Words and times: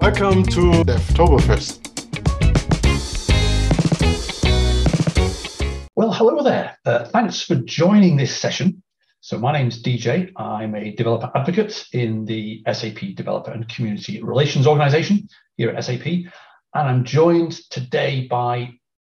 Welcome 0.00 0.44
to 0.44 0.82
Devtoberfest. 0.82 1.76
Well, 5.94 6.10
hello 6.10 6.42
there. 6.42 6.78
Uh, 6.86 7.04
thanks 7.04 7.42
for 7.42 7.56
joining 7.56 8.16
this 8.16 8.34
session. 8.34 8.82
So 9.20 9.38
my 9.38 9.52
name's 9.52 9.82
DJ. 9.82 10.32
I'm 10.36 10.74
a 10.74 10.92
developer 10.92 11.30
advocate 11.34 11.86
in 11.92 12.24
the 12.24 12.62
SAP 12.72 13.14
Developer 13.14 13.50
and 13.50 13.68
Community 13.68 14.22
Relations 14.22 14.66
Organization 14.66 15.28
here 15.58 15.68
at 15.68 15.84
SAP. 15.84 16.06
And 16.06 16.24
I'm 16.74 17.04
joined 17.04 17.60
today 17.68 18.26
by, 18.26 18.72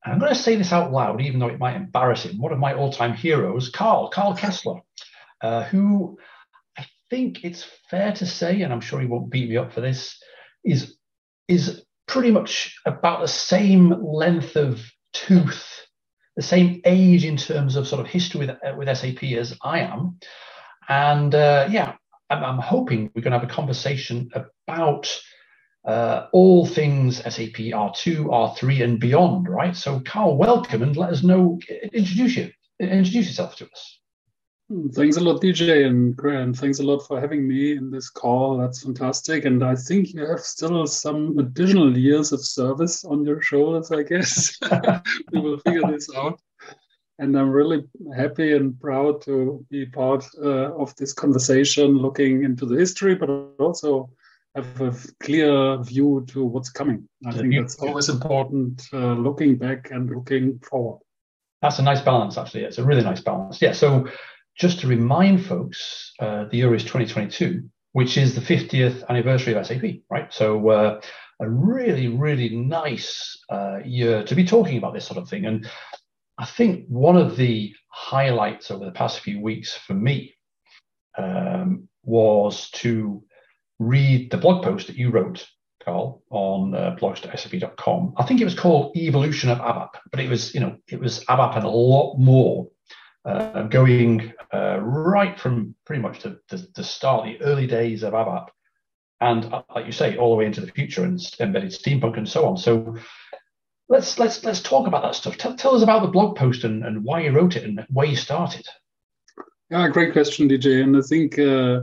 I'm 0.04 0.18
going 0.18 0.34
to 0.34 0.38
say 0.38 0.56
this 0.56 0.72
out 0.72 0.90
loud, 0.90 1.20
even 1.20 1.38
though 1.38 1.48
it 1.48 1.60
might 1.60 1.76
embarrass 1.76 2.24
him, 2.24 2.38
one 2.38 2.52
of 2.52 2.58
my 2.58 2.74
all-time 2.74 3.14
heroes, 3.14 3.68
Carl, 3.68 4.08
Karl 4.08 4.34
Kessler, 4.34 4.80
uh, 5.42 5.62
who 5.62 6.18
I 6.76 6.84
think 7.08 7.44
it's 7.44 7.64
fair 7.88 8.12
to 8.14 8.26
say, 8.26 8.62
and 8.62 8.72
I'm 8.72 8.80
sure 8.80 9.00
he 9.00 9.06
won't 9.06 9.30
beat 9.30 9.48
me 9.48 9.56
up 9.56 9.72
for 9.72 9.80
this, 9.80 10.18
is, 10.64 10.96
is 11.48 11.84
pretty 12.06 12.30
much 12.30 12.78
about 12.86 13.20
the 13.20 13.28
same 13.28 13.90
length 14.02 14.56
of 14.56 14.82
tooth 15.12 15.82
the 16.36 16.42
same 16.42 16.80
age 16.84 17.24
in 17.24 17.36
terms 17.36 17.76
of 17.76 17.86
sort 17.86 18.00
of 18.00 18.06
history 18.06 18.40
with, 18.40 18.50
uh, 18.50 18.74
with 18.76 18.94
SAP 18.96 19.22
as 19.24 19.56
I 19.62 19.80
am. 19.80 20.18
And 20.88 21.34
uh, 21.34 21.68
yeah, 21.70 21.94
I'm, 22.30 22.42
I'm, 22.42 22.58
hoping 22.58 23.10
we're 23.14 23.22
going 23.22 23.32
to 23.32 23.38
have 23.38 23.48
a 23.48 23.52
conversation 23.52 24.30
about 24.34 25.14
uh, 25.84 26.26
all 26.32 26.66
things 26.66 27.18
SAP 27.18 27.58
R2, 27.72 28.26
R3, 28.26 28.84
and 28.84 29.00
beyond, 29.00 29.48
right? 29.48 29.76
So, 29.76 30.00
Karl, 30.00 30.36
welcome 30.36 30.82
and 30.82 30.96
let 30.96 31.10
us 31.10 31.22
know, 31.22 31.58
introduce 31.92 32.36
you, 32.36 32.50
introduce 32.80 33.26
yourself 33.26 33.56
to 33.56 33.66
us. 33.66 33.98
Thanks 34.94 35.16
a 35.16 35.20
lot, 35.20 35.42
DJ 35.42 35.86
and 35.86 36.16
Grant. 36.16 36.56
Thanks 36.56 36.78
a 36.78 36.82
lot 36.82 37.00
for 37.00 37.20
having 37.20 37.46
me 37.46 37.72
in 37.72 37.90
this 37.90 38.08
call. 38.08 38.56
That's 38.56 38.82
fantastic. 38.82 39.44
And 39.44 39.62
I 39.62 39.74
think 39.74 40.14
you 40.14 40.26
have 40.26 40.40
still 40.40 40.86
some 40.86 41.38
additional 41.38 41.96
years 41.96 42.32
of 42.32 42.40
service 42.40 43.04
on 43.04 43.24
your 43.24 43.42
shoulders, 43.42 43.90
I 43.90 44.02
guess. 44.02 44.58
we 45.32 45.40
will 45.40 45.58
figure 45.58 45.82
this 45.90 46.08
out. 46.16 46.40
And 47.18 47.38
I'm 47.38 47.50
really 47.50 47.84
happy 48.16 48.52
and 48.52 48.78
proud 48.80 49.20
to 49.22 49.64
be 49.70 49.84
part 49.86 50.24
uh, 50.42 50.74
of 50.74 50.94
this 50.96 51.12
conversation, 51.12 51.98
looking 51.98 52.44
into 52.44 52.64
the 52.64 52.78
history, 52.78 53.14
but 53.14 53.28
also 53.58 54.10
have 54.54 54.80
a 54.80 54.94
clear 55.20 55.82
view 55.82 56.24
to 56.28 56.44
what's 56.44 56.70
coming. 56.70 57.08
I 57.26 57.32
think 57.32 57.54
that's 57.54 57.76
always 57.76 58.08
important, 58.08 58.82
uh, 58.92 59.14
looking 59.14 59.56
back 59.56 59.90
and 59.90 60.10
looking 60.10 60.58
forward. 60.60 61.00
That's 61.60 61.78
a 61.78 61.82
nice 61.82 62.00
balance, 62.00 62.36
actually. 62.38 62.64
It's 62.64 62.78
a 62.78 62.84
really 62.84 63.04
nice 63.04 63.20
balance. 63.20 63.62
Yeah. 63.62 63.72
So 63.72 64.08
just 64.56 64.80
to 64.80 64.86
remind 64.86 65.44
folks, 65.44 66.12
uh, 66.20 66.44
the 66.44 66.58
year 66.58 66.74
is 66.74 66.82
2022, 66.82 67.68
which 67.92 68.16
is 68.16 68.34
the 68.34 68.40
50th 68.40 69.06
anniversary 69.08 69.54
of 69.54 69.66
SAP, 69.66 69.82
right? 70.10 70.32
So 70.32 70.68
uh, 70.68 71.00
a 71.40 71.48
really, 71.48 72.08
really 72.08 72.50
nice 72.50 73.38
uh, 73.50 73.78
year 73.84 74.24
to 74.24 74.34
be 74.34 74.44
talking 74.44 74.78
about 74.78 74.94
this 74.94 75.06
sort 75.06 75.18
of 75.18 75.28
thing. 75.28 75.46
And 75.46 75.68
I 76.38 76.44
think 76.44 76.86
one 76.88 77.16
of 77.16 77.36
the 77.36 77.74
highlights 77.88 78.70
over 78.70 78.84
the 78.84 78.92
past 78.92 79.20
few 79.20 79.40
weeks 79.40 79.74
for 79.74 79.94
me 79.94 80.34
um, 81.18 81.88
was 82.04 82.70
to 82.70 83.22
read 83.78 84.30
the 84.30 84.36
blog 84.36 84.64
post 84.64 84.86
that 84.86 84.96
you 84.96 85.10
wrote, 85.10 85.46
Karl, 85.84 86.22
on 86.30 86.74
uh, 86.74 86.96
blogs.sap.com. 87.00 88.14
I 88.16 88.24
think 88.24 88.40
it 88.40 88.44
was 88.44 88.58
called 88.58 88.96
Evolution 88.96 89.50
of 89.50 89.58
ABAP, 89.58 89.90
but 90.10 90.20
it 90.20 90.28
was, 90.28 90.54
you 90.54 90.60
know, 90.60 90.76
it 90.88 91.00
was 91.00 91.24
ABAP 91.24 91.56
and 91.56 91.64
a 91.64 91.68
lot 91.68 92.16
more 92.18 92.68
uh, 93.24 93.62
going 93.64 94.32
uh, 94.52 94.78
right 94.80 95.38
from 95.38 95.74
pretty 95.86 96.02
much 96.02 96.22
the, 96.22 96.40
the, 96.48 96.66
the, 96.74 96.84
start, 96.84 97.24
the 97.24 97.40
early 97.42 97.66
days 97.66 98.02
of 98.02 98.14
ABAP, 98.14 98.48
and 99.20 99.44
uh, 99.52 99.62
like 99.74 99.86
you 99.86 99.92
say, 99.92 100.16
all 100.16 100.30
the 100.30 100.36
way 100.36 100.46
into 100.46 100.60
the 100.60 100.72
future 100.72 101.04
and 101.04 101.20
embedded 101.38 101.70
steampunk 101.70 102.16
and 102.16 102.28
so 102.28 102.46
on. 102.46 102.56
So 102.56 102.96
let's 103.88 104.18
let's 104.18 104.42
let's 104.44 104.60
talk 104.60 104.86
about 104.86 105.02
that 105.02 105.14
stuff. 105.14 105.36
Tell, 105.36 105.54
tell 105.54 105.74
us 105.76 105.82
about 105.82 106.02
the 106.02 106.08
blog 106.08 106.36
post 106.36 106.64
and, 106.64 106.84
and 106.84 107.04
why 107.04 107.20
you 107.20 107.30
wrote 107.30 107.56
it 107.56 107.64
and 107.64 107.84
where 107.90 108.06
you 108.06 108.16
started. 108.16 108.66
Yeah, 109.70 109.88
great 109.88 110.12
question, 110.12 110.48
DJ. 110.48 110.82
And 110.82 110.96
I 110.96 111.00
think 111.00 111.38
uh, 111.38 111.82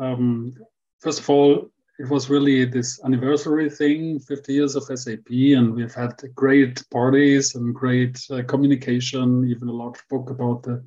um, 0.00 0.54
first 1.00 1.20
of 1.20 1.28
all, 1.28 1.70
it 1.98 2.08
was 2.08 2.30
really 2.30 2.64
this 2.64 3.00
anniversary 3.04 3.68
thing 3.68 4.20
50 4.20 4.52
years 4.52 4.76
of 4.76 4.84
sap 4.84 5.28
and 5.30 5.74
we've 5.74 5.94
had 5.94 6.14
great 6.34 6.82
parties 6.90 7.54
and 7.54 7.74
great 7.74 8.24
uh, 8.30 8.42
communication 8.44 9.44
even 9.48 9.68
a 9.68 9.72
large 9.72 10.00
book 10.08 10.30
about 10.30 10.62
the 10.62 10.82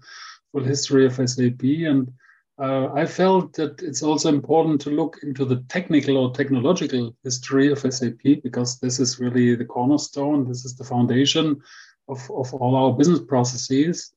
full 0.51 0.63
history 0.63 1.05
of 1.05 1.13
sap 1.13 1.61
and 1.63 2.11
uh, 2.59 2.91
i 2.93 3.05
felt 3.05 3.53
that 3.53 3.81
it's 3.81 4.03
also 4.03 4.29
important 4.29 4.79
to 4.79 4.89
look 4.89 5.17
into 5.23 5.45
the 5.45 5.63
technical 5.67 6.17
or 6.17 6.33
technological 6.33 7.15
history 7.23 7.71
of 7.71 7.79
sap 7.79 8.21
because 8.43 8.79
this 8.79 8.99
is 8.99 9.19
really 9.19 9.55
the 9.55 9.65
cornerstone 9.65 10.47
this 10.47 10.65
is 10.65 10.75
the 10.75 10.83
foundation 10.83 11.61
of, 12.07 12.29
of 12.31 12.53
all 12.53 12.75
our 12.75 12.93
business 12.93 13.21
processes. 13.21 14.13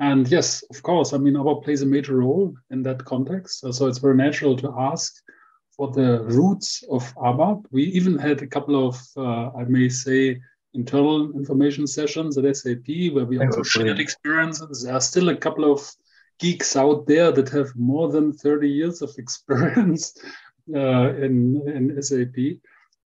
And 0.00 0.28
yes 0.28 0.62
of 0.70 0.82
course 0.82 1.14
i 1.14 1.16
mean 1.16 1.34
ABAP 1.34 1.64
plays 1.64 1.80
a 1.80 1.86
major 1.86 2.16
role 2.16 2.54
in 2.70 2.82
that 2.82 3.04
context. 3.04 3.60
So 3.60 3.86
it's 3.86 3.98
very 3.98 4.16
natural 4.16 4.54
to 4.58 4.74
ask 4.78 5.22
for 5.76 5.90
the 5.90 6.22
roots 6.24 6.82
of 6.90 7.02
ABAP. 7.16 7.64
We 7.70 7.84
even 7.84 8.18
had 8.18 8.42
a 8.42 8.46
couple 8.46 8.88
of, 8.88 8.96
uh, 9.16 9.50
I 9.56 9.64
may 9.64 9.88
say, 9.88 10.40
internal 10.74 11.32
information 11.32 11.86
sessions 11.86 12.36
at 12.38 12.56
SAP 12.56 12.88
where 13.12 13.24
we 13.24 13.38
also 13.38 13.62
shared 13.62 13.98
experiences. 13.98 14.82
There 14.82 14.94
are 14.94 15.00
still 15.00 15.30
a 15.30 15.36
couple 15.36 15.70
of 15.70 15.80
geeks 16.38 16.76
out 16.76 17.06
there 17.06 17.32
that 17.32 17.48
have 17.48 17.74
more 17.76 18.10
than 18.10 18.32
30 18.32 18.68
years 18.68 19.02
of 19.02 19.10
experience 19.18 20.14
uh, 20.74 21.14
in, 21.14 21.62
in 21.66 22.02
SAP. 22.02 22.58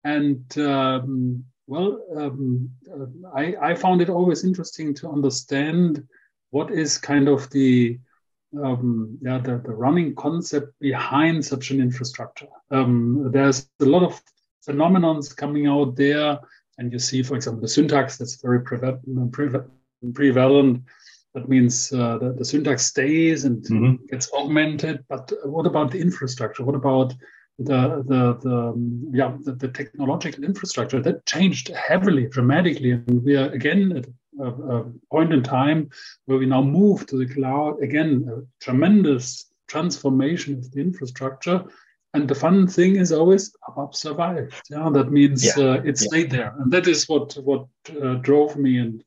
And 0.04 0.58
um, 0.58 1.46
well, 1.68 2.02
um, 2.16 2.70
uh, 2.94 3.06
I, 3.34 3.56
I 3.62 3.76
found 3.76 4.02
it 4.02 4.10
always 4.10 4.44
interesting 4.44 4.94
to 4.96 5.10
understand 5.10 6.06
what 6.50 6.72
is 6.72 6.98
kind 6.98 7.28
of 7.30 7.50
the 7.52 7.98
um, 8.62 9.18
yeah, 9.22 9.38
the, 9.38 9.62
the 9.66 9.74
running 9.74 10.16
concept 10.16 10.74
behind 10.80 11.46
such 11.46 11.72
an 11.72 11.82
infrastructure. 11.82 12.48
Um, 12.72 13.30
there's 13.32 13.70
a 13.82 13.86
lot 13.86 14.04
of 14.04 14.22
phenomenons 14.68 15.36
coming 15.36 15.68
out 15.68 15.96
there, 15.96 16.40
and 16.78 16.92
you 16.92 17.00
see, 17.00 17.24
for 17.24 17.36
example, 17.36 17.62
the 17.62 17.68
syntax 17.68 18.18
that's 18.18 18.42
very 18.42 18.62
prevalent. 18.62 19.32
prevalent. 20.14 20.84
That 21.34 21.50
means 21.50 21.92
uh, 21.92 22.20
the, 22.20 22.34
the, 22.34 22.46
syntax 22.46 22.86
stays 22.86 23.46
and 23.46 23.64
mm-hmm. 23.64 24.06
gets 24.06 24.32
augmented. 24.34 25.04
But 25.10 25.32
what 25.46 25.66
about 25.66 25.90
the 25.90 26.00
infrastructure? 26.00 26.64
What 26.64 26.76
about 26.76 27.14
the 27.58 28.04
the 28.08 28.38
the 28.42 29.10
yeah 29.12 29.36
the, 29.42 29.54
the, 29.54 29.68
technological 29.68 30.44
infrastructure 30.44 31.02
that 31.02 31.26
changed 31.26 31.70
heavily, 31.70 32.28
dramatically, 32.28 32.92
and 32.92 33.24
we 33.24 33.36
are 33.36 33.50
again 33.50 33.98
at 33.98 34.06
a, 34.06 34.14
a, 34.42 34.86
point 35.12 35.34
in 35.34 35.44
time 35.44 35.90
where 36.26 36.38
we 36.38 36.46
now 36.46 36.62
move 36.62 37.06
to 37.08 37.18
the 37.18 37.32
cloud. 37.34 37.82
Again, 37.82 38.30
a 38.32 38.64
tremendous 38.64 39.52
transformation 39.68 40.58
of 40.58 40.72
the 40.72 40.82
infrastructure. 40.82 41.64
And 42.14 42.28
the 42.28 42.36
fun 42.36 42.68
thing 42.68 42.98
is 42.98 43.12
always 43.12 43.56
ABAP 43.68 43.96
survived. 43.96 44.54
Yeah, 44.70 44.90
that 44.94 45.12
means 45.12 45.46
yeah. 45.46 45.64
uh, 45.64 45.82
it 45.84 45.98
stayed 45.98 46.32
yeah. 46.32 46.38
there, 46.38 46.56
and 46.60 46.72
that 46.72 46.88
is 46.88 47.10
what 47.10 47.34
what 47.44 47.66
uh, 47.90 48.16
drove 48.16 48.56
me 48.56 48.78
and 48.78 49.04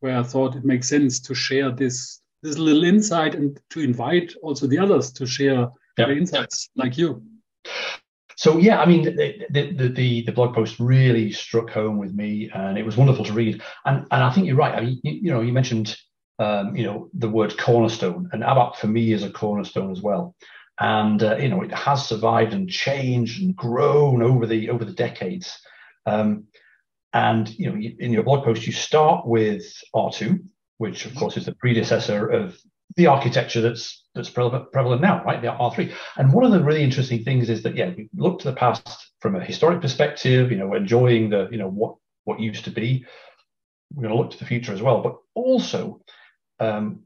where 0.00 0.18
I 0.18 0.22
thought 0.22 0.56
it 0.56 0.64
makes 0.64 0.88
sense 0.88 1.20
to 1.20 1.34
share 1.34 1.70
this 1.70 2.20
this 2.42 2.58
little 2.58 2.84
insight 2.84 3.34
and 3.34 3.58
to 3.70 3.80
invite 3.80 4.34
also 4.42 4.66
the 4.66 4.78
others 4.78 5.10
to 5.12 5.26
share 5.26 5.54
yeah. 5.54 5.68
their 5.96 6.12
insights 6.12 6.68
like 6.76 6.98
you. 6.98 7.22
So 8.40 8.56
yeah, 8.56 8.80
I 8.80 8.86
mean, 8.86 9.02
the, 9.02 9.44
the, 9.50 9.88
the, 9.90 10.22
the, 10.24 10.32
blog 10.32 10.54
post 10.54 10.80
really 10.80 11.30
struck 11.30 11.68
home 11.68 11.98
with 11.98 12.14
me, 12.14 12.50
and 12.54 12.78
it 12.78 12.86
was 12.86 12.96
wonderful 12.96 13.26
to 13.26 13.34
read. 13.34 13.60
And 13.84 14.06
and 14.10 14.24
I 14.24 14.30
think 14.32 14.46
you're 14.46 14.56
right. 14.56 14.74
I 14.74 14.80
mean, 14.80 14.98
you, 15.04 15.12
you 15.12 15.30
know, 15.30 15.42
you 15.42 15.52
mentioned 15.52 15.94
um, 16.38 16.74
you 16.74 16.84
know 16.84 17.10
the 17.12 17.28
word 17.28 17.58
cornerstone, 17.58 18.30
and 18.32 18.42
ABAP 18.42 18.76
for 18.76 18.86
me 18.86 19.12
is 19.12 19.24
a 19.24 19.30
cornerstone 19.30 19.92
as 19.92 20.00
well. 20.00 20.34
And 20.78 21.22
uh, 21.22 21.36
you 21.36 21.50
know, 21.50 21.60
it 21.60 21.70
has 21.70 22.08
survived 22.08 22.54
and 22.54 22.66
changed 22.66 23.42
and 23.42 23.54
grown 23.54 24.22
over 24.22 24.46
the 24.46 24.70
over 24.70 24.86
the 24.86 24.94
decades. 24.94 25.60
Um, 26.06 26.44
and 27.12 27.46
you 27.58 27.70
know, 27.70 27.76
in 27.76 28.10
your 28.10 28.22
blog 28.22 28.44
post, 28.44 28.66
you 28.66 28.72
start 28.72 29.26
with 29.26 29.70
R2, 29.94 30.42
which 30.78 31.04
of 31.04 31.14
course 31.14 31.36
is 31.36 31.44
the 31.44 31.54
predecessor 31.56 32.26
of 32.26 32.58
the 33.00 33.06
architecture 33.06 33.62
that's 33.62 34.04
that's 34.14 34.28
prevalent 34.28 35.00
now, 35.00 35.24
right? 35.24 35.40
The 35.40 35.48
R3. 35.48 35.92
And 36.16 36.32
one 36.32 36.44
of 36.44 36.52
the 36.52 36.62
really 36.62 36.82
interesting 36.82 37.24
things 37.24 37.48
is 37.48 37.62
that 37.62 37.76
yeah, 37.76 37.90
we 37.96 38.10
look 38.14 38.40
to 38.40 38.50
the 38.50 38.56
past 38.56 39.12
from 39.20 39.36
a 39.36 39.44
historic 39.44 39.80
perspective, 39.80 40.50
you 40.50 40.58
know, 40.58 40.74
enjoying 40.74 41.30
the 41.30 41.48
you 41.50 41.58
know 41.58 41.68
what 41.68 41.96
what 42.24 42.40
used 42.40 42.64
to 42.64 42.70
be. 42.70 43.06
We're 43.94 44.02
going 44.02 44.14
to 44.14 44.22
look 44.22 44.32
to 44.32 44.38
the 44.38 44.44
future 44.44 44.72
as 44.72 44.82
well, 44.82 45.02
but 45.02 45.16
also 45.34 46.00
um, 46.60 47.00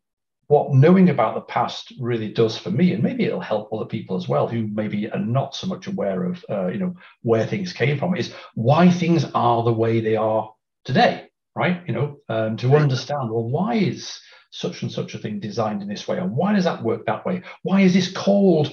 what 0.49 0.75
knowing 0.75 1.09
about 1.09 1.35
the 1.35 1.41
past 1.43 1.93
really 2.01 2.31
does 2.33 2.59
for 2.59 2.71
me, 2.71 2.93
and 2.93 3.03
maybe 3.03 3.25
it'll 3.25 3.41
help 3.41 3.73
other 3.73 3.87
people 3.87 4.17
as 4.17 4.29
well 4.29 4.49
who 4.49 4.67
maybe 4.67 5.09
are 5.11 5.19
not 5.19 5.55
so 5.55 5.67
much 5.69 5.87
aware 5.87 6.25
of 6.25 6.45
uh, 6.51 6.67
you 6.67 6.79
know 6.79 6.97
where 7.23 7.47
things 7.47 7.73
came 7.73 7.99
from, 7.99 8.17
is 8.17 8.35
why 8.55 8.91
things 8.91 9.25
are 9.35 9.63
the 9.63 9.73
way 9.73 10.01
they 10.01 10.17
are 10.17 10.53
today, 10.85 11.29
right? 11.55 11.83
You 11.87 11.95
know, 11.95 12.17
um, 12.29 12.57
to 12.57 12.75
understand 12.75 13.31
well 13.31 13.49
why 13.49 13.75
is 13.75 14.19
such 14.55 14.83
and 14.83 14.93
such 14.93 15.15
a 15.15 15.19
thing 15.19 15.41
designed 15.41 15.83
in 15.83 15.89
this 15.89 16.07
way? 16.07 16.19
And 16.19 16.37
why 16.37 16.53
does 16.53 16.65
that 16.65 16.83
work 16.83 17.07
that 17.07 17.27
way? 17.27 17.43
Why 17.63 17.81
is 17.81 17.93
this 17.93 18.11
called, 18.11 18.73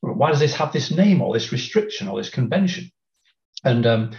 why 0.00 0.30
does 0.30 0.40
this 0.40 0.54
have 0.54 0.72
this 0.72 0.90
name 0.90 1.22
or 1.22 1.32
this 1.32 1.52
restriction 1.52 2.08
or 2.08 2.18
this 2.18 2.30
convention? 2.30 2.90
And 3.64 3.86
um, 3.86 4.10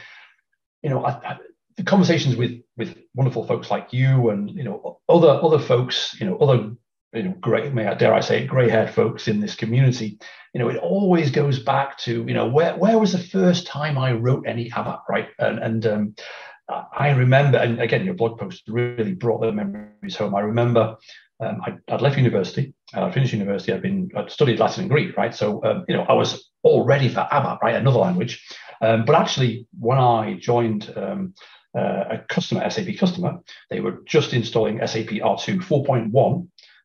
you 0.81 0.89
know, 0.89 1.05
I, 1.05 1.11
I, 1.11 1.37
the 1.75 1.83
conversations 1.83 2.35
with 2.35 2.61
with 2.75 2.97
wonderful 3.13 3.45
folks 3.45 3.69
like 3.69 3.93
you 3.93 4.29
and 4.31 4.49
you 4.49 4.63
know 4.63 4.99
other 5.07 5.29
other 5.29 5.59
folks, 5.59 6.15
you 6.19 6.25
know, 6.25 6.37
other 6.37 6.71
you 7.13 7.23
know, 7.23 7.35
great, 7.39 7.73
may 7.73 7.87
I 7.87 7.93
dare 7.93 8.13
I 8.13 8.19
say, 8.19 8.45
grey-haired 8.45 8.93
folks 8.93 9.27
in 9.27 9.39
this 9.39 9.55
community, 9.55 10.19
you 10.53 10.59
know, 10.59 10.69
it 10.69 10.77
always 10.77 11.31
goes 11.31 11.59
back 11.59 11.97
to, 11.99 12.25
you 12.27 12.33
know, 12.33 12.47
where 12.47 12.75
where 12.75 12.97
was 12.97 13.11
the 13.11 13.19
first 13.19 13.67
time 13.67 13.97
I 13.97 14.13
wrote 14.13 14.45
any 14.47 14.69
ABAP, 14.71 15.01
right? 15.07 15.29
And 15.39 15.59
and 15.59 15.85
um, 15.85 16.15
I 16.69 17.11
remember, 17.11 17.57
and 17.57 17.79
again, 17.79 18.03
your 18.03 18.13
blog 18.13 18.39
post 18.39 18.63
really 18.67 19.13
brought 19.13 19.41
the 19.41 19.51
memories 19.51 20.15
home. 20.15 20.35
I 20.35 20.41
remember 20.41 20.97
um, 21.39 21.61
I, 21.65 21.77
would 21.91 22.01
left 22.01 22.17
university, 22.17 22.73
and 22.93 23.05
I 23.05 23.11
finished 23.11 23.33
university. 23.33 23.71
I'd 23.71 23.81
been 23.81 24.09
I'd 24.15 24.31
studied 24.31 24.59
Latin 24.59 24.81
and 24.81 24.89
Greek, 24.91 25.15
right? 25.15 25.33
So 25.33 25.63
um, 25.63 25.85
you 25.87 25.95
know, 25.95 26.03
I 26.03 26.13
was 26.13 26.49
all 26.63 26.83
ready 26.83 27.09
for 27.09 27.27
ABAP, 27.31 27.61
right? 27.61 27.75
Another 27.75 27.99
language. 27.99 28.45
Um, 28.81 29.05
but 29.05 29.15
actually, 29.15 29.67
when 29.79 29.97
I 29.97 30.37
joined 30.39 30.91
um, 30.95 31.33
uh, 31.77 32.03
a 32.09 32.17
customer, 32.29 32.69
SAP 32.69 32.97
customer, 32.97 33.39
they 33.69 33.79
were 33.79 34.01
just 34.05 34.33
installing 34.33 34.85
SAP 34.85 35.07
R2 35.07 35.63
4.1 35.63 36.11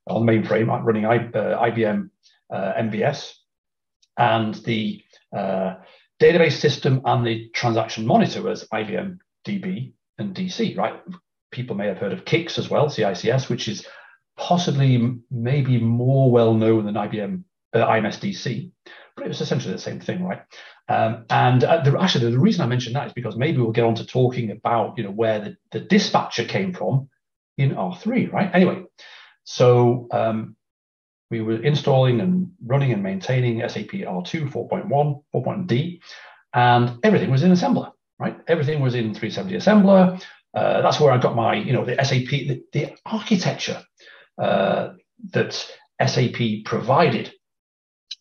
on 0.06 0.22
mainframe, 0.22 0.84
running 0.84 1.06
I, 1.06 1.16
uh, 1.16 1.70
IBM 1.70 2.10
uh, 2.52 2.72
MVS, 2.78 3.32
and 4.18 4.54
the 4.56 5.02
uh, 5.36 5.74
database 6.20 6.58
system 6.60 7.00
and 7.04 7.26
the 7.26 7.48
transaction 7.54 8.06
monitor 8.06 8.42
was 8.42 8.66
IBM 8.72 9.18
DB 9.46 9.92
and 10.18 10.34
DC, 10.34 10.76
right? 10.76 11.00
People 11.50 11.76
may 11.76 11.86
have 11.86 11.98
heard 11.98 12.12
of 12.12 12.24
KICS 12.24 12.58
as 12.58 12.70
well, 12.70 12.86
CICS, 12.86 13.48
which 13.48 13.68
is 13.68 13.86
possibly 14.36 15.18
maybe 15.30 15.78
more 15.78 16.30
well 16.30 16.54
known 16.54 16.86
than 16.86 16.94
IBM 16.94 17.44
uh, 17.74 17.86
IMS 17.86 18.18
DC, 18.18 18.70
but 19.16 19.24
it 19.24 19.28
was 19.28 19.40
essentially 19.40 19.72
the 19.72 19.80
same 19.80 20.00
thing, 20.00 20.24
right? 20.24 20.42
Um, 20.88 21.24
and 21.30 21.64
uh, 21.64 21.82
the, 21.82 21.98
actually, 22.00 22.30
the 22.30 22.38
reason 22.38 22.62
I 22.62 22.66
mentioned 22.66 22.96
that 22.96 23.06
is 23.06 23.12
because 23.12 23.36
maybe 23.36 23.58
we'll 23.58 23.72
get 23.72 23.84
on 23.84 23.94
to 23.96 24.06
talking 24.06 24.50
about 24.50 24.98
you 24.98 25.04
know 25.04 25.10
where 25.10 25.40
the, 25.40 25.56
the 25.70 25.80
dispatcher 25.80 26.44
came 26.44 26.72
from 26.72 27.08
in 27.58 27.74
R3, 27.74 28.32
right? 28.32 28.50
Anyway, 28.52 28.84
so 29.44 30.08
um, 30.10 30.56
we 31.30 31.40
were 31.40 31.62
installing 31.62 32.20
and 32.20 32.50
running 32.64 32.92
and 32.92 33.02
maintaining 33.02 33.66
SAP 33.68 33.90
R2 33.90 34.50
4.1, 34.50 35.22
4.D, 35.34 36.02
and 36.52 36.98
everything 37.02 37.30
was 37.30 37.42
in 37.42 37.52
assembler, 37.52 37.92
right? 38.22 38.38
Everything 38.46 38.80
was 38.80 38.94
in 38.94 39.14
370 39.14 39.56
assembler. 39.56 40.22
Uh, 40.54 40.80
that's 40.82 41.00
where 41.00 41.10
I 41.10 41.18
got 41.18 41.34
my, 41.34 41.54
you 41.54 41.72
know, 41.72 41.84
the 41.84 41.96
SAP, 41.96 42.30
the, 42.30 42.62
the 42.72 42.92
architecture 43.04 43.82
uh, 44.40 44.90
that 45.32 45.52
SAP 46.06 46.64
provided 46.64 47.32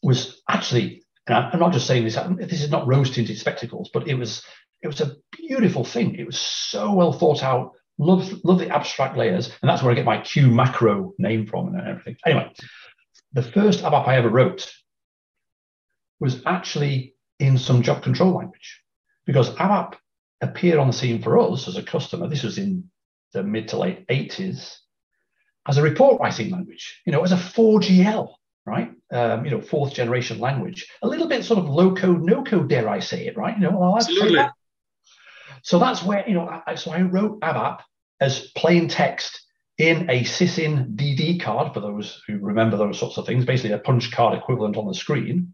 was 0.02 0.42
actually, 0.50 1.04
and 1.28 1.38
I'm 1.38 1.60
not 1.60 1.74
just 1.74 1.86
saying 1.86 2.04
this, 2.04 2.18
this 2.40 2.64
is 2.64 2.72
not 2.72 2.88
rose 2.88 3.12
tinted 3.12 3.38
spectacles, 3.38 3.92
but 3.94 4.08
it 4.08 4.16
was, 4.16 4.44
it 4.82 4.88
was 4.88 5.02
a 5.02 5.16
beautiful 5.32 5.86
thing. 5.86 6.16
It 6.16 6.26
was 6.26 6.40
so 6.40 6.94
well 6.94 7.14
thought 7.14 7.44
out, 7.44 7.74
love, 8.00 8.34
love 8.44 8.58
the 8.58 8.70
abstract 8.70 9.18
layers. 9.18 9.52
And 9.62 9.70
that's 9.70 9.84
where 9.84 9.92
I 9.92 9.96
get 9.96 10.06
my 10.06 10.18
qmacro 10.18 11.12
name 11.20 11.46
from 11.46 11.76
and 11.76 11.88
everything. 11.88 12.16
Anyway, 12.26 12.52
the 13.34 13.44
first 13.44 13.84
ABAP 13.84 14.08
I 14.08 14.16
ever 14.16 14.30
wrote 14.30 14.74
was 16.20 16.42
actually 16.48 17.14
in 17.40 17.60
some 17.60 17.84
job 17.84 18.02
control 18.02 18.32
language 18.32 18.81
because 19.26 19.50
ABAP 19.56 19.96
appeared 20.42 20.80
on 20.80 20.88
the 20.88 20.94
scene 20.94 21.22
for 21.22 21.40
us 21.40 21.68
as 21.68 21.78
a 21.78 21.84
customer. 21.84 22.28
This 22.28 22.44
was 22.44 22.58
in 22.58 22.90
the 23.34 23.44
mid 23.44 23.70
to 23.70 23.78
late 23.78 24.08
80s 24.08 24.78
as 25.68 25.78
a 25.78 25.82
report 25.82 26.20
writing 26.20 26.50
language, 26.50 27.02
you 27.06 27.12
know, 27.12 27.24
as 27.24 27.32
a 27.32 27.38
4GL, 27.38 28.34
right? 28.66 28.92
Um, 29.12 29.46
you 29.46 29.52
know, 29.52 29.62
fourth 29.62 29.94
generation 29.94 30.40
language, 30.40 30.88
a 31.02 31.08
little 31.08 31.28
bit 31.28 31.46
sort 31.46 31.60
of 31.60 31.70
low 31.70 31.96
code, 31.96 32.22
no 32.22 32.44
code, 32.44 32.70
dare 32.70 32.90
I 32.90 33.00
say 33.00 33.28
it, 33.28 33.38
right? 33.38 33.56
You 33.56 33.64
know, 33.64 33.78
well, 33.78 33.96
Absolutely. 33.96 34.38
That. 34.38 34.54
So 35.64 35.78
that's 35.78 36.02
where, 36.02 36.28
you 36.28 36.34
know, 36.34 36.62
I, 36.66 36.76
so 36.76 36.92
I 36.92 37.02
wrote 37.02 37.40
ABAP 37.42 37.82
as 38.20 38.52
plain 38.56 38.88
text 38.88 39.46
in 39.78 40.10
a 40.10 40.24
SysIn 40.24 40.96
DD 40.96 41.42
card, 41.42 41.74
for 41.74 41.80
those 41.80 42.22
who 42.28 42.38
remember 42.40 42.78
those 42.78 43.00
sorts 43.00 43.18
of 43.18 43.26
things, 43.26 43.46
basically 43.46 43.72
a 43.72 43.80
punch 43.80 44.12
card 44.12 44.38
equivalent 44.38 44.78
on 44.78 44.88
the 44.88 44.94
screen. 44.94 45.54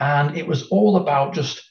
And 0.00 0.36
it 0.36 0.46
was 0.46 0.68
all 0.68 0.96
about 0.96 1.34
just, 1.34 1.62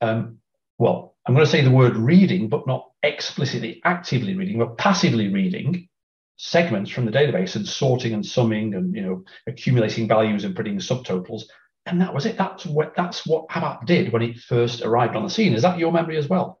um, 0.00 0.38
well, 0.78 1.16
I'm 1.26 1.34
going 1.34 1.44
to 1.44 1.50
say 1.50 1.62
the 1.62 1.70
word 1.70 1.96
reading, 1.96 2.48
but 2.48 2.66
not 2.66 2.90
explicitly 3.02 3.80
actively 3.84 4.34
reading, 4.34 4.58
but 4.58 4.78
passively 4.78 5.28
reading 5.28 5.88
segments 6.36 6.90
from 6.90 7.04
the 7.04 7.10
database 7.10 7.56
and 7.56 7.66
sorting 7.66 8.14
and 8.14 8.24
summing 8.24 8.74
and 8.74 8.94
you 8.94 9.02
know 9.02 9.24
accumulating 9.46 10.06
values 10.06 10.44
and 10.44 10.56
putting 10.56 10.78
subtotals. 10.78 11.42
And 11.86 12.00
that 12.00 12.14
was 12.14 12.26
it. 12.26 12.36
That's 12.36 12.64
what 12.64 12.94
that's 12.96 13.26
what 13.26 13.48
ABAP 13.48 13.86
did 13.86 14.12
when 14.12 14.22
it 14.22 14.38
first 14.38 14.82
arrived 14.82 15.16
on 15.16 15.24
the 15.24 15.30
scene. 15.30 15.54
Is 15.54 15.62
that 15.62 15.78
your 15.78 15.92
memory 15.92 16.16
as 16.16 16.28
well? 16.28 16.60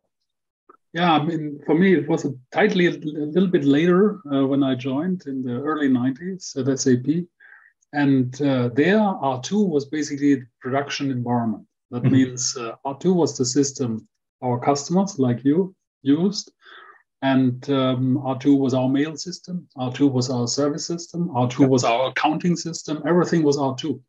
Yeah, 0.94 1.12
I 1.12 1.22
mean, 1.22 1.60
for 1.66 1.74
me, 1.74 1.94
it 1.94 2.08
was 2.08 2.24
a 2.24 2.32
tightly 2.50 2.86
a 2.86 2.90
little 2.90 3.48
bit 3.48 3.64
later 3.64 4.20
uh, 4.32 4.46
when 4.46 4.62
I 4.62 4.74
joined 4.74 5.24
in 5.26 5.42
the 5.42 5.60
early 5.60 5.88
90s 5.88 6.56
at 6.56 6.78
SAP. 6.78 7.26
And 7.92 8.34
uh, 8.40 8.70
there, 8.72 8.98
R2 8.98 9.68
was 9.68 9.84
basically 9.84 10.36
the 10.36 10.46
production 10.60 11.10
environment. 11.10 11.67
That 11.90 12.02
mm-hmm. 12.02 12.12
means 12.12 12.56
uh, 12.56 12.76
R2 12.84 13.14
was 13.14 13.36
the 13.36 13.44
system 13.44 14.06
our 14.42 14.58
customers, 14.58 15.18
like 15.18 15.44
you, 15.44 15.74
used. 16.02 16.52
And 17.22 17.68
um, 17.70 18.18
R2 18.18 18.56
was 18.56 18.74
our 18.74 18.88
mail 18.88 19.16
system, 19.16 19.66
R2 19.76 20.12
was 20.12 20.30
our 20.30 20.46
service 20.46 20.86
system, 20.86 21.28
R2 21.30 21.60
yep. 21.60 21.68
was 21.68 21.82
our 21.82 22.10
accounting 22.10 22.54
system, 22.54 23.02
everything 23.06 23.42
was 23.42 23.56
R2. 23.56 24.00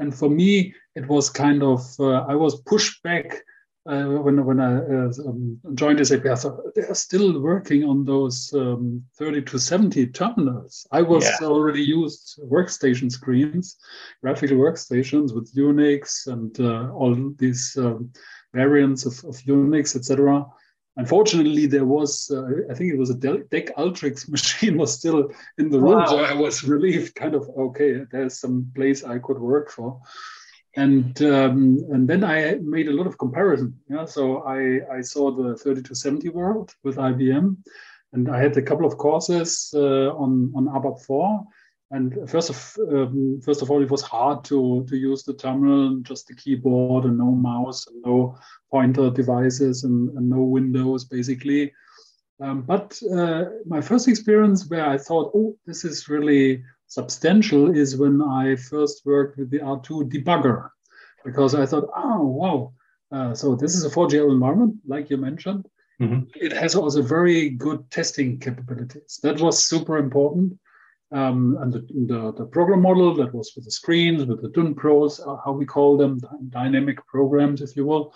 And 0.00 0.12
for 0.12 0.28
me, 0.28 0.74
it 0.96 1.06
was 1.06 1.30
kind 1.30 1.62
of, 1.62 1.88
uh, 2.00 2.24
I 2.24 2.34
was 2.34 2.60
pushed 2.62 3.00
back 3.04 3.44
uh, 3.88 4.04
when 4.04 4.44
when 4.44 4.60
I 4.60 4.76
uh, 4.76 5.10
um, 5.26 5.58
joined 5.74 6.06
SAP, 6.06 6.26
I 6.26 6.34
thought 6.34 6.74
they 6.74 6.82
are 6.82 6.94
still 6.94 7.40
working 7.40 7.84
on 7.84 8.04
those 8.04 8.52
um, 8.52 9.02
3270 9.16 10.08
terminals. 10.08 10.86
I 10.92 11.00
was 11.00 11.24
yeah. 11.24 11.46
already 11.46 11.82
used 11.82 12.38
workstation 12.44 13.10
screens, 13.10 13.76
graphical 14.22 14.58
workstations 14.58 15.34
with 15.34 15.54
Unix 15.54 16.26
and 16.26 16.58
uh, 16.60 16.92
all 16.92 17.32
these 17.38 17.76
um, 17.78 18.12
variants 18.52 19.06
of, 19.06 19.14
of 19.24 19.36
Unix, 19.46 19.96
etc. 19.96 20.44
Unfortunately, 20.98 21.66
there 21.66 21.86
was, 21.86 22.30
uh, 22.30 22.42
I 22.70 22.74
think 22.74 22.92
it 22.92 22.98
was 22.98 23.10
a 23.10 23.14
DEC 23.14 23.72
Ultrix 23.78 24.28
machine 24.36 24.76
was 24.76 24.92
still 24.92 25.30
in 25.56 25.70
the 25.70 25.80
room. 25.80 26.00
Wow. 26.00 26.06
So 26.06 26.18
I 26.18 26.34
was 26.34 26.64
relieved, 26.74 27.14
kind 27.14 27.34
of, 27.34 27.48
okay, 27.56 28.04
there's 28.10 28.38
some 28.38 28.70
place 28.74 29.02
I 29.04 29.18
could 29.18 29.38
work 29.38 29.70
for 29.70 30.00
and 30.78 31.20
um, 31.22 31.84
and 31.90 32.08
then 32.08 32.22
I 32.22 32.54
made 32.62 32.88
a 32.88 32.92
lot 32.92 33.08
of 33.08 33.18
comparison. 33.18 33.74
Yeah, 33.90 34.04
so 34.04 34.42
I 34.42 34.58
I 34.98 35.00
saw 35.00 35.32
the 35.32 35.56
3270 35.56 36.28
world 36.28 36.72
with 36.84 36.96
IBM, 36.96 37.56
and 38.12 38.30
I 38.30 38.40
had 38.40 38.56
a 38.56 38.62
couple 38.62 38.86
of 38.86 38.96
courses 38.96 39.70
uh, 39.74 40.10
on 40.24 40.52
on 40.54 40.66
ABAP 40.66 41.02
4. 41.04 41.44
And 41.90 42.30
first 42.30 42.50
of 42.50 42.76
um, 42.92 43.40
first 43.44 43.62
of 43.62 43.70
all, 43.70 43.82
it 43.82 43.90
was 43.90 44.02
hard 44.02 44.44
to 44.44 44.84
to 44.88 44.96
use 44.96 45.24
the 45.24 45.34
terminal, 45.34 45.98
just 46.02 46.28
the 46.28 46.36
keyboard 46.36 47.04
and 47.06 47.18
no 47.18 47.32
mouse 47.32 47.86
and 47.88 48.00
no 48.06 48.38
pointer 48.70 49.10
devices 49.10 49.84
and, 49.84 50.10
and 50.16 50.28
no 50.28 50.42
windows 50.42 51.04
basically. 51.04 51.72
Um, 52.40 52.62
but 52.62 53.00
uh, 53.12 53.46
my 53.66 53.80
first 53.80 54.06
experience 54.06 54.68
where 54.70 54.86
I 54.86 54.96
thought, 54.98 55.32
oh, 55.34 55.56
this 55.66 55.84
is 55.84 56.08
really 56.08 56.62
substantial 56.88 57.74
is 57.74 57.96
when 57.96 58.20
I 58.20 58.56
first 58.56 59.06
worked 59.06 59.38
with 59.38 59.50
the 59.50 59.60
R2 59.60 60.10
debugger, 60.10 60.70
because 61.24 61.54
I 61.54 61.66
thought, 61.66 61.88
oh, 61.94 62.24
wow. 62.26 62.72
Uh, 63.10 63.34
so 63.34 63.54
this 63.54 63.74
is 63.74 63.84
a 63.84 63.90
4GL 63.90 64.30
environment, 64.30 64.76
like 64.86 65.08
you 65.10 65.16
mentioned. 65.16 65.66
Mm-hmm. 66.00 66.30
It 66.34 66.52
has 66.52 66.74
also 66.74 67.02
very 67.02 67.50
good 67.50 67.90
testing 67.90 68.38
capabilities. 68.38 69.18
That 69.22 69.40
was 69.40 69.64
super 69.64 69.98
important. 69.98 70.58
Um, 71.10 71.56
and 71.60 71.72
the, 71.72 71.80
the, 72.06 72.32
the, 72.36 72.44
program 72.44 72.82
model 72.82 73.14
that 73.14 73.34
was 73.34 73.52
with 73.56 73.64
the 73.64 73.70
screens, 73.70 74.26
with 74.26 74.42
the 74.42 74.50
DynPros, 74.50 75.26
uh, 75.26 75.40
how 75.42 75.52
we 75.52 75.64
call 75.64 75.96
them, 75.96 76.20
dynamic 76.50 76.98
programs, 77.06 77.62
if 77.62 77.74
you 77.76 77.86
will, 77.86 78.14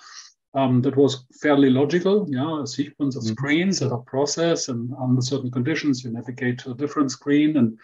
um, 0.53 0.83
that 0.83 0.97
was 0.97 1.25
fairly 1.41 1.71
logical. 1.71 2.27
Yeah, 2.29 2.63
a 2.63 2.67
sequence 2.67 3.17
of 3.17 3.23
mm-hmm. 3.23 3.33
screens 3.33 3.79
that 3.79 3.93
are 3.93 4.03
processed, 4.03 4.69
and 4.69 4.93
under 5.01 5.23
certain 5.23 5.51
conditions, 5.51 6.05
you 6.05 6.13
navigate 6.13 6.59
to 6.61 6.73
a 6.73 6.75
different 6.75 7.11
screen, 7.11 7.57
and 7.57 7.79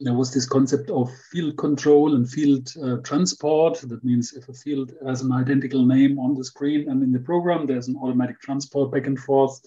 there 0.00 0.14
was 0.14 0.32
this 0.32 0.46
concept 0.46 0.90
of 0.90 1.10
field 1.32 1.56
control 1.56 2.14
and 2.14 2.28
field 2.28 2.70
uh, 2.82 2.96
transport. 2.98 3.80
That 3.80 4.04
means 4.04 4.34
if 4.34 4.48
a 4.48 4.52
field 4.52 4.92
has 5.06 5.22
an 5.22 5.32
identical 5.32 5.84
name 5.86 6.18
on 6.18 6.34
the 6.34 6.44
screen 6.44 6.90
and 6.90 7.02
in 7.02 7.12
the 7.12 7.18
program, 7.18 7.66
there's 7.66 7.88
an 7.88 7.96
automatic 7.96 8.40
transport 8.40 8.92
back 8.92 9.06
and 9.06 9.18
forth, 9.18 9.58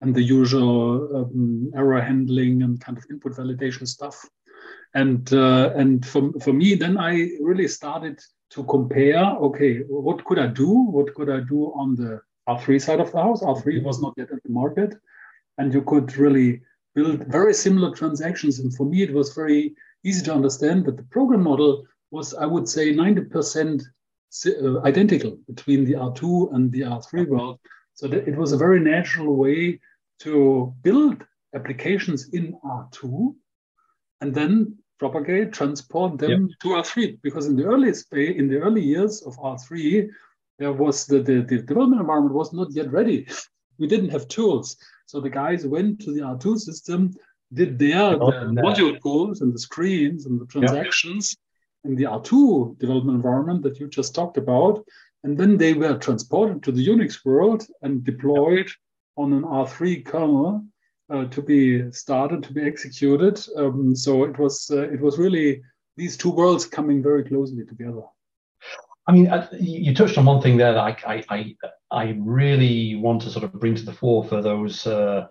and 0.00 0.14
the 0.14 0.22
usual 0.22 1.16
um, 1.16 1.70
error 1.76 2.00
handling 2.00 2.62
and 2.62 2.80
kind 2.80 2.96
of 2.96 3.04
input 3.10 3.32
validation 3.32 3.86
stuff. 3.86 4.26
And 4.94 5.30
uh, 5.34 5.72
and 5.76 6.04
for, 6.04 6.32
for 6.40 6.54
me, 6.54 6.74
then 6.74 6.96
I 6.96 7.30
really 7.40 7.68
started 7.68 8.18
to 8.50 8.64
compare. 8.64 9.22
Okay, 9.22 9.80
what 9.80 10.24
could 10.24 10.38
I 10.38 10.46
do? 10.46 10.68
What 10.68 11.14
could 11.14 11.28
I 11.28 11.40
do 11.40 11.66
on 11.74 11.94
the 11.94 12.22
R3 12.48 12.80
side 12.80 13.00
of 13.00 13.12
the 13.12 13.22
house? 13.22 13.42
R3 13.42 13.82
was 13.82 14.00
not 14.00 14.14
yet 14.16 14.30
at 14.32 14.42
the 14.42 14.50
market, 14.50 14.94
and 15.58 15.74
you 15.74 15.82
could 15.82 16.16
really 16.16 16.62
build 16.98 17.18
very 17.28 17.54
similar 17.54 17.90
transactions. 17.94 18.58
And 18.58 18.74
for 18.76 18.84
me, 18.84 19.02
it 19.02 19.12
was 19.18 19.32
very 19.42 19.74
easy 20.08 20.22
to 20.24 20.34
understand 20.34 20.84
that 20.86 20.96
the 20.96 21.08
program 21.16 21.42
model 21.42 21.86
was, 22.10 22.34
I 22.34 22.46
would 22.52 22.68
say, 22.68 22.92
90% 22.92 23.82
uh, 24.46 24.80
identical 24.90 25.38
between 25.46 25.84
the 25.84 25.94
R2 25.94 26.54
and 26.54 26.72
the 26.72 26.82
R3 26.98 27.28
world. 27.28 27.60
So 27.94 28.06
it 28.30 28.36
was 28.36 28.50
a 28.52 28.62
very 28.64 28.80
natural 28.80 29.36
way 29.36 29.80
to 30.24 30.74
build 30.82 31.16
applications 31.54 32.20
in 32.30 32.44
R2 32.64 33.34
and 34.20 34.34
then 34.34 34.76
propagate, 34.98 35.52
transport 35.52 36.18
them 36.18 36.48
yep. 36.48 36.58
to 36.62 36.68
R3. 36.82 37.18
Because 37.22 37.46
in 37.46 37.54
the 37.56 37.66
early 37.72 37.94
space, 37.94 38.36
in 38.40 38.48
the 38.48 38.58
early 38.58 38.82
years 38.82 39.22
of 39.22 39.36
R3, 39.36 40.08
there 40.58 40.72
was 40.72 41.06
the, 41.06 41.18
the, 41.20 41.36
the 41.42 41.58
development 41.62 42.00
environment 42.00 42.34
was 42.34 42.52
not 42.52 42.68
yet 42.72 42.90
ready. 42.90 43.28
We 43.78 43.86
didn't 43.86 44.10
have 44.10 44.28
tools. 44.28 44.76
So 45.06 45.20
the 45.20 45.30
guys 45.30 45.66
went 45.66 46.00
to 46.02 46.12
the 46.12 46.20
R2 46.20 46.58
system, 46.58 47.14
did 47.52 47.78
their, 47.78 48.10
their 48.10 48.48
module 48.50 49.00
calls 49.00 49.40
and 49.40 49.54
the 49.54 49.58
screens 49.58 50.26
and 50.26 50.40
the 50.40 50.46
transactions 50.46 51.36
in 51.84 51.94
the 51.94 52.04
R2 52.04 52.78
development 52.78 53.16
environment 53.16 53.62
that 53.62 53.80
you 53.80 53.88
just 53.88 54.14
talked 54.14 54.36
about. 54.36 54.84
And 55.24 55.36
then 55.36 55.56
they 55.56 55.74
were 55.74 55.96
transported 55.96 56.62
to 56.64 56.72
the 56.72 56.86
Unix 56.86 57.24
world 57.24 57.66
and 57.82 58.04
deployed 58.04 58.70
on 59.16 59.32
an 59.32 59.42
R3 59.42 60.04
kernel 60.04 60.64
uh, 61.10 61.24
to 61.26 61.42
be 61.42 61.90
started 61.92 62.42
to 62.44 62.52
be 62.52 62.62
executed. 62.62 63.44
Um, 63.56 63.96
so 63.96 64.24
it 64.24 64.38
was 64.38 64.70
uh, 64.70 64.88
it 64.90 65.00
was 65.00 65.18
really 65.18 65.62
these 65.96 66.16
two 66.16 66.30
worlds 66.30 66.66
coming 66.66 67.02
very 67.02 67.24
closely 67.24 67.64
together. 67.64 68.02
I 69.08 69.12
mean, 69.12 69.28
uh, 69.28 69.48
you 69.58 69.94
touched 69.94 70.18
on 70.18 70.26
one 70.26 70.42
thing 70.42 70.58
there 70.58 70.74
that 70.74 71.02
I, 71.06 71.24
I, 71.30 71.56
I, 71.90 72.16
really 72.20 72.94
want 72.94 73.22
to 73.22 73.30
sort 73.30 73.42
of 73.42 73.54
bring 73.54 73.74
to 73.74 73.82
the 73.82 73.92
fore 73.92 74.22
for 74.22 74.42
those, 74.42 74.86
uh, 74.86 75.28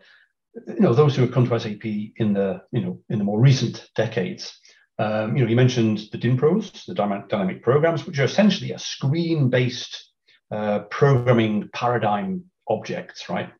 you 0.67 0.79
know, 0.79 0.95
those 0.95 1.15
who 1.15 1.21
have 1.21 1.31
come 1.31 1.47
to 1.47 1.59
SAP 1.59 1.85
in 1.85 2.33
the, 2.33 2.63
you 2.71 2.81
know, 2.81 2.99
in 3.09 3.19
the 3.19 3.23
more 3.23 3.39
recent 3.39 3.87
decades. 3.95 4.59
Um, 4.97 5.37
you 5.37 5.43
know, 5.43 5.49
you 5.49 5.55
mentioned 5.55 6.09
the 6.11 6.17
DynPros, 6.17 6.85
the 6.85 6.95
dynamic 6.95 7.61
programs, 7.61 8.07
which 8.07 8.17
are 8.17 8.23
essentially 8.23 8.71
a 8.71 8.79
screen-based 8.79 10.11
uh, 10.49 10.79
programming 10.89 11.69
paradigm 11.71 12.45
objects, 12.67 13.29
right? 13.29 13.51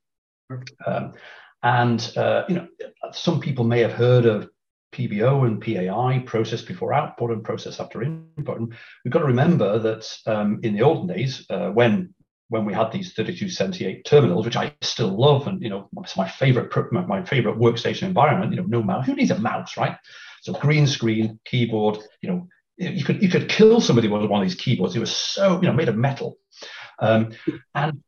Um, 0.86 1.14
and 1.62 2.12
uh, 2.18 2.44
you 2.50 2.56
know, 2.56 2.68
some 3.12 3.40
people 3.40 3.66
may 3.66 3.82
have 3.82 3.94
heard 3.94 4.26
of 4.26 4.50
PBO 4.92 5.46
and 5.46 5.62
PAI, 5.62 6.24
process 6.26 6.62
before 6.62 6.94
output 6.94 7.32
and 7.32 7.44
process 7.44 7.80
after 7.80 8.02
input. 8.02 8.60
And 8.60 8.74
we've 9.04 9.12
got 9.12 9.20
to 9.20 9.26
remember 9.26 9.80
that 9.80 10.18
um, 10.26 10.60
in 10.64 10.74
the 10.74 10.82
olden 10.82 11.08
days, 11.08 11.46
uh, 11.50 11.70
when 11.70 12.14
when 12.50 12.64
we 12.64 12.74
had 12.74 12.92
these 12.92 13.14
3278 13.14 14.06
terminals, 14.06 14.46
which 14.46 14.56
I 14.56 14.74
still 14.82 15.10
love, 15.10 15.48
and 15.48 15.62
you 15.62 15.70
know, 15.70 15.90
it's 16.00 16.16
my 16.16 16.28
favorite 16.28 16.72
my, 16.92 17.06
my 17.06 17.24
favorite 17.24 17.58
workstation 17.58 18.04
environment. 18.04 18.54
You 18.54 18.62
know, 18.62 18.68
no 18.68 18.82
mouse. 18.82 19.06
Who 19.06 19.16
needs 19.16 19.32
a 19.32 19.40
mouse, 19.40 19.76
right? 19.78 19.98
So 20.42 20.54
green 20.54 20.88
screen, 20.88 21.40
keyboard. 21.46 22.00
You 22.22 22.30
know, 22.30 22.48
you 22.78 23.04
could 23.04 23.22
you 23.22 23.30
could 23.30 23.50
kill 23.50 23.82
somebody 23.82 24.08
with 24.08 24.30
one 24.30 24.42
of 24.42 24.48
these 24.48 24.60
keyboards. 24.60 24.96
It 24.96 25.00
was 25.00 25.16
so 25.16 25.60
you 25.62 25.68
know 25.68 25.74
made 25.74 25.90
of 25.90 25.98
metal, 25.98 26.38
um, 27.00 27.34
and 27.76 28.02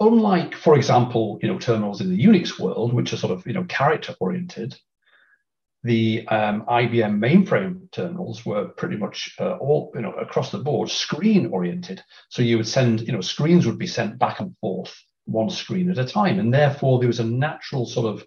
unlike, 0.00 0.54
for 0.54 0.76
example, 0.76 1.38
you 1.42 1.48
know, 1.48 1.58
terminals 1.58 2.00
in 2.00 2.10
the 2.10 2.22
Unix 2.22 2.58
world, 2.58 2.92
which 2.92 3.12
are 3.12 3.16
sort 3.16 3.32
of 3.32 3.46
you 3.46 3.52
know 3.52 3.64
character 3.64 4.14
oriented, 4.20 4.76
the 5.86 6.26
um, 6.28 6.64
IBM 6.66 7.18
mainframe 7.18 7.90
terminals 7.92 8.44
were 8.44 8.68
pretty 8.68 8.96
much 8.96 9.34
uh, 9.38 9.56
all 9.56 9.92
you 9.94 10.02
know 10.02 10.12
across 10.12 10.50
the 10.50 10.58
board 10.58 10.90
screen 10.90 11.46
oriented. 11.46 12.02
So 12.28 12.42
you 12.42 12.56
would 12.56 12.68
send 12.68 13.02
you 13.02 13.12
know 13.12 13.20
screens 13.20 13.66
would 13.66 13.78
be 13.78 13.86
sent 13.86 14.18
back 14.18 14.40
and 14.40 14.54
forth 14.60 14.94
one 15.24 15.48
screen 15.48 15.90
at 15.90 15.98
a 15.98 16.04
time, 16.04 16.38
and 16.38 16.52
therefore 16.52 16.98
there 16.98 17.08
was 17.08 17.20
a 17.20 17.24
natural 17.24 17.86
sort 17.86 18.06
of 18.06 18.24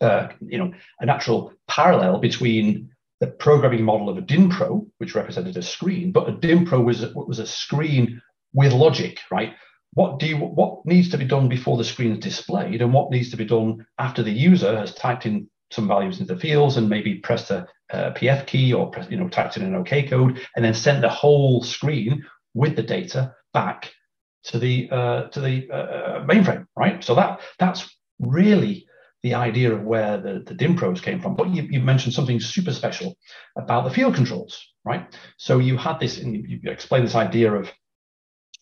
uh, 0.00 0.28
you 0.40 0.58
know 0.58 0.72
a 1.00 1.06
natural 1.06 1.52
parallel 1.68 2.18
between 2.18 2.90
the 3.20 3.26
programming 3.28 3.84
model 3.84 4.08
of 4.08 4.18
a 4.18 4.22
DynPro, 4.22 4.86
which 4.98 5.14
represented 5.14 5.56
a 5.56 5.62
screen, 5.62 6.12
but 6.12 6.28
a 6.28 6.32
DynPro 6.32 6.84
was 6.84 7.04
was 7.14 7.38
a 7.38 7.46
screen 7.46 8.20
with 8.52 8.72
logic, 8.72 9.20
right? 9.30 9.54
what 9.94 10.18
do 10.18 10.26
you 10.26 10.38
what 10.38 10.84
needs 10.86 11.10
to 11.10 11.18
be 11.18 11.24
done 11.24 11.48
before 11.48 11.76
the 11.76 11.84
screen 11.84 12.12
is 12.12 12.18
displayed 12.18 12.80
and 12.80 12.92
what 12.92 13.10
needs 13.10 13.30
to 13.30 13.36
be 13.36 13.44
done 13.44 13.84
after 13.98 14.22
the 14.22 14.32
user 14.32 14.76
has 14.76 14.94
typed 14.94 15.26
in 15.26 15.48
some 15.72 15.88
values 15.88 16.20
into 16.20 16.34
the 16.34 16.40
fields 16.40 16.76
and 16.76 16.88
maybe 16.88 17.16
pressed 17.16 17.50
a, 17.50 17.66
a 17.90 18.12
pf 18.12 18.46
key 18.46 18.72
or 18.72 18.90
press, 18.90 19.06
you 19.10 19.16
know 19.16 19.28
typed 19.28 19.56
in 19.56 19.62
an 19.62 19.74
ok 19.74 20.08
code 20.08 20.40
and 20.56 20.64
then 20.64 20.74
sent 20.74 21.00
the 21.00 21.08
whole 21.08 21.62
screen 21.62 22.24
with 22.54 22.76
the 22.76 22.82
data 22.82 23.34
back 23.52 23.90
to 24.44 24.58
the 24.58 24.88
uh, 24.90 25.28
to 25.28 25.40
the 25.40 25.68
uh, 25.70 25.74
uh 25.74 26.26
mainframe 26.26 26.66
right 26.76 27.02
so 27.02 27.14
that 27.14 27.40
that's 27.58 27.96
really 28.20 28.86
the 29.22 29.34
idea 29.34 29.72
of 29.72 29.82
where 29.82 30.18
the, 30.18 30.42
the 30.44 30.54
DynPros 30.54 31.02
came 31.02 31.20
from. 31.20 31.36
But 31.36 31.50
you, 31.50 31.62
you 31.62 31.80
mentioned 31.80 32.14
something 32.14 32.40
super 32.40 32.72
special 32.72 33.16
about 33.56 33.84
the 33.84 33.90
field 33.90 34.14
controls, 34.14 34.60
right? 34.84 35.06
So 35.36 35.58
you 35.58 35.76
had 35.76 36.00
this, 36.00 36.18
and 36.18 36.34
you, 36.34 36.58
you 36.62 36.70
explained 36.70 37.06
this 37.06 37.14
idea 37.14 37.52
of 37.52 37.70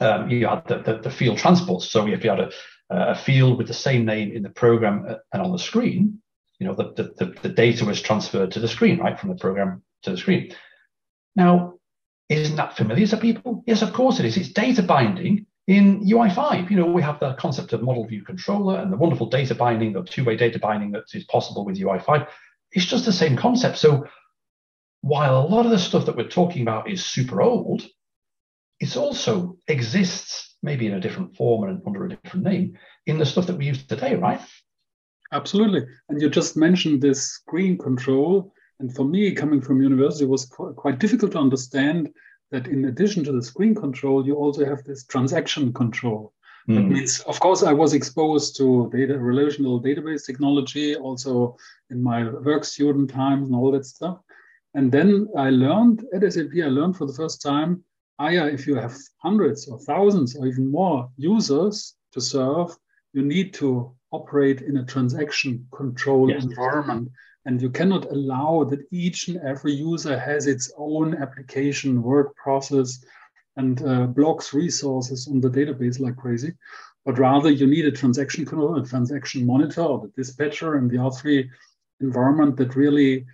um, 0.01 0.31
you 0.31 0.47
had 0.47 0.67
the, 0.67 0.79
the, 0.79 0.99
the, 0.99 1.11
field 1.11 1.39
transports. 1.39 1.91
So 1.91 2.07
if 2.07 2.25
you 2.25 2.31
had 2.31 2.41
a, 2.41 2.51
a 2.91 3.15
field 3.15 3.59
with 3.59 3.69
the 3.69 3.75
same 3.75 4.05
name 4.05 4.33
in 4.33 4.43
the 4.43 4.51
program 4.51 5.05
uh, 5.09 5.15
and 5.33 5.43
on 5.43 5.53
the 5.53 5.59
screen, 5.59 6.23
you 6.61 6.67
know, 6.67 6.75
the, 6.75 7.15
the, 7.19 7.35
the 7.43 7.49
data 7.49 7.87
was 7.87 8.01
transferred 8.01 8.53
to 8.53 8.61
the 8.61 8.69
screen, 8.69 8.99
right, 8.99 9.19
from 9.19 9.31
the 9.31 9.35
program 9.35 9.83
to 10.03 10.11
the 10.11 10.19
screen. 10.19 10.55
Now, 11.35 11.75
isn't 12.29 12.57
that 12.57 12.77
familiar 12.77 13.07
to 13.09 13.17
people? 13.17 13.65
Yes, 13.67 13.83
of 13.83 13.95
course 13.95 14.21
it 14.21 14.27
is. 14.27 14.37
It's 14.37 14.51
data 14.51 14.83
binding 14.83 15.47
in 15.67 16.05
UI5. 16.05 16.71
You 16.71 16.77
know, 16.77 16.87
we 16.87 17.03
have 17.03 17.19
the 17.19 17.33
concept 17.35 17.73
of 17.73 17.83
model 17.83 18.07
view 18.07 18.23
controller 18.23 18.79
and 18.79 18.93
the 18.93 18.99
wonderful 18.99 19.31
data 19.31 19.55
binding, 19.55 19.95
the 19.95 20.03
two-way 20.03 20.37
data 20.37 20.59
binding 20.59 20.93
that 20.93 21.05
is 21.15 21.25
possible 21.25 21.65
with 21.65 21.79
UI5. 21.79 22.29
It's 22.73 22.87
just 22.87 23.07
the 23.07 23.13
same 23.13 23.37
concept. 23.37 23.79
So 23.79 24.07
while 25.01 25.39
a 25.39 25.49
lot 25.49 25.65
of 25.65 25.73
the 25.73 25.79
stuff 25.79 26.07
that 26.07 26.17
we're 26.17 26.29
talking 26.29 26.63
about 26.63 26.91
is 26.91 27.05
super 27.05 27.41
old, 27.41 27.83
it 28.81 28.97
also 28.99 29.57
exists 29.67 30.57
maybe 30.63 30.87
in 30.87 30.95
a 30.95 31.01
different 31.01 31.37
form 31.37 31.69
and 31.69 31.81
under 31.87 32.05
a 32.05 32.09
different 32.11 32.45
name 32.45 32.79
in 33.07 33.17
the 33.17 33.25
stuff 33.25 33.47
that 33.47 33.57
we 33.57 33.67
use 33.67 33.83
today, 33.87 34.15
right? 34.15 34.41
Absolutely. 35.33 35.87
And 36.09 36.21
you 36.21 36.29
just 36.29 36.57
mentioned 36.57 37.01
this 37.01 37.23
screen 37.23 37.79
control. 37.79 38.53
And 38.81 38.95
for 38.95 39.05
me, 39.05 39.33
coming 39.33 39.61
from 39.61 39.83
university, 39.83 40.25
was 40.25 40.47
qu- 40.47 40.73
quite 40.73 40.99
difficult 40.99 41.33
to 41.33 41.39
understand 41.39 42.11
that 42.51 42.67
in 42.67 42.87
addition 42.87 43.23
to 43.25 43.33
the 43.33 43.43
screen 43.43 43.75
control, 43.75 44.27
you 44.27 44.35
also 44.35 44.65
have 44.65 44.83
this 44.85 45.05
transaction 45.05 45.73
control. 45.73 46.33
Mm. 46.69 46.75
That 46.75 46.83
hmm. 46.83 46.93
means, 46.93 47.21
of 47.21 47.39
course, 47.41 47.63
I 47.63 47.73
was 47.73 47.95
exposed 47.95 48.57
to 48.57 48.91
data 48.93 49.19
relational 49.19 49.83
database 49.83 50.27
technology 50.27 50.97
also 50.97 51.57
in 51.91 52.03
my 52.03 52.29
work 52.29 52.65
student 52.65 53.11
times 53.11 53.49
and 53.49 53.57
all 53.57 53.71
that 53.73 53.87
stuff. 53.87 54.19
And 54.75 54.91
then 54.91 55.29
I 55.37 55.51
learned 55.51 56.05
at 56.13 56.33
SAP, 56.33 56.53
I 56.57 56.69
learned 56.69 56.97
for 56.97 57.07
the 57.07 57.13
first 57.13 57.43
time 57.43 57.85
higher, 58.21 58.49
if 58.51 58.67
you 58.67 58.75
have 58.75 58.95
hundreds 59.19 59.67
or 59.67 59.79
thousands 59.79 60.37
or 60.37 60.47
even 60.47 60.71
more 60.71 61.09
users 61.17 61.95
to 62.13 62.21
serve, 62.21 62.77
you 63.15 63.23
need 63.23 63.55
to 63.55 63.95
operate 64.13 64.63
in 64.63 64.77
a 64.79 64.85
transaction 64.85 65.67
control 65.75 66.31
yes. 66.31 66.45
environment. 66.45 67.11
And 67.47 67.61
you 67.61 67.71
cannot 67.71 68.11
allow 68.11 68.65
that 68.65 68.87
each 68.91 69.29
and 69.29 69.39
every 69.39 69.73
user 69.73 70.19
has 70.19 70.47
its 70.47 70.71
own 70.77 71.15
application, 71.15 72.03
work 72.03 72.37
process, 72.37 73.03
and 73.57 73.83
uh, 73.83 74.07
blocks 74.07 74.53
resources 74.53 75.27
on 75.29 75.41
the 75.41 75.49
database 75.49 75.99
like 76.01 76.17
crazy. 76.17 76.53
But 77.05 77.19
rather, 77.19 77.51
you 77.51 77.67
need 77.67 77.87
a 77.87 77.93
transaction 77.93 78.45
control, 78.45 78.77
a 78.77 78.87
transaction 78.87 79.47
monitor, 79.47 79.83
or 79.83 80.01
the 80.01 80.13
dispatcher 80.17 80.75
and 80.77 80.91
the 80.91 80.99
R3 80.99 81.49
environment 82.01 82.57
that 82.59 82.77
really 82.77 83.25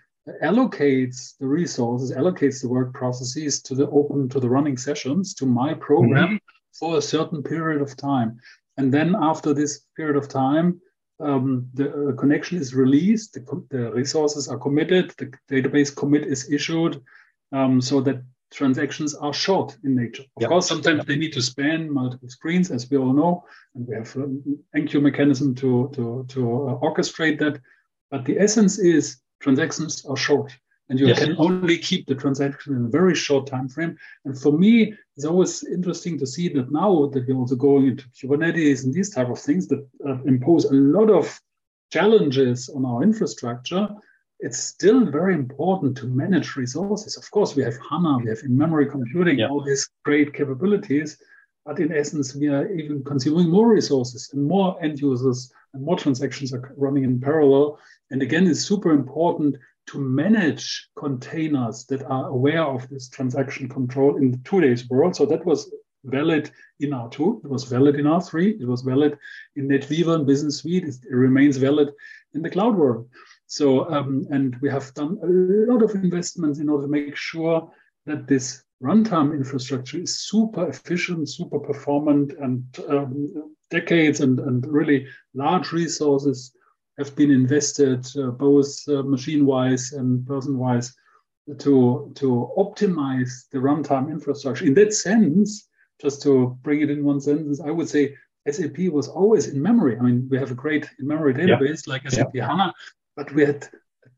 allocates 0.43 1.37
the 1.39 1.47
resources, 1.47 2.13
allocates 2.13 2.61
the 2.61 2.69
work 2.69 2.95
processes 2.95 3.63
to 3.63 3.75
the 3.75 3.89
open, 3.91 4.29
to 4.29 4.41
the 4.41 4.49
running 4.49 4.77
sessions, 4.77 5.35
to 5.35 5.47
my 5.47 5.75
program 5.75 6.27
mm-hmm. 6.27 6.37
for 6.73 6.99
a 6.99 7.03
certain 7.03 7.43
period 7.43 7.83
of 7.83 7.97
time. 7.97 8.39
And 8.77 8.93
then 8.93 9.17
after 9.19 9.55
this 9.55 9.81
period 9.97 10.17
of 10.17 10.29
time, 10.29 10.81
um, 11.19 11.69
the 11.73 12.11
uh, 12.11 12.13
connection 12.17 12.59
is 12.59 12.75
released, 12.75 13.35
the, 13.35 13.67
the, 13.71 13.91
resources 13.93 14.49
are 14.49 14.59
committed, 14.59 15.15
the 15.17 15.33
database 15.51 15.95
commit 15.95 16.25
is 16.27 16.53
issued, 16.53 17.03
um, 17.53 17.81
so 17.81 18.03
that 18.03 18.23
transactions 18.53 19.15
are 19.15 19.33
short 19.33 19.77
in 19.83 19.97
nature. 19.97 20.25
Of 20.37 20.43
yep. 20.43 20.51
course, 20.51 20.69
sometimes 20.69 21.07
they 21.07 21.17
need 21.17 21.33
to 21.33 21.43
span 21.43 21.91
multiple 21.91 22.29
screens, 22.29 22.71
as 22.71 22.91
we 22.91 22.99
all 22.99 23.15
know, 23.15 23.45
and 23.75 23.87
we 23.87 23.95
have 23.95 24.15
an 24.17 24.59
enqueue 24.77 25.01
mechanism 25.01 25.55
to, 25.57 25.91
to, 25.95 26.27
to 26.29 26.69
uh, 26.69 26.79
orchestrate 26.81 27.39
that. 27.39 27.61
But 28.11 28.25
the 28.25 28.39
essence 28.39 28.79
is 28.79 29.19
transactions 29.41 30.05
are 30.05 30.17
short 30.17 30.55
and 30.89 31.01
you 31.01 31.09
yes. 31.09 31.19
can 31.19 31.35
only 31.39 31.79
keep 31.79 32.07
the 32.07 32.15
transaction 32.15 32.77
in 32.77 32.85
a 32.87 32.89
very 32.89 33.15
short 33.15 33.47
time 33.47 33.69
frame. 33.69 33.97
And 34.25 34.39
for 34.39 34.53
me, 34.53 34.95
it's 35.17 35.27
always 35.27 35.65
interesting 35.65 36.19
to 36.19 36.27
see 36.27 36.49
that 36.51 36.71
now 36.71 37.07
that 37.07 37.27
we're 37.27 37.37
also 37.37 37.57
going 37.57 37.89
into 37.89 38.05
Kubernetes 38.11 38.85
and 38.85 38.95
these 38.95 39.11
type 39.11 39.29
of 39.29 39.39
things 39.39 39.67
that 39.69 39.87
uh, 40.07 40.23
impose 40.25 40.65
a 40.67 40.75
lot 40.75 41.11
of 41.11 41.41
challenges 41.91 42.69
on 42.69 42.85
our 42.85 43.03
infrastructure. 43.03 43.89
It's 44.39 44.59
still 44.59 45.07
very 45.07 45.35
important 45.35 45.97
to 45.99 46.07
manage 46.07 46.57
resources. 46.57 47.17
Of 47.17 47.31
course, 47.31 47.57
we 47.57 47.63
have 47.63 47.79
HANA, 47.91 48.19
we 48.19 48.29
have 48.29 48.41
in-memory 48.45 48.87
computing, 48.87 49.39
yeah. 49.39 49.49
all 49.49 49.65
these 49.65 49.89
great 50.05 50.35
capabilities. 50.35 51.19
But 51.65 51.81
in 51.81 51.93
essence, 51.93 52.35
we 52.37 52.47
are 52.49 52.71
even 52.71 53.03
consuming 53.03 53.51
more 53.51 53.69
resources 53.69 54.31
and 54.33 54.47
more 54.47 54.81
end 54.85 55.01
users 55.01 55.53
and 55.75 55.83
more 55.83 55.97
transactions 55.97 56.53
are 56.53 56.75
running 56.77 57.05
in 57.05 57.21
parallel. 57.21 57.81
And 58.11 58.23
again, 58.23 58.47
it's 58.47 58.61
super 58.61 58.93
important 58.93 59.57
to 59.87 59.99
manage 59.99 60.89
containers 60.97 61.85
that 61.87 62.03
are 62.05 62.29
aware 62.29 62.65
of 62.65 62.89
this 62.89 63.09
transaction 63.09 63.69
control 63.69 64.17
in 64.17 64.43
today's 64.43 64.89
world. 64.89 65.15
So 65.17 65.27
that 65.27 65.45
was 65.45 65.71
valid 66.05 66.51
in 66.81 66.91
R2, 66.91 67.45
it 67.45 67.51
was 67.51 67.65
valid 67.65 67.97
in 67.97 68.07
R3, 68.07 68.61
it 68.61 68.67
was 68.67 68.83
valid 68.83 69.19
in 69.57 69.69
NetWeaver 69.69 70.15
and 70.15 70.27
Business 70.27 70.59
Suite, 70.59 70.85
it 70.85 70.97
remains 71.11 71.57
valid 71.57 71.91
in 72.35 72.43
the 72.43 72.51
cloud 72.51 72.77
world. 72.77 73.09
So, 73.47 73.89
um, 73.91 74.27
and 74.31 74.57
we 74.61 74.69
have 74.71 74.93
done 74.95 75.19
a 75.23 75.73
lot 75.73 75.83
of 75.83 75.95
investments 75.95 76.59
in 76.59 76.69
order 76.69 76.85
to 76.85 76.91
make 76.91 77.17
sure 77.17 77.71
that 78.07 78.27
this 78.27 78.63
runtime 78.83 79.33
infrastructure 79.35 79.99
is 79.99 80.21
super 80.21 80.69
efficient, 80.69 81.29
super 81.29 81.59
performant, 81.59 82.33
and 82.41 82.65
um, 82.89 83.55
decades 83.71 84.21
and, 84.21 84.39
and 84.41 84.67
really 84.67 85.07
large 85.35 85.73
resources 85.73 86.56
have 86.99 87.15
been 87.15 87.31
invested, 87.31 88.07
uh, 88.17 88.31
both 88.31 88.69
uh, 88.89 89.03
machine-wise 89.03 89.93
and 89.93 90.27
person-wise, 90.27 90.95
to, 91.59 92.11
to 92.17 92.51
optimize 92.59 93.49
the 93.53 93.59
runtime 93.59 94.11
infrastructure. 94.11 94.65
In 94.65 94.75
that 94.75 94.93
sense, 94.93 95.69
just 96.01 96.23
to 96.23 96.59
bring 96.63 96.81
it 96.81 96.91
in 96.91 97.05
one 97.05 97.21
sentence, 97.21 97.61
I 97.61 97.71
would 97.71 97.89
say 97.89 98.15
SAP 98.51 98.79
was 98.91 99.09
always 99.09 99.49
in 99.49 99.61
memory. 99.61 99.97
I 99.99 100.03
mean, 100.03 100.29
we 100.31 100.39
have 100.39 100.51
a 100.51 100.55
great 100.55 100.89
in-memory 100.99 101.35
database 101.35 101.87
yeah. 101.87 101.93
like 101.93 102.11
SAP 102.11 102.31
yeah. 102.35 102.47
HANA, 102.49 102.75
but 103.17 103.33
we 103.33 103.45
had 103.45 103.69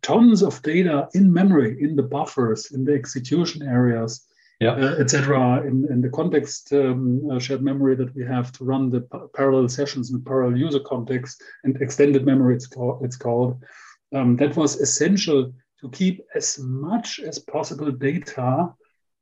tons 0.02 0.42
of 0.42 0.62
data 0.62 1.08
in 1.14 1.32
memory, 1.32 1.76
in 1.80 1.96
the 1.96 2.02
buffers, 2.02 2.70
in 2.72 2.84
the 2.84 2.94
execution 2.94 3.62
areas, 3.62 4.26
yeah. 4.60 4.72
uh, 4.72 4.96
etc. 4.98 5.62
In, 5.62 5.86
in 5.90 6.00
the 6.00 6.10
context 6.10 6.72
um, 6.72 7.28
uh, 7.30 7.38
shared 7.38 7.62
memory 7.62 7.94
that 7.96 8.14
we 8.14 8.24
have 8.24 8.52
to 8.52 8.64
run 8.64 8.90
the 8.90 9.02
parallel 9.34 9.68
sessions 9.68 10.10
in 10.10 10.22
parallel 10.22 10.58
user 10.58 10.80
context 10.80 11.42
and 11.64 11.80
extended 11.80 12.24
memory, 12.26 12.56
it's, 12.56 12.66
called. 12.66 13.04
It's 13.04 13.16
called. 13.16 13.62
Um, 14.14 14.36
that 14.36 14.56
was 14.56 14.76
essential 14.76 15.52
to 15.80 15.88
keep 15.90 16.22
as 16.34 16.58
much 16.58 17.20
as 17.20 17.38
possible 17.38 17.92
data 17.92 18.72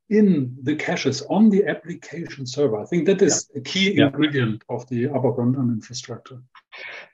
in 0.08 0.56
the 0.62 0.76
caches 0.76 1.22
on 1.22 1.50
the 1.50 1.66
application 1.66 2.46
server. 2.46 2.80
I 2.80 2.86
think 2.86 3.06
that 3.06 3.20
is 3.20 3.50
yeah. 3.52 3.60
a 3.60 3.62
key 3.62 3.94
yeah. 3.94 4.06
ingredient 4.06 4.62
of 4.68 4.88
the 4.88 5.04
ABAP 5.04 5.36
runtime 5.36 5.72
infrastructure. 5.72 6.40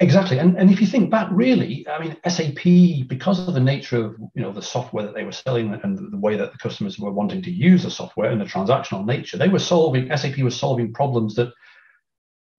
Exactly, 0.01 0.39
and 0.39 0.57
and 0.57 0.71
if 0.71 0.81
you 0.81 0.87
think 0.87 1.11
back, 1.11 1.29
really, 1.31 1.87
I 1.89 2.01
mean, 2.03 2.17
SAP 2.27 3.09
because 3.09 3.47
of 3.47 3.55
the 3.55 3.61
nature 3.61 4.05
of 4.05 4.17
you 4.35 4.43
know 4.43 4.53
the 4.53 4.63
software 4.63 5.05
that 5.05 5.15
they 5.15 5.25
were 5.25 5.33
selling 5.33 5.79
and 5.83 6.13
the 6.13 6.19
way 6.19 6.37
that 6.37 6.53
the 6.53 6.59
customers 6.59 6.99
were 6.99 7.13
wanting 7.13 7.43
to 7.43 7.51
use 7.51 7.85
the 7.85 7.91
software 7.91 8.31
and 8.31 8.41
the 8.41 8.45
transactional 8.45 9.05
nature, 9.05 9.37
they 9.37 9.49
were 9.49 9.59
solving 9.59 10.15
SAP 10.17 10.39
was 10.39 10.57
solving 10.57 10.93
problems 10.93 11.37
that 11.37 11.53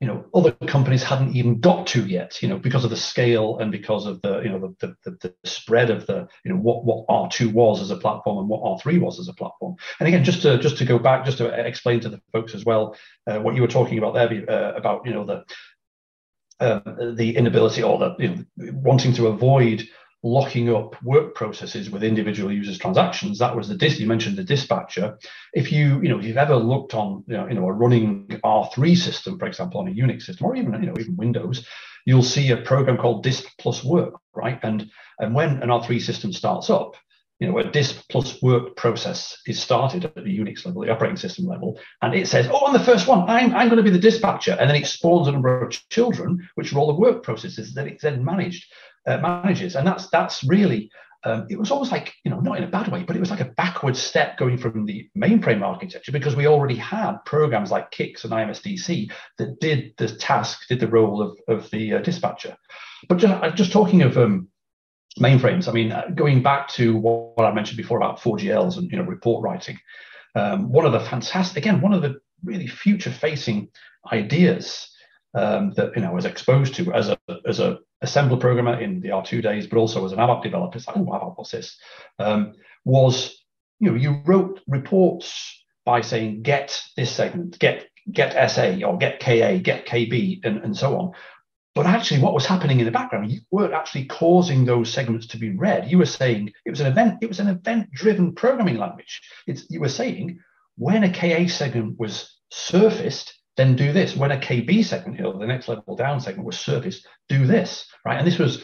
you 0.03 0.07
know 0.07 0.25
other 0.33 0.51
companies 0.67 1.01
hadn't 1.01 1.33
even 1.33 1.62
got 1.62 1.88
to 1.88 2.05
yet 2.05 2.41
you 2.41 2.50
know 2.50 2.57
because 2.57 2.83
of 2.83 2.89
the 2.89 2.98
scale 2.98 3.60
and 3.60 3.72
because 3.72 4.05
of 4.05 4.22
the 4.22 4.41
you 4.41 4.50
know 4.50 4.75
the, 4.81 4.95
the, 5.05 5.12
the 5.22 5.33
spread 5.45 5.89
of 5.89 6.05
the 6.07 6.27
you 6.43 6.51
know 6.51 6.60
what 6.60 6.83
what 6.83 7.07
r2 7.07 7.53
was 7.53 7.81
as 7.81 7.89
a 7.89 7.95
platform 7.95 8.38
and 8.38 8.50
what 8.50 8.62
r3 8.62 9.00
was 9.00 9.17
as 9.17 9.29
a 9.29 9.33
platform. 9.33 9.75
And 10.00 10.07
again 10.10 10.25
just 10.25 10.41
to 10.41 10.57
just 10.57 10.77
to 10.79 10.86
go 10.86 11.00
back 11.00 11.24
just 11.24 11.38
to 11.38 11.48
explain 11.48 12.01
to 12.01 12.10
the 12.10 12.22
folks 12.33 12.53
as 12.53 12.65
well 12.65 12.98
uh, 13.27 13.39
what 13.39 13.55
you 13.55 13.62
were 13.62 13.67
talking 13.69 13.98
about 13.98 14.13
there 14.13 14.43
uh, 14.50 14.74
about 14.74 15.05
you 15.05 15.13
know 15.13 15.25
the 15.25 15.45
um, 16.60 17.15
the 17.15 17.36
inability 17.36 17.83
or 17.83 17.98
the 17.98 18.15
you 18.19 18.29
know, 18.29 18.72
wanting 18.74 19.13
to 19.13 19.27
avoid 19.27 19.88
locking 20.24 20.74
up 20.74 21.01
work 21.03 21.36
processes 21.36 21.89
with 21.89 22.01
individual 22.01 22.51
users 22.51 22.77
transactions. 22.77 23.39
That 23.39 23.55
was 23.55 23.67
the 23.67 23.75
dis 23.75 24.00
you 24.00 24.07
mentioned 24.07 24.38
the 24.38 24.43
dispatcher. 24.43 25.17
If 25.53 25.72
you 25.72 26.01
you 26.01 26.10
know 26.10 26.19
if 26.19 26.25
you've 26.25 26.38
ever 26.38 26.55
looked 26.55 26.93
on 26.93 27.24
you 27.27 27.38
know, 27.38 27.48
you 27.48 27.55
know 27.55 27.67
a 27.67 27.74
running 27.74 28.27
r3 28.43 28.98
system 28.98 29.38
for 29.38 29.45
example 29.45 29.81
on 29.81 29.89
a 29.89 29.91
unix 29.91 30.24
system 30.24 30.48
or 30.48 30.55
even 30.55 30.74
you 30.81 30.88
know 30.88 30.95
even 30.98 31.17
windows 31.17 31.67
you'll 32.05 32.24
see 32.24 32.51
a 32.51 32.57
program 32.57 32.98
called 32.98 33.24
disp 33.24 33.45
plus 33.60 33.83
work 33.83 34.13
right? 34.33 34.60
And 34.63 34.89
and 35.19 35.36
when 35.36 35.62
an 35.62 35.69
r3 35.69 36.01
system 36.01 36.31
starts 36.31 36.69
up 36.69 36.95
you 37.43 37.51
know, 37.51 37.57
a 37.57 37.69
disp 37.69 38.05
plus 38.09 38.41
work 38.41 38.77
process 38.77 39.38
is 39.47 39.62
started 39.62 40.05
at 40.05 40.15
the 40.15 40.39
Unix 40.39 40.65
level, 40.65 40.81
the 40.81 40.89
operating 40.89 41.17
system 41.17 41.45
level, 41.45 41.77
and 42.01 42.15
it 42.15 42.25
says, 42.29 42.47
oh, 42.50 42.65
on 42.65 42.71
the 42.71 42.79
first 42.79 43.05
one, 43.05 43.29
I'm, 43.29 43.53
I'm 43.53 43.67
going 43.67 43.83
to 43.83 43.83
be 43.83 43.89
the 43.89 44.00
dispatcher. 44.00 44.55
And 44.57 44.69
then 44.69 44.77
it 44.77 44.88
spawns 44.88 45.27
a 45.27 45.33
number 45.33 45.62
of 45.62 45.71
children, 45.89 46.47
which 46.55 46.71
are 46.71 46.79
all 46.79 46.88
the 46.88 46.93
work 46.93 47.21
processes 47.21 47.73
that 47.73 47.85
it 47.85 48.00
then 48.01 48.23
managed 48.23 48.71
uh, 49.06 49.17
manages. 49.17 49.75
And 49.75 49.86
that's 49.86 50.08
that's 50.10 50.41
really 50.45 50.89
um, 51.25 51.45
it 51.49 51.60
was 51.60 51.69
almost 51.69 51.91
like 51.91 52.13
you 52.23 52.32
know 52.32 52.39
not 52.39 52.58
in 52.60 52.63
a 52.63 52.67
bad 52.67 52.88
way, 52.88 53.03
but 53.03 53.17
it 53.17 53.19
was 53.19 53.29
like 53.29 53.41
a 53.41 53.53
backward 53.58 53.97
step 53.97 54.38
going 54.38 54.58
from 54.58 54.86
the 54.86 55.10
mainframe 55.17 55.63
architecture 55.63 56.13
because 56.13 56.38
we 56.38 56.47
already 56.47 56.75
had 56.75 57.17
programs 57.25 57.71
like 57.71 57.91
CICS 57.91 58.23
and 58.23 58.32
IMSDC 58.32 59.12
that 59.38 59.60
did 59.60 59.93
the 59.97 60.08
task, 60.08 60.65
did 60.69 60.79
the 60.79 60.88
role 60.88 61.21
of 61.21 61.38
of 61.49 61.69
the 61.71 61.95
uh, 61.95 61.99
dispatcher. 61.99 62.56
But 63.10 63.17
just, 63.17 63.34
uh, 63.34 63.51
just 63.51 63.73
talking 63.73 64.01
of 64.01 64.17
um, 64.17 64.47
mainframes, 65.19 65.67
I 65.67 65.71
mean, 65.71 65.91
uh, 65.91 66.08
going 66.13 66.41
back 66.41 66.67
to 66.69 66.95
what, 66.97 67.45
I 67.45 67.54
mentioned 67.54 67.78
before 67.78 67.97
about 67.97 68.19
4GLs 68.19 68.78
and 68.78 68.89
you 68.91 68.97
know 68.97 69.04
report 69.04 69.43
writing, 69.43 69.80
um, 70.36 70.71
one 70.71 70.86
of 70.86 70.91
the 70.91 70.99
fantastic 70.99 71.58
again 71.58 71.82
one 71.82 71.93
of 71.93 72.02
the 72.02 72.19
really 72.43 72.67
future 72.67 73.12
facing 73.12 73.69
ideas 74.12 74.89
um, 75.36 75.71
that 75.76 75.95
you 75.95 76.02
know 76.02 76.10
I 76.10 76.13
was 76.13 76.26
exposed 76.26 76.76
to 76.76 76.93
as 76.93 77.10
a 77.10 77.17
as 77.47 77.60
a 77.60 77.80
assembler 78.04 78.39
programmer 78.39 78.80
in 78.80 78.99
the 78.99 79.10
R2 79.10 79.41
days, 79.41 79.67
but 79.67 79.78
also 79.78 80.06
as 80.06 80.12
an 80.12 80.19
ABAP 80.19 80.43
developer. 80.43 80.78
It's 80.78 80.88
like, 80.88 80.97
oh, 80.97 81.06
ABAP, 81.06 81.38
what's 81.38 81.52
this? 81.52 81.78
Um, 82.19 82.54
was 82.86 83.43
you 83.80 83.91
know 83.91 83.97
you 83.97 84.21
wrote 84.26 84.62
reports 84.67 85.63
by 85.86 86.02
saying 86.02 86.43
get 86.43 86.82
this 86.95 87.12
segment, 87.12 87.60
get 87.60 87.88
get 88.12 88.52
SA 88.52 88.86
or 88.86 88.97
get 88.97 89.19
KA, 89.19 89.58
get 89.58 89.86
KB, 89.86 90.43
and, 90.43 90.63
and 90.63 90.76
so 90.76 90.97
on. 90.97 91.12
But 91.75 91.88
actually, 91.88 92.21
what 92.21 92.36
was 92.36 92.45
happening 92.45 92.79
in 92.79 92.86
the 92.86 92.91
background, 92.91 93.31
you 93.31 93.41
weren't 93.49 93.73
actually 93.73 94.05
causing 94.05 94.63
those 94.63 94.93
segments 94.93 95.25
to 95.27 95.38
be 95.38 95.49
read. 95.49 95.89
You 95.89 95.97
were 95.97 96.05
saying 96.05 96.51
it 96.65 96.69
was 96.69 96.81
an 96.81 96.88
event, 96.88 97.17
it 97.21 97.27
was 97.27 97.39
an 97.39 97.47
event-driven 97.47 98.36
programming 98.36 98.77
language. 98.77 99.21
It's 99.47 99.65
you 99.69 99.79
were 99.79 99.89
saying 99.89 100.39
when 100.77 101.03
a 101.03 101.12
KA 101.12 101.47
segment 101.47 101.99
was 101.99 102.39
surfaced, 102.51 103.33
then 103.57 103.75
do 103.75 103.91
this. 103.91 104.15
When 104.15 104.31
a 104.31 104.38
KB 104.38 104.86
segment, 104.86 105.19
know, 105.19 105.38
the 105.38 105.47
next 105.47 105.67
level 105.67 105.95
down 105.95 106.19
segment 106.19 106.45
was 106.45 106.59
surfaced, 106.59 107.07
do 107.27 107.45
this, 107.47 107.88
right? 108.05 108.17
And 108.17 108.27
this 108.27 108.38
was 108.38 108.63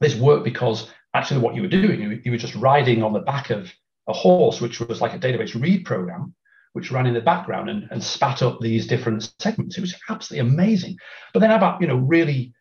this 0.00 0.16
worked 0.16 0.44
because 0.44 0.90
actually 1.14 1.40
what 1.40 1.54
you 1.54 1.62
were 1.62 1.68
doing, 1.68 2.00
you, 2.00 2.20
you 2.24 2.30
were 2.32 2.36
just 2.36 2.56
riding 2.56 3.02
on 3.02 3.12
the 3.12 3.20
back 3.20 3.50
of 3.50 3.72
a 4.08 4.12
horse, 4.12 4.60
which 4.60 4.80
was 4.80 5.00
like 5.00 5.14
a 5.14 5.18
database 5.18 5.60
read 5.60 5.84
program, 5.84 6.34
which 6.74 6.90
ran 6.90 7.06
in 7.06 7.14
the 7.14 7.20
background 7.20 7.70
and, 7.70 7.88
and 7.90 8.02
spat 8.02 8.42
up 8.42 8.58
these 8.60 8.86
different 8.86 9.32
segments. 9.38 9.78
It 9.78 9.80
was 9.80 9.94
absolutely 10.10 10.48
amazing. 10.48 10.96
But 11.32 11.40
then 11.40 11.52
about, 11.52 11.80
you 11.80 11.86
know, 11.86 11.96
really, 11.96 12.52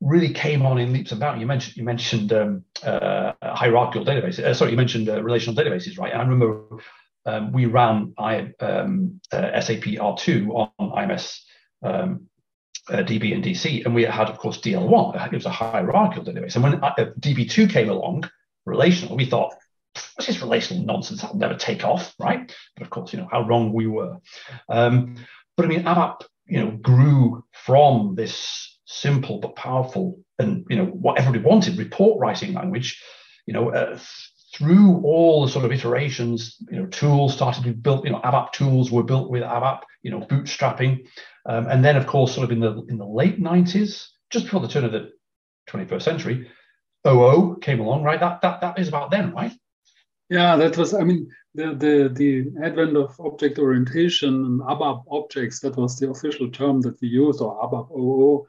really 0.00 0.32
came 0.32 0.64
on 0.64 0.78
in 0.78 0.92
leaps 0.92 1.12
and 1.12 1.20
bounds. 1.20 1.40
You 1.40 1.46
mentioned 1.46 1.76
you 1.76 1.82
mentioned 1.82 2.32
um, 2.32 2.64
uh, 2.82 3.32
hierarchical 3.42 4.04
databases. 4.04 4.44
Uh, 4.44 4.54
sorry, 4.54 4.70
you 4.70 4.76
mentioned 4.76 5.08
uh, 5.08 5.22
relational 5.22 5.56
databases, 5.56 5.98
right? 5.98 6.12
And 6.12 6.20
I 6.20 6.24
remember 6.24 6.78
um, 7.24 7.52
we 7.52 7.66
ran 7.66 8.12
I, 8.18 8.52
um, 8.60 9.20
uh, 9.32 9.60
SAP 9.60 9.84
R2 9.96 10.48
on 10.54 10.70
IMS 10.78 11.40
um, 11.82 12.28
uh, 12.90 12.98
DB 12.98 13.34
and 13.34 13.42
DC, 13.42 13.84
and 13.84 13.94
we 13.94 14.04
had, 14.04 14.28
of 14.28 14.38
course, 14.38 14.60
DL1. 14.60 15.32
It 15.32 15.36
was 15.36 15.46
a 15.46 15.50
hierarchical 15.50 16.24
database. 16.24 16.54
And 16.54 16.64
when 16.64 16.84
uh, 16.84 16.94
DB2 17.20 17.70
came 17.70 17.88
along, 17.88 18.28
relational, 18.66 19.16
we 19.16 19.26
thought, 19.26 19.54
what's 20.14 20.26
this 20.26 20.40
relational 20.40 20.84
nonsense? 20.84 21.20
That'll 21.20 21.36
never 21.36 21.54
take 21.54 21.84
off, 21.84 22.14
right? 22.18 22.52
But 22.76 22.84
of 22.84 22.90
course, 22.90 23.12
you 23.12 23.18
know 23.18 23.28
how 23.30 23.46
wrong 23.46 23.72
we 23.72 23.86
were. 23.86 24.16
Um, 24.68 25.16
but 25.56 25.66
I 25.66 25.68
mean, 25.68 25.82
ABAP, 25.84 26.22
you 26.46 26.60
know, 26.60 26.70
grew 26.70 27.44
from 27.52 28.14
this 28.14 28.78
simple 28.86 29.38
but 29.38 29.54
powerful 29.54 30.18
and 30.38 30.64
you 30.70 30.76
know 30.76 30.86
what 30.86 31.18
everybody 31.18 31.44
wanted 31.44 31.76
report 31.76 32.18
writing 32.18 32.54
language 32.54 33.02
you 33.46 33.52
know 33.52 33.68
uh, 33.68 33.98
through 34.54 35.00
all 35.04 35.44
the 35.44 35.52
sort 35.52 35.64
of 35.64 35.72
iterations, 35.72 36.56
you 36.70 36.78
know, 36.78 36.86
tools 36.86 37.34
started 37.34 37.62
to 37.62 37.68
be 37.68 37.74
built, 37.74 38.04
you 38.04 38.10
know, 38.10 38.20
ABAP 38.20 38.52
tools 38.52 38.90
were 38.90 39.02
built 39.02 39.30
with 39.30 39.42
ABAP, 39.42 39.82
you 40.02 40.10
know, 40.10 40.20
bootstrapping. 40.20 41.06
Um, 41.46 41.66
and 41.66 41.84
then, 41.84 41.96
of 41.96 42.06
course, 42.06 42.34
sort 42.34 42.44
of 42.44 42.52
in 42.52 42.60
the 42.60 42.84
in 42.88 42.98
the 42.98 43.06
late 43.06 43.40
90s, 43.40 44.08
just 44.30 44.46
before 44.46 44.60
the 44.60 44.68
turn 44.68 44.84
of 44.84 44.92
the 44.92 45.10
21st 45.68 46.02
century, 46.02 46.50
OO 47.06 47.58
came 47.60 47.80
along, 47.80 48.02
right? 48.02 48.20
That 48.20 48.40
that 48.42 48.60
that 48.62 48.78
is 48.78 48.88
about 48.88 49.10
then, 49.10 49.32
right? 49.32 49.52
Yeah, 50.30 50.56
that 50.56 50.76
was, 50.76 50.92
I 50.92 51.04
mean, 51.04 51.30
the, 51.54 51.74
the, 51.74 52.10
the 52.14 52.64
advent 52.64 52.96
of 52.96 53.18
object 53.18 53.58
orientation 53.58 54.34
and 54.44 54.60
ABAP 54.60 55.04
objects, 55.10 55.60
that 55.60 55.76
was 55.76 55.98
the 55.98 56.10
official 56.10 56.50
term 56.50 56.82
that 56.82 57.00
we 57.00 57.08
used, 57.08 57.40
or 57.40 57.58
ABAP 57.62 57.90
OO, 57.90 58.46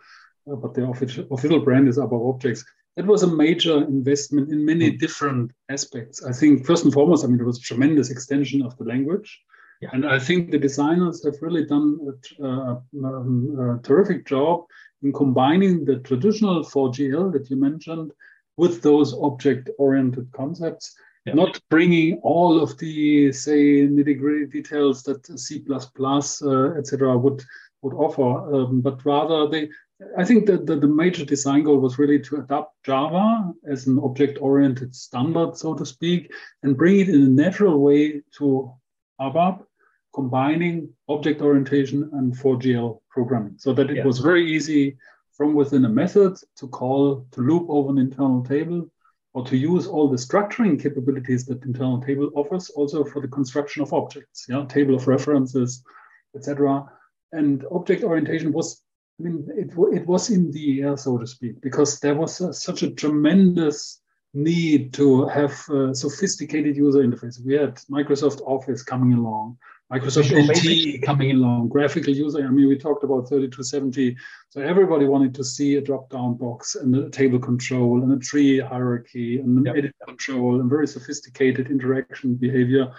uh, 0.51 0.55
but 0.57 0.73
the 0.73 0.87
official, 0.89 1.25
official 1.31 1.59
brand 1.61 1.87
is 1.87 1.97
ABAP 1.97 2.33
objects 2.33 2.65
that 2.99 3.05
was 3.05 3.23
a 3.23 3.27
major 3.27 3.77
investment 3.83 4.51
in 4.51 4.65
many 4.65 4.89
hmm. 4.89 4.97
different 4.97 5.51
aspects. 5.69 6.21
I 6.21 6.33
think 6.33 6.65
first 6.65 6.83
and 6.83 6.93
foremost, 6.93 7.23
I 7.23 7.27
mean, 7.27 7.39
it 7.39 7.45
was 7.45 7.59
a 7.59 7.61
tremendous 7.61 8.09
extension 8.09 8.61
of 8.61 8.77
the 8.77 8.83
language. 8.83 9.39
Yeah. 9.81 9.91
And 9.93 10.05
I 10.05 10.19
think 10.19 10.51
the 10.51 10.59
designers 10.59 11.23
have 11.23 11.35
really 11.41 11.65
done 11.65 11.97
a, 12.41 12.45
a, 12.45 12.83
a, 13.05 13.79
terrific 13.83 14.27
job 14.27 14.65
in 15.01 15.13
combining 15.13 15.85
the 15.85 15.99
traditional 15.99 16.65
4GL 16.65 17.31
that 17.31 17.49
you 17.49 17.55
mentioned 17.55 18.11
with 18.57 18.81
those 18.81 19.13
object-oriented 19.13 20.29
concepts, 20.33 20.93
yeah. 21.25 21.33
not 21.33 21.59
bringing 21.69 22.19
all 22.23 22.61
of 22.61 22.77
the, 22.77 23.31
say, 23.31 23.87
nitty-gritty 23.87 24.47
details 24.47 25.03
that 25.03 25.25
C++, 25.39 25.63
uh, 25.69 26.77
etc., 26.77 27.17
would 27.17 27.43
would 27.81 27.93
offer, 27.93 28.55
um, 28.55 28.81
but 28.81 29.05
rather 29.05 29.47
they. 29.47 29.69
I 30.17 30.23
think 30.23 30.45
that 30.45 30.65
the, 30.65 30.77
the 30.77 30.87
major 30.87 31.25
design 31.25 31.63
goal 31.63 31.79
was 31.79 31.99
really 31.99 32.19
to 32.19 32.37
adapt 32.37 32.71
Java 32.85 33.51
as 33.69 33.85
an 33.85 33.99
object-oriented 33.99 34.95
standard, 34.95 35.57
so 35.57 35.73
to 35.73 35.85
speak, 35.85 36.31
and 36.63 36.77
bring 36.77 37.01
it 37.01 37.09
in 37.09 37.21
a 37.21 37.27
natural 37.27 37.79
way 37.79 38.21
to 38.37 38.71
ABAP, 39.19 39.61
combining 40.15 40.89
object 41.09 41.41
orientation 41.41 42.09
and 42.13 42.33
4GL 42.33 43.01
programming, 43.09 43.55
so 43.57 43.73
that 43.73 43.89
it 43.89 43.97
yeah. 43.97 44.05
was 44.05 44.19
very 44.19 44.49
easy 44.49 44.97
from 45.33 45.53
within 45.53 45.83
a 45.83 45.89
method 45.89 46.37
to 46.57 46.67
call 46.67 47.25
to 47.31 47.41
loop 47.41 47.65
over 47.69 47.89
an 47.91 47.97
internal 47.97 48.43
table 48.43 48.89
or 49.33 49.45
to 49.45 49.55
use 49.55 49.87
all 49.87 50.09
the 50.09 50.17
structuring 50.17 50.81
capabilities 50.81 51.45
that 51.45 51.63
internal 51.63 52.01
table 52.01 52.31
offers 52.35 52.69
also 52.71 53.03
for 53.03 53.21
the 53.21 53.27
construction 53.27 53.83
of 53.83 53.93
objects, 53.93 54.45
yeah, 54.49 54.65
table 54.65 54.95
of 54.95 55.07
references, 55.07 55.83
etc. 56.35 56.85
And 57.31 57.63
object 57.71 58.03
orientation 58.03 58.51
was, 58.51 58.81
I 59.19 59.23
mean, 59.23 59.47
it, 59.55 59.71
it 59.93 60.07
was 60.07 60.29
in 60.31 60.51
the 60.51 60.81
air, 60.81 60.97
so 60.97 61.17
to 61.17 61.27
speak, 61.27 61.61
because 61.61 61.99
there 61.99 62.15
was 62.15 62.41
a, 62.41 62.53
such 62.53 62.81
a 62.81 62.91
tremendous 62.91 64.01
need 64.33 64.93
to 64.93 65.27
have 65.27 65.53
sophisticated 65.93 66.75
user 66.75 66.99
interface. 66.99 67.43
We 67.43 67.53
had 67.53 67.75
Microsoft 67.89 68.41
Office 68.41 68.83
coming 68.83 69.13
along. 69.17 69.57
Microsoft 69.91 70.29
LT 70.29 71.01
coming 71.03 71.31
along, 71.31 71.67
graphical 71.67 72.13
user. 72.13 72.45
I 72.45 72.49
mean, 72.51 72.67
we 72.67 72.77
talked 72.77 73.03
about 73.03 73.27
3270. 73.27 74.15
So 74.49 74.61
everybody 74.61 75.05
wanted 75.05 75.33
to 75.35 75.43
see 75.43 75.75
a 75.77 75.81
drop-down 75.81 76.35
box 76.35 76.75
and 76.75 76.95
a 76.95 77.09
table 77.09 77.39
control 77.39 78.03
and 78.03 78.13
a 78.13 78.19
tree 78.19 78.59
hierarchy 78.59 79.39
and 79.39 79.57
an 79.57 79.65
yep. 79.65 79.75
edit 79.77 79.95
control 80.05 80.61
and 80.61 80.69
very 80.69 80.87
sophisticated 80.87 81.71
interaction 81.71 82.35
behavior. 82.35 82.91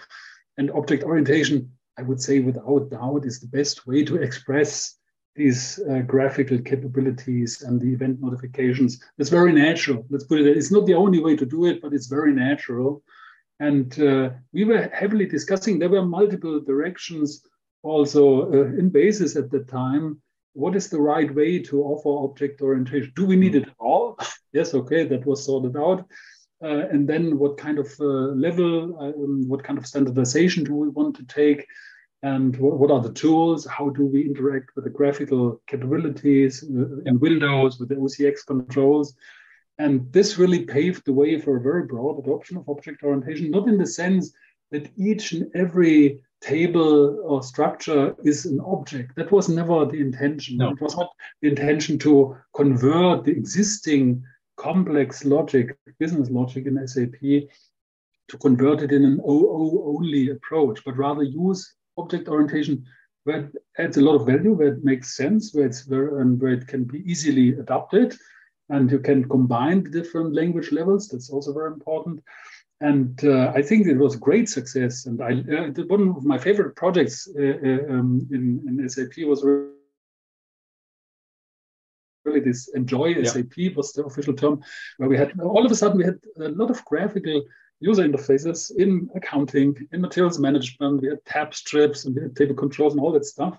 And 0.59 0.73
object 0.73 1.05
orientation, 1.05 1.71
I 1.97 2.03
would 2.03 2.21
say 2.21 2.41
without 2.41 2.91
doubt, 2.91 3.25
is 3.25 3.39
the 3.39 3.47
best 3.47 3.87
way 3.87 4.05
to 4.05 4.17
express 4.17 4.97
these 5.37 5.79
uh, 5.89 6.01
graphical 6.01 6.59
capabilities 6.59 7.63
and 7.63 7.81
the 7.81 7.93
event 7.93 8.21
notifications. 8.21 9.01
It's 9.17 9.31
very 9.31 9.53
natural. 9.53 10.05
Let's 10.11 10.25
put 10.25 10.41
it. 10.41 10.57
It's 10.57 10.73
not 10.73 10.87
the 10.87 10.95
only 10.95 11.21
way 11.21 11.37
to 11.37 11.47
do 11.47 11.67
it, 11.67 11.81
but 11.81 11.93
it's 11.93 12.09
very 12.09 12.35
natural. 12.35 13.05
And 13.61 14.01
uh, 14.01 14.31
we 14.53 14.65
were 14.65 14.91
heavily 14.93 15.27
discussing, 15.27 15.79
there 15.79 15.91
were 15.91 16.05
multiple 16.05 16.61
directions 16.61 17.47
also 17.83 18.51
uh, 18.53 18.65
in 18.79 18.89
BASIS 18.89 19.37
at 19.37 19.51
the 19.51 19.61
time. 19.61 20.21
What 20.55 20.75
is 20.75 20.89
the 20.89 21.01
right 21.01 21.33
way 21.33 21.61
to 21.65 21.83
offer 21.83 22.31
object 22.31 22.63
orientation? 22.63 23.13
Do 23.15 23.27
we 23.27 23.37
need 23.37 23.55
it 23.55 23.69
at 23.69 23.75
all? 23.79 24.19
yes, 24.53 24.75
okay, 24.75 25.05
that 25.05 25.27
was 25.27 25.45
sorted 25.45 25.77
out. 25.77 26.07
Uh, 26.63 26.89
and 26.91 27.09
then 27.09 27.39
what 27.39 27.57
kind 27.57 27.79
of 27.79 27.89
uh, 28.01 28.05
level, 28.05 28.99
um, 28.99 29.49
what 29.49 29.63
kind 29.63 29.79
of 29.79 29.87
standardization 29.87 30.65
do 30.65 30.75
we 30.75 30.89
want 30.89 31.17
to 31.17 31.25
take? 31.25 31.67
And 32.23 32.57
what, 32.57 32.79
what, 32.79 32.91
are 32.91 33.01
the 33.01 33.13
tools? 33.13 33.67
How 33.67 33.91
do 33.91 34.05
we 34.05 34.27
interact 34.27 34.71
with 34.75 34.85
the 34.85 34.91
graphical 34.91 35.63
capabilities 35.67 36.63
uh, 36.63 37.01
in 37.07 37.19
Windows, 37.19 37.79
with 37.79 37.89
the 37.89 37.95
OCX 37.95 38.47
controls? 38.47 39.15
And 39.81 40.13
this 40.13 40.37
really 40.37 40.67
paved 40.67 41.07
the 41.07 41.15
way 41.15 41.41
for 41.41 41.57
a 41.57 41.61
very 41.61 41.85
broad 41.87 42.19
adoption 42.19 42.59
of 42.59 42.69
object 42.69 43.03
orientation, 43.03 43.51
not 43.51 43.67
in 43.67 43.79
the 43.79 43.87
sense 43.87 44.31
that 44.73 44.91
each 44.99 45.33
and 45.33 45.51
every 45.55 46.23
table 46.43 47.19
or 47.25 47.43
structure 47.43 48.15
is 48.23 48.45
an 48.45 48.61
object. 48.61 49.17
That 49.17 49.33
was 49.33 49.49
never 49.49 49.87
the 49.87 50.03
intention. 50.03 50.59
No. 50.59 50.73
It 50.73 50.83
was 50.83 50.99
not 50.99 51.11
the 51.41 51.49
intention 51.49 51.99
to 52.01 52.37
convert 52.55 53.25
the 53.25 53.31
existing 53.31 54.23
complex 54.59 55.25
logic, 55.25 55.75
business 55.99 56.29
logic 56.29 56.67
in 56.67 56.87
SAP, 56.87 57.49
to 58.29 58.39
convert 58.39 58.83
it 58.83 58.93
in 58.93 59.07
an 59.07 59.19
OO 59.27 59.97
only 59.97 60.29
approach, 60.29 60.85
but 60.85 60.99
rather 60.99 61.23
use 61.23 61.75
object 61.97 62.29
orientation 62.29 62.85
where 63.25 63.45
it 63.45 63.57
adds 63.79 63.97
a 63.97 64.03
lot 64.03 64.17
of 64.17 64.27
value, 64.27 64.53
where 64.53 64.75
it 64.75 64.85
makes 64.85 65.17
sense, 65.17 65.55
where 65.55 65.65
it's 65.65 65.83
very, 65.85 66.21
and 66.21 66.39
where 66.39 66.53
it 66.53 66.69
can 66.69 66.85
be 66.85 67.03
easily 67.11 67.59
adapted, 67.59 68.15
and 68.71 68.91
you 68.91 68.99
can 68.99 69.29
combine 69.29 69.85
the 69.85 69.91
different 69.91 70.35
language 70.35 70.73
levels. 70.73 71.09
That's 71.09 71.31
also 71.31 71.53
very 71.53 71.73
important. 71.73 72.23
And 72.81 73.23
uh, 73.25 73.53
I 73.55 73.61
think 73.61 73.87
it 73.87 73.99
was 73.99 74.15
a 74.15 74.19
great 74.19 74.49
success. 74.49 75.05
And 75.07 75.21
I, 75.21 75.33
uh, 75.55 75.71
one 75.89 76.09
of 76.17 76.25
my 76.25 76.39
favorite 76.39 76.77
projects 76.77 77.29
uh, 77.39 77.43
uh 77.43 77.93
um, 77.95 78.27
in, 78.31 78.65
in, 78.67 78.89
SAP 78.89 79.19
was 79.27 79.45
really 82.25 82.41
this 82.41 82.69
enjoy 82.75 83.07
yeah. 83.09 83.25
SAP 83.25 83.77
was 83.77 83.93
the 83.93 84.05
official 84.05 84.35
term, 84.35 84.63
where 84.97 85.11
we 85.11 85.19
had 85.19 85.39
all 85.41 85.67
of 85.67 85.73
a 85.73 85.77
sudden 85.77 85.99
we 85.99 86.05
had 86.05 86.21
a 86.39 86.49
lot 86.49 86.71
of 86.71 86.83
graphical 86.87 87.43
user 87.81 88.07
interfaces 88.07 88.71
in 88.77 89.11
accounting, 89.15 89.75
in 89.93 90.01
materials 90.01 90.39
management. 90.39 91.03
We 91.03 91.09
had 91.09 91.25
tab 91.27 91.55
strips 91.55 92.05
and 92.05 92.15
we 92.15 92.23
had 92.23 92.37
table 92.37 92.55
controls 92.55 92.95
and 92.95 93.03
all 93.03 93.13
that 93.13 93.27
stuff. 93.27 93.59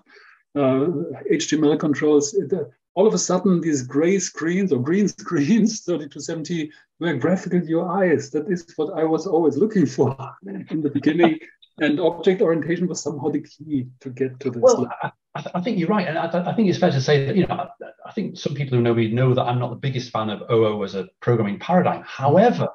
Uh, 0.54 0.86
HTML 1.30 1.78
controls. 1.78 2.34
It, 2.34 2.52
uh, 2.52 2.64
all 2.94 3.06
of 3.06 3.14
a 3.14 3.18
sudden 3.18 3.60
these 3.60 3.82
gray 3.82 4.18
screens 4.18 4.72
or 4.72 4.78
green 4.78 5.08
screens 5.20 5.80
3270 5.80 6.70
were 7.00 7.14
graphical 7.14 7.60
UIs. 7.60 8.30
That 8.32 8.50
is 8.50 8.72
what 8.76 8.98
I 8.98 9.04
was 9.04 9.26
always 9.26 9.56
looking 9.56 9.86
for 9.86 10.16
in 10.70 10.82
the 10.82 10.90
beginning. 10.90 11.38
and 11.78 11.98
object 12.00 12.42
orientation 12.42 12.86
was 12.86 13.02
somehow 13.02 13.30
the 13.30 13.40
key 13.40 13.86
to 14.00 14.10
get 14.10 14.38
to 14.40 14.50
this. 14.50 14.62
Well, 14.62 14.90
I, 15.02 15.10
I, 15.54 15.60
think 15.62 15.78
you're 15.78 15.88
right, 15.88 16.06
and 16.06 16.18
I, 16.18 16.50
I, 16.50 16.54
think 16.54 16.68
it's 16.68 16.78
fair 16.78 16.90
to 16.90 17.00
say 17.00 17.24
that 17.24 17.36
you 17.36 17.46
know 17.46 17.68
I, 18.04 18.12
think 18.12 18.36
some 18.36 18.54
people 18.54 18.76
who 18.76 18.82
know 18.82 18.94
me 18.94 19.10
know 19.10 19.32
that 19.32 19.42
I'm 19.42 19.58
not 19.58 19.70
the 19.70 19.76
biggest 19.76 20.10
fan 20.10 20.28
of 20.28 20.42
OO 20.50 20.84
as 20.84 20.94
a 20.94 21.08
programming 21.20 21.58
paradigm. 21.58 22.02
However, 22.06 22.68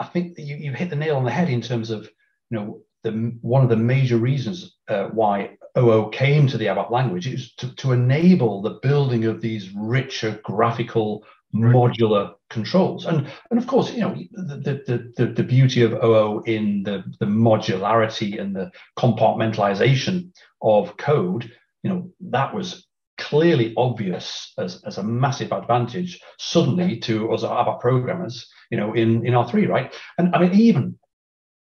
I 0.00 0.06
think 0.06 0.36
you 0.36 0.56
you 0.56 0.72
hit 0.72 0.90
the 0.90 0.96
nail 0.96 1.16
on 1.16 1.24
the 1.24 1.30
head 1.30 1.48
in 1.48 1.60
terms 1.60 1.90
of 1.90 2.10
you 2.50 2.58
know 2.58 2.80
the 3.04 3.38
one 3.40 3.62
of 3.62 3.68
the 3.68 3.76
major 3.76 4.16
reasons 4.16 4.76
uh, 4.88 5.04
why 5.04 5.56
OO 5.76 6.10
came 6.10 6.46
to 6.46 6.58
the 6.58 6.66
ABAP 6.66 6.90
language 6.90 7.26
is 7.26 7.54
to, 7.54 7.74
to 7.76 7.92
enable 7.92 8.60
the 8.60 8.78
building 8.82 9.24
of 9.24 9.40
these 9.40 9.70
richer 9.74 10.38
graphical 10.44 11.24
right. 11.54 11.74
modular 11.74 12.34
controls. 12.50 13.06
And, 13.06 13.26
and 13.50 13.58
of 13.58 13.66
course, 13.66 13.92
you 13.92 14.00
know, 14.00 14.14
the, 14.32 14.82
the, 14.86 15.12
the, 15.16 15.32
the 15.32 15.42
beauty 15.42 15.82
of 15.82 15.92
OO 15.92 16.42
in 16.44 16.82
the, 16.82 17.04
the 17.20 17.26
modularity 17.26 18.40
and 18.40 18.54
the 18.54 18.70
compartmentalization 18.98 20.32
of 20.60 20.96
code, 20.96 21.50
you 21.82 21.90
know, 21.90 22.10
that 22.20 22.54
was 22.54 22.86
clearly 23.18 23.72
obvious 23.76 24.52
as, 24.58 24.82
as 24.84 24.98
a 24.98 25.02
massive 25.02 25.52
advantage 25.52 26.20
suddenly 26.38 26.98
to 26.98 27.32
us 27.32 27.42
ABAP 27.42 27.80
programmers, 27.80 28.46
you 28.70 28.76
know, 28.76 28.92
in, 28.92 29.24
in 29.26 29.32
R3, 29.32 29.68
right? 29.68 29.94
And 30.18 30.34
I 30.34 30.40
mean, 30.40 30.54
even, 30.54 30.98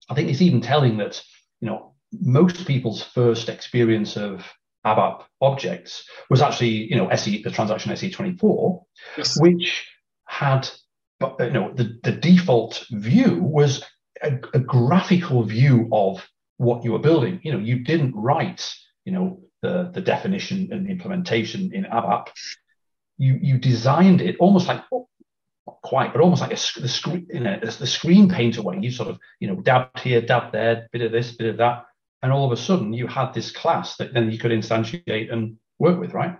I 0.09 0.13
think 0.13 0.29
it's 0.29 0.41
even 0.41 0.61
telling 0.61 0.97
that, 0.97 1.21
you 1.59 1.67
know, 1.67 1.95
most 2.11 2.65
people's 2.65 3.03
first 3.03 3.49
experience 3.49 4.15
of 4.15 4.45
ABAP 4.85 5.23
objects 5.41 6.07
was 6.29 6.41
actually, 6.41 6.69
you 6.69 6.95
know, 6.95 7.09
SE, 7.09 7.43
the 7.43 7.51
transaction 7.51 7.91
SE24, 7.91 8.83
yes. 9.17 9.39
which 9.39 9.87
had, 10.25 10.69
you 11.39 11.49
know, 11.49 11.73
the, 11.73 11.99
the 12.03 12.11
default 12.11 12.85
view 12.91 13.41
was 13.41 13.83
a, 14.21 14.39
a, 14.53 14.59
graphical 14.59 15.43
view 15.43 15.89
of 15.91 16.25
what 16.57 16.83
you 16.83 16.91
were 16.91 16.99
building. 16.99 17.39
You 17.43 17.53
know, 17.53 17.59
you 17.59 17.79
didn't 17.79 18.15
write, 18.15 18.73
you 19.03 19.11
know, 19.11 19.41
the, 19.61 19.91
the 19.93 20.01
definition 20.01 20.69
and 20.71 20.85
the 20.85 20.91
implementation 20.91 21.73
in 21.73 21.83
ABAP. 21.83 22.27
You, 23.17 23.39
you 23.41 23.57
designed 23.57 24.21
it 24.21 24.37
almost 24.39 24.67
like, 24.67 24.83
oh, 24.93 25.07
not 25.65 25.81
quite, 25.81 26.13
but 26.13 26.21
almost 26.21 26.41
like 26.41 26.51
a, 26.51 26.79
the 26.79 26.87
screen, 26.87 27.27
you 27.29 27.39
know, 27.41 27.59
the 27.59 27.87
screen 27.87 28.29
painter 28.29 28.61
way. 28.61 28.77
You 28.79 28.91
sort 28.91 29.09
of, 29.09 29.17
you 29.39 29.47
know, 29.47 29.55
dab 29.55 29.97
here, 29.99 30.21
dabbed 30.21 30.53
there, 30.53 30.87
bit 30.91 31.01
of 31.01 31.11
this, 31.11 31.31
bit 31.31 31.49
of 31.49 31.57
that 31.57 31.85
and 32.27 32.33
all 32.33 32.43
of 32.43 32.51
a 32.51 32.61
sudden 32.61 32.91
you 32.91 33.07
had 33.07 33.33
this 33.33 33.51
class 33.51 33.95
that 33.95 34.13
then 34.13 34.29
you 34.29 34.37
could 34.37 34.51
instantiate 34.51 35.31
and 35.31 35.55
work 35.79 35.97
with, 35.97 36.13
right? 36.13 36.35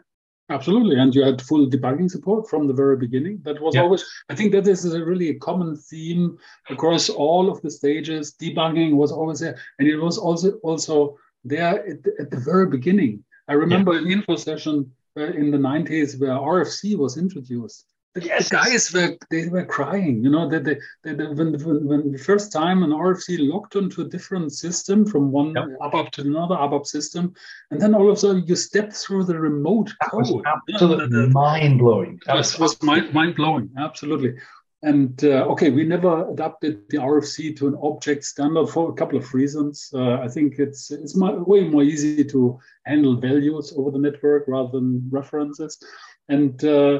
Absolutely, 0.49 0.99
and 0.99 1.15
you 1.15 1.23
had 1.23 1.41
full 1.41 1.69
debugging 1.69 2.11
support 2.11 2.49
from 2.49 2.67
the 2.67 2.73
very 2.73 2.97
beginning. 2.97 3.39
That 3.45 3.61
was 3.61 3.73
yeah. 3.73 3.83
always, 3.83 4.03
I 4.29 4.35
think, 4.35 4.51
that 4.51 4.67
is 4.67 4.83
a 4.83 5.05
really 5.05 5.29
a 5.29 5.39
common 5.39 5.77
theme 5.77 6.37
across 6.69 7.07
all 7.07 7.49
of 7.49 7.61
the 7.61 7.71
stages. 7.71 8.35
Debugging 8.41 8.95
was 8.95 9.13
always 9.13 9.39
there, 9.39 9.57
and 9.79 9.87
it 9.87 9.95
was 9.95 10.17
also 10.17 10.57
also 10.63 11.17
there 11.45 11.87
at 11.87 12.03
the, 12.03 12.11
at 12.19 12.31
the 12.31 12.39
very 12.39 12.67
beginning. 12.67 13.23
I 13.47 13.53
remember 13.53 13.93
yeah. 13.93 13.99
an 13.99 14.11
info 14.11 14.35
session 14.35 14.91
uh, 15.15 15.21
in 15.21 15.51
the 15.51 15.57
90s 15.57 16.19
where 16.19 16.31
RFC 16.31 16.97
was 16.97 17.17
introduced, 17.17 17.93
yes. 18.23 18.49
the 18.49 18.55
guys 18.55 18.93
were 18.93 19.17
they 19.29 19.47
were 19.47 19.65
crying. 19.65 20.23
You 20.23 20.29
know, 20.29 20.49
that 20.49 20.63
they, 20.63 20.77
they, 21.03 21.13
they, 21.13 21.27
when, 21.27 21.53
when, 21.63 21.87
when 21.87 22.11
the 22.11 22.17
first 22.17 22.51
time 22.51 22.83
an 22.83 22.91
RFC 22.91 23.37
locked 23.39 23.75
onto 23.75 24.01
a 24.01 24.05
different 24.05 24.51
system 24.53 25.05
from 25.05 25.31
one 25.31 25.53
yep. 25.55 25.65
ABAP 25.81 26.11
to 26.11 26.21
another 26.21 26.55
ABAP 26.55 26.85
system, 26.85 27.33
and 27.71 27.81
then 27.81 27.95
all 27.95 28.09
of 28.09 28.17
a 28.17 28.19
sudden 28.19 28.43
you 28.45 28.55
step 28.55 28.93
through 28.93 29.25
the 29.25 29.39
remote 29.39 29.91
that 30.01 30.09
code. 30.11 30.43
absolutely 30.45 31.27
mind 31.29 31.79
blowing. 31.79 32.19
That 32.25 32.35
was, 32.35 32.57
was 32.59 32.81
mind 32.83 33.13
mind 33.13 33.35
blowing. 33.35 33.69
Absolutely. 33.77 34.35
And 34.83 35.23
uh, 35.23 35.45
okay, 35.53 35.71
we 35.71 35.83
never 35.83 36.29
adapted 36.31 36.87
the 36.89 36.97
RFC 36.97 37.57
to 37.57 37.67
an 37.67 37.77
object 37.81 38.23
standard 38.23 38.67
for 38.67 38.91
a 38.91 38.93
couple 38.93 39.17
of 39.17 39.33
reasons. 39.33 39.89
Uh, 39.93 40.19
I 40.19 40.27
think 40.27 40.59
it's 40.59 40.91
it's 40.91 41.15
way 41.15 41.67
more 41.67 41.81
easy 41.81 42.23
to 42.25 42.59
handle 42.85 43.15
values 43.15 43.73
over 43.75 43.89
the 43.89 43.97
network 43.97 44.47
rather 44.47 44.69
than 44.69 45.09
references. 45.09 45.83
And 46.29 46.63
uh, 46.63 46.99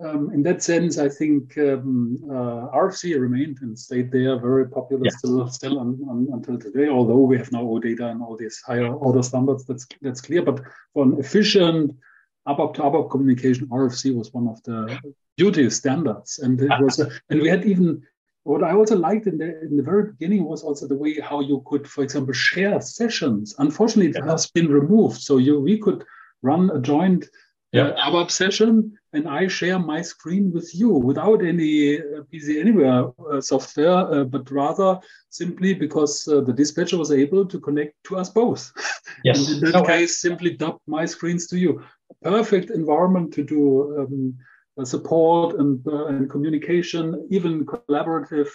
um, 0.00 0.30
in 0.32 0.42
that 0.42 0.62
sense, 0.62 0.98
I 0.98 1.08
think 1.08 1.56
um, 1.56 2.18
uh, 2.28 2.68
RFC 2.76 3.18
remained 3.18 3.58
and 3.62 3.78
stayed 3.78 4.12
there, 4.12 4.38
very 4.38 4.68
popular 4.68 5.04
yeah. 5.04 5.10
still, 5.10 5.48
still 5.48 5.78
on, 5.78 5.98
on, 6.08 6.28
until 6.32 6.58
today. 6.58 6.88
Although 6.88 7.20
we 7.20 7.38
have 7.38 7.50
now 7.50 7.62
OData 7.62 8.10
and 8.10 8.22
all 8.22 8.36
these 8.36 8.60
higher 8.66 8.92
order 8.92 9.22
standards, 9.22 9.64
that's 9.64 9.86
that's 10.02 10.20
clear. 10.20 10.42
But 10.42 10.60
for 10.92 11.04
an 11.04 11.18
efficient 11.18 11.96
ABAP 12.46 12.74
to 12.74 12.82
ABAP 12.82 13.10
communication, 13.10 13.68
RFC 13.68 14.14
was 14.14 14.34
one 14.34 14.48
of 14.48 14.62
the 14.64 14.98
duty 15.38 15.70
standards, 15.70 16.40
and 16.40 16.60
it 16.60 16.70
was, 16.78 16.98
and 17.30 17.40
we 17.40 17.48
had 17.48 17.64
even 17.64 18.02
what 18.42 18.62
I 18.62 18.72
also 18.72 18.96
liked 18.96 19.26
in 19.26 19.38
the 19.38 19.62
in 19.62 19.78
the 19.78 19.82
very 19.82 20.12
beginning 20.12 20.44
was 20.44 20.62
also 20.62 20.86
the 20.86 20.94
way 20.94 21.18
how 21.20 21.40
you 21.40 21.62
could, 21.66 21.88
for 21.88 22.04
example, 22.04 22.34
share 22.34 22.82
sessions. 22.82 23.54
Unfortunately, 23.58 24.10
it 24.10 24.16
yeah. 24.18 24.30
has 24.30 24.50
been 24.50 24.68
removed, 24.68 25.22
so 25.22 25.38
you 25.38 25.58
we 25.58 25.78
could 25.78 26.04
run 26.42 26.70
a 26.70 26.78
joint 26.78 27.24
yeah. 27.72 27.88
uh, 27.88 28.10
ABAP 28.10 28.30
session 28.30 28.96
and 29.12 29.28
I 29.28 29.48
share 29.48 29.78
my 29.78 30.02
screen 30.02 30.52
with 30.52 30.74
you 30.74 30.90
without 30.90 31.42
any 31.42 31.98
uh, 31.98 32.22
PC 32.32 32.60
Anywhere 32.60 33.08
uh, 33.30 33.40
software, 33.40 33.98
uh, 34.12 34.24
but 34.24 34.50
rather 34.50 35.00
simply 35.30 35.74
because 35.74 36.28
uh, 36.28 36.40
the 36.42 36.52
dispatcher 36.52 36.98
was 36.98 37.10
able 37.10 37.46
to 37.46 37.58
connect 37.58 37.94
to 38.04 38.16
us 38.16 38.30
both. 38.30 38.72
Yes. 39.24 39.50
in 39.50 39.60
that 39.60 39.76
okay. 39.76 40.00
case, 40.00 40.20
simply 40.20 40.50
dub 40.50 40.78
my 40.86 41.06
screens 41.06 41.46
to 41.46 41.56
you. 41.58 41.82
Perfect 42.22 42.70
environment 42.70 43.32
to 43.32 43.42
do 43.42 43.98
um, 43.98 44.36
uh, 44.78 44.84
support 44.84 45.58
and, 45.58 45.80
uh, 45.88 46.06
and 46.06 46.28
communication, 46.28 47.26
even 47.30 47.64
collaborative 47.64 48.50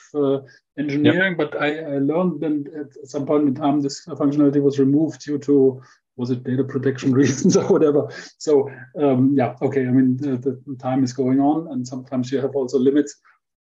engineering. 0.78 1.36
Yep. 1.36 1.52
But 1.52 1.60
I, 1.60 1.96
I 1.96 1.98
learned 1.98 2.42
that 2.42 2.90
at 3.02 3.10
some 3.10 3.26
point 3.26 3.48
in 3.48 3.56
time, 3.56 3.82
this 3.82 4.06
functionality 4.06 4.62
was 4.62 4.78
removed 4.78 5.26
due 5.26 5.40
to 5.40 5.82
was 6.22 6.30
it 6.30 6.44
data 6.44 6.64
protection 6.64 7.12
reasons 7.22 7.58
or 7.58 7.68
whatever? 7.68 8.08
So 8.38 8.70
um, 9.04 9.36
yeah 9.36 9.56
okay 9.62 9.82
i 9.82 9.92
mean 9.98 10.18
the, 10.18 10.38
the, 10.38 10.76
time 10.80 11.04
is 11.04 11.14
going 11.14 11.40
on 11.40 11.68
and 11.72 11.88
sometimes 11.88 12.32
you 12.32 12.40
have 12.40 12.56
also 12.56 12.80
limits. 12.80 13.16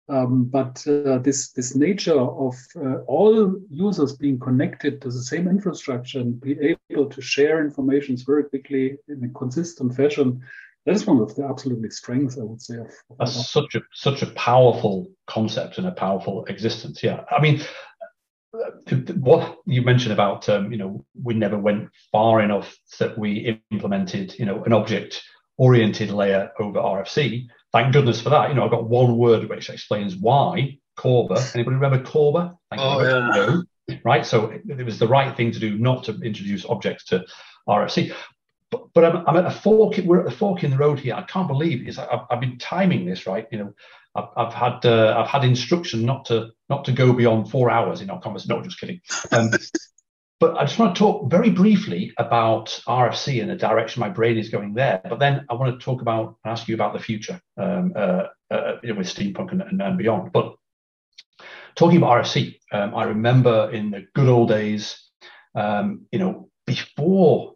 Um, 0.07 0.45
but 0.45 0.87
uh, 0.87 1.17
this 1.19 1.53
this 1.53 1.75
nature 1.75 2.21
of 2.21 2.55
uh, 2.77 2.97
all 3.15 3.59
users 3.71 4.15
being 4.17 4.39
connected 4.39 5.01
to 5.01 5.09
the 5.09 5.23
same 5.33 5.49
infrastructure 5.49 6.21
and 6.21 6.39
be 6.39 6.77
able 6.91 7.09
to 7.09 7.23
share 7.23 7.65
information 7.65 8.15
very 8.19 8.45
quickly 8.45 8.99
in 9.09 9.25
a 9.25 9.39
consistent 9.39 9.97
fashion 9.97 10.43
that 10.85 10.95
is 10.95 11.07
one 11.07 11.21
of 11.21 11.35
the 11.35 11.45
absolutely 11.45 11.89
strengths 11.89 12.39
i 12.39 12.43
would 12.43 12.61
say 12.61 12.77
of, 12.77 12.91
of 13.11 13.17
that's 13.19 13.51
such 13.51 13.75
a 13.75 13.81
such 13.95 14.21
a 14.21 14.31
powerful 14.33 15.09
concept 15.27 15.79
and 15.79 15.87
a 15.87 15.93
powerful 15.93 16.45
existence 16.47 17.03
yeah. 17.03 17.25
I 17.31 17.41
mean 17.41 17.63
what 19.17 19.59
you 19.67 19.83
mentioned 19.83 20.13
about 20.13 20.49
um, 20.49 20.71
you 20.71 20.79
know 20.79 21.05
we 21.23 21.35
never 21.35 21.59
went 21.59 21.89
far 22.13 22.41
enough 22.41 22.77
that 22.99 23.19
we 23.19 23.61
implemented 23.71 24.39
you 24.39 24.47
know 24.47 24.63
an 24.65 24.73
object 24.73 25.23
oriented 25.57 26.11
layer 26.11 26.51
over 26.59 26.79
RFC. 26.79 27.47
Thank 27.73 27.93
goodness 27.93 28.21
for 28.21 28.31
that. 28.31 28.49
You 28.49 28.55
know, 28.55 28.65
I've 28.65 28.71
got 28.71 28.89
one 28.89 29.17
word 29.17 29.49
which 29.49 29.71
explains 29.71 30.17
why 30.17 30.79
Corba. 30.97 31.45
Anybody 31.55 31.77
remember 31.77 32.03
Corba? 32.03 32.57
Thank 32.71 32.83
oh, 32.83 33.03
yeah. 33.03 33.29
No. 33.29 33.65
Right. 34.05 34.25
So 34.25 34.47
it, 34.47 34.63
it, 34.67 34.85
was 34.85 34.99
the 34.99 35.09
right 35.09 35.37
thing 35.37 35.53
to 35.53 35.59
do 35.59 35.77
not 35.77 36.05
to 36.05 36.19
introduce 36.21 36.65
objects 36.65 37.05
to 37.07 37.25
RFC. 37.69 38.15
But, 38.71 38.93
but 38.95 39.05
I'm, 39.05 39.25
I'm, 39.27 39.37
at 39.37 39.45
a 39.45 39.51
fork. 39.51 39.99
We're 39.99 40.21
at 40.21 40.25
the 40.25 40.31
fork 40.31 40.65
in 40.65 40.71
the 40.71 40.77
road 40.77 40.99
here. 40.99 41.15
I 41.15 41.23
can't 41.23 41.49
believe 41.49 41.87
it. 41.87 41.99
I've, 41.99 42.21
I've 42.31 42.41
been 42.41 42.59
timing 42.59 43.05
this 43.05 43.27
right. 43.27 43.47
You 43.53 43.59
know, 43.59 43.75
I've, 44.15 44.29
I've 44.37 44.55
had 44.55 44.87
uh, 44.87 45.15
I've 45.19 45.29
had 45.29 45.45
instruction 45.45 46.05
not 46.05 46.27
to 46.27 46.51
not 46.69 46.85
to 46.85 46.93
go 46.93 47.13
beyond 47.13 47.51
four 47.51 47.71
hours 47.71 48.01
in 48.01 48.11
our 48.11 48.21
conversation. 48.21 48.57
No, 48.57 48.63
just 48.63 48.79
kidding. 48.79 49.01
Um, 49.33 49.51
but 50.41 50.57
I 50.57 50.65
just 50.65 50.79
want 50.79 50.95
to 50.95 50.99
talk 50.99 51.31
very 51.31 51.51
briefly 51.51 52.13
about 52.19 52.81
RFC 52.87 53.41
and 53.41 53.51
the 53.51 53.57
direction 53.57 54.01
my 54.01 54.09
brain 54.09 54.39
is 54.39 54.49
going 54.49 54.75
there. 54.75 55.01
But 55.09 55.19
then 55.19 55.45
I 55.51 55.55
want 55.55 55.79
to 55.79 55.85
talk 55.85 56.01
about 56.01 56.37
ask 56.45 56.69
you 56.69 56.75
about 56.75 56.93
the 56.93 57.01
future 57.01 57.41
um, 57.57 57.93
uh, 57.97 58.27
uh, 58.51 58.77
with 58.83 59.13
steampunk 59.13 59.53
and, 59.53 59.63
and, 59.63 59.83
and, 59.83 59.99
beyond. 59.99 60.33
But 60.33 60.55
talking 61.75 61.97
about 61.97 62.25
RFC, 62.25 62.59
um, 62.73 62.95
I 62.95 63.05
remember 63.05 63.71
in 63.73 63.91
the 63.91 64.07
good 64.15 64.29
old 64.29 64.49
days, 64.49 65.01
um, 65.57 66.07
you 66.13 66.19
know, 66.21 66.49
before 66.67 67.55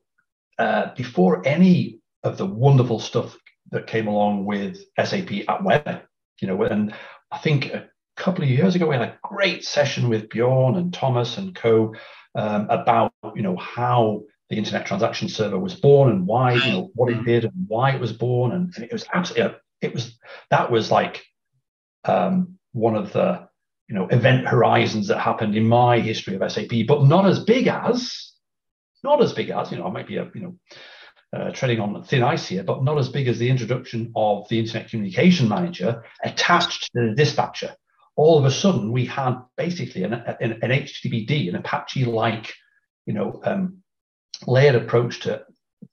uh, 0.59 0.93
before 0.97 1.47
any 1.47 2.01
of 2.25 2.37
the 2.37 2.47
wonderful 2.47 2.99
stuff 2.99 3.37
that 3.71 3.87
came 3.87 4.09
along 4.09 4.45
with 4.45 4.81
SAP 4.99 5.31
at 5.49 5.63
Web 5.63 6.03
you 6.41 6.49
know, 6.49 6.63
and 6.63 6.95
I 7.31 7.39
think 7.39 7.67
a 7.67 7.89
couple 8.17 8.45
of 8.45 8.51
years 8.51 8.75
ago 8.75 8.89
we 8.89 8.97
had 8.97 9.09
a 9.09 9.19
great 9.23 9.65
session 9.65 10.09
with 10.09 10.29
Bjorn 10.29 10.77
and 10.77 10.93
Thomas 10.93 11.39
and 11.39 11.55
co 11.55 11.95
um, 12.35 12.67
about 12.71 13.13
you 13.35 13.43
know 13.43 13.57
how 13.57 14.23
the 14.51 14.57
internet 14.57 14.87
transaction 14.87 15.29
server 15.29 15.59
was 15.59 15.75
born 15.75 16.11
and 16.11 16.27
why 16.27 16.55
you 16.55 16.73
know 16.73 16.91
what 16.95 17.13
it 17.13 17.25
did 17.25 17.45
and 17.45 17.53
why 17.67 17.93
it 17.93 18.01
was 18.01 18.13
born. 18.13 18.53
And, 18.53 18.85
it 18.85 18.93
was 18.93 19.07
absolutely 19.13 19.57
it 19.81 19.95
was 19.95 20.19
that 20.51 20.71
was 20.71 20.91
like 20.91 21.25
um, 22.05 22.59
one 22.73 22.97
of 22.97 23.13
the 23.13 23.49
you 23.89 23.95
know 23.95 24.07
event 24.09 24.47
horizons 24.47 25.09
that 25.09 25.19
happened 25.19 25.57
in 25.57 25.67
my 25.67 26.01
history 26.01 26.35
of 26.37 26.53
SAP, 26.53 26.87
but 26.87 27.05
not 27.05 27.27
as 27.27 27.41
big 27.41 27.67
as 27.67 28.33
not 29.05 29.23
as 29.23 29.33
big 29.33 29.51
as 29.51 29.71
you 29.71 29.79
know 29.79 29.87
I 29.87 29.91
might 29.91 30.09
be 30.09 30.17
a 30.17 30.31
you 30.35 30.41
know 30.41 30.57
uh, 31.33 31.51
treading 31.51 31.81
on 31.81 32.03
thin 32.05 32.23
ice 32.23 32.47
here, 32.47 32.63
but 32.63 32.83
not 32.83 32.99
as 32.99 33.09
big 33.09 33.29
as 33.29 33.39
the 33.39 33.51
introduction 33.51 34.13
of 34.17 34.49
the 34.49 34.59
Internet 34.59 34.91
Communication 34.91 35.49
Manager 35.49 36.05
attached 36.25 36.91
to 36.93 37.09
the 37.09 37.15
dispatcher. 37.15 37.75
All 38.17 38.39
of 38.39 38.45
a 38.45 38.51
sudden, 38.51 38.93
we 38.93 39.05
had 39.05 39.39
basically 39.57 40.03
an, 40.03 40.15
an, 40.15 40.59
an 40.63 40.71
HTTPD, 40.71 41.49
an 41.49 41.57
Apache-like, 41.57 42.53
you 43.07 43.13
know, 43.13 43.41
um, 43.45 43.79
layered 44.47 44.75
approach 44.75 45.21
to 45.21 45.45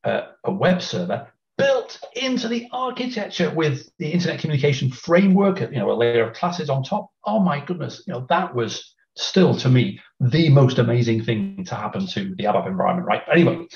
uh, 0.03 0.21
a 0.43 0.51
web 0.51 0.81
server 0.81 1.27
built 1.57 1.99
into 2.15 2.47
the 2.47 2.67
architecture 2.71 3.49
with 3.49 3.89
the 3.99 4.11
Internet 4.11 4.39
Communication 4.39 4.91
Framework, 4.91 5.59
you 5.61 5.77
know, 5.77 5.91
a 5.91 5.93
layer 5.93 6.27
of 6.27 6.35
classes 6.35 6.69
on 6.69 6.83
top. 6.83 7.09
Oh 7.23 7.39
my 7.39 7.63
goodness, 7.63 8.03
you 8.07 8.13
know, 8.13 8.25
that 8.29 8.55
was 8.55 8.95
still 9.15 9.55
to 9.55 9.69
me 9.69 9.99
the 10.19 10.49
most 10.49 10.77
amazing 10.77 11.23
thing 11.23 11.63
to 11.65 11.75
happen 11.75 12.05
to 12.07 12.35
the 12.35 12.43
ABAP 12.43 12.67
environment, 12.67 13.07
right? 13.07 13.21
Anyway, 13.31 13.67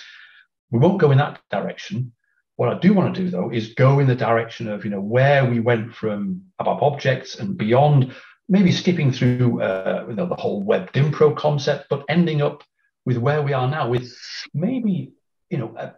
we 0.71 0.79
won't 0.79 0.99
go 0.99 1.12
in 1.12 1.17
that 1.17 1.39
direction. 1.49 2.13
What 2.55 2.69
I 2.69 2.79
do 2.79 2.93
want 2.93 3.15
to 3.15 3.21
do 3.21 3.29
though 3.29 3.51
is 3.51 3.73
go 3.73 3.99
in 3.99 4.08
the 4.08 4.15
direction 4.15 4.67
of 4.67 4.84
you 4.84 4.91
know 4.91 5.01
where 5.01 5.49
we 5.49 5.60
went 5.60 5.93
from 5.93 6.43
ABAP 6.60 6.82
objects 6.82 7.39
and 7.39 7.58
beyond, 7.58 8.13
maybe 8.47 8.71
skipping 8.71 9.12
through 9.12 9.62
uh, 9.62 10.05
you 10.10 10.15
know 10.15 10.27
the 10.27 10.36
whole 10.36 10.62
web 10.62 10.91
DynPro 10.91 11.36
concept, 11.36 11.88
but 11.89 12.05
ending 12.10 12.41
up 12.41 12.63
with 13.05 13.17
where 13.17 13.41
we 13.41 13.53
are 13.53 13.69
now 13.69 13.89
with 13.89 14.13
maybe 14.53 15.13
you 15.49 15.58
know 15.58 15.73
a, 15.77 15.95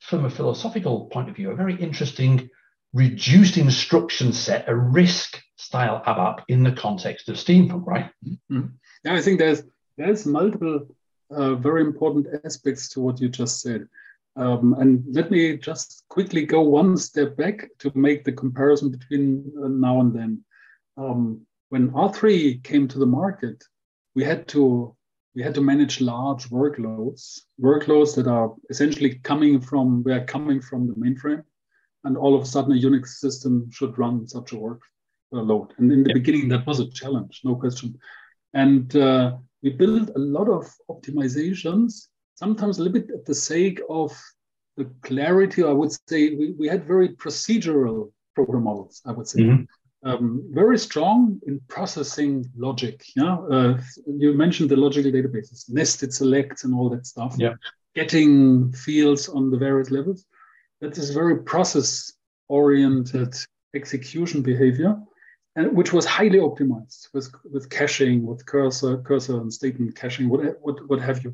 from 0.00 0.24
a 0.24 0.30
philosophical 0.30 1.06
point 1.06 1.28
of 1.28 1.36
view 1.36 1.50
a 1.50 1.54
very 1.54 1.76
interesting 1.76 2.50
reduced 2.92 3.56
instruction 3.56 4.32
set, 4.32 4.68
a 4.68 4.72
RISC 4.72 5.40
style 5.56 6.02
ABAP 6.06 6.42
in 6.48 6.62
the 6.62 6.72
context 6.72 7.28
of 7.28 7.36
steampunk, 7.36 7.86
right? 7.86 8.10
Mm-hmm. 8.26 8.66
Yeah, 9.04 9.14
I 9.14 9.22
think 9.22 9.38
there's 9.38 9.62
there's 9.96 10.26
multiple 10.26 10.86
uh, 11.30 11.54
very 11.54 11.82
important 11.82 12.26
aspects 12.44 12.88
to 12.90 13.00
what 13.00 13.20
you 13.20 13.28
just 13.28 13.60
said. 13.60 13.88
Um, 14.36 14.74
and 14.78 15.04
let 15.10 15.30
me 15.30 15.58
just 15.58 16.04
quickly 16.08 16.46
go 16.46 16.62
one 16.62 16.96
step 16.96 17.36
back 17.36 17.68
to 17.80 17.92
make 17.94 18.24
the 18.24 18.32
comparison 18.32 18.90
between 18.90 19.52
uh, 19.62 19.68
now 19.68 20.00
and 20.00 20.14
then. 20.14 20.44
Um, 20.96 21.46
when 21.68 21.90
R3 21.90 22.62
came 22.62 22.88
to 22.88 22.98
the 22.98 23.06
market, 23.06 23.62
we 24.14 24.24
had 24.24 24.48
to 24.48 24.94
we 25.34 25.42
had 25.42 25.54
to 25.54 25.62
manage 25.62 26.02
large 26.02 26.50
workloads, 26.50 27.40
workloads 27.58 28.14
that 28.16 28.26
are 28.26 28.54
essentially 28.68 29.14
coming 29.22 29.60
from 29.60 30.02
were 30.02 30.24
coming 30.24 30.60
from 30.60 30.86
the 30.86 30.94
mainframe, 30.94 31.42
and 32.04 32.16
all 32.18 32.34
of 32.34 32.42
a 32.42 32.46
sudden 32.46 32.72
a 32.72 32.80
Unix 32.80 33.06
system 33.06 33.70
should 33.70 33.98
run 33.98 34.28
such 34.28 34.52
a 34.52 34.56
workload. 34.56 35.70
And 35.78 35.90
in 35.90 36.02
the 36.02 36.10
yeah. 36.10 36.14
beginning, 36.14 36.48
that 36.48 36.66
was 36.66 36.80
a 36.80 36.90
challenge, 36.90 37.40
no 37.44 37.56
question. 37.56 37.98
And 38.52 38.94
uh, 38.94 39.36
we 39.62 39.70
built 39.70 40.10
a 40.14 40.18
lot 40.18 40.50
of 40.50 40.70
optimizations 40.90 42.08
sometimes 42.42 42.78
a 42.78 42.82
little 42.82 42.98
bit 43.00 43.08
at 43.18 43.24
the 43.30 43.38
sake 43.52 43.78
of 44.00 44.10
the 44.78 44.86
clarity. 45.08 45.60
I 45.72 45.74
would 45.80 45.92
say 46.10 46.20
we, 46.40 46.46
we 46.60 46.66
had 46.74 46.90
very 46.94 47.08
procedural 47.24 47.98
program 48.36 48.64
models, 48.70 48.96
I 49.08 49.12
would 49.16 49.28
say. 49.32 49.42
Mm-hmm. 49.42 49.64
Um, 50.08 50.26
very 50.62 50.78
strong 50.88 51.18
in 51.48 51.54
processing 51.76 52.34
logic. 52.66 52.96
Yeah, 53.20 53.36
uh, 53.54 53.72
you 54.22 54.28
mentioned 54.44 54.68
the 54.70 54.80
logical 54.86 55.12
databases, 55.12 55.70
nested 55.78 56.10
selects, 56.12 56.64
and 56.64 56.72
all 56.76 56.88
that 56.94 57.06
stuff. 57.12 57.32
Yeah, 57.38 57.54
getting 58.00 58.72
fields 58.86 59.28
on 59.28 59.42
the 59.52 59.58
various 59.66 59.90
levels. 59.96 60.20
That 60.80 60.98
is 60.98 61.10
very 61.20 61.36
process-oriented 61.52 63.32
execution 63.80 64.42
behavior, 64.42 64.92
and 65.54 65.66
which 65.78 65.92
was 65.96 66.04
highly 66.18 66.40
optimized 66.48 67.02
with 67.14 67.28
with 67.54 67.64
caching, 67.78 68.16
with 68.26 68.40
cursor, 68.52 68.92
cursor 69.08 69.36
and 69.40 69.52
statement 69.60 69.94
caching, 70.02 70.26
what 70.32 70.40
what 70.64 70.76
what 70.88 71.00
have 71.08 71.18
you. 71.24 71.32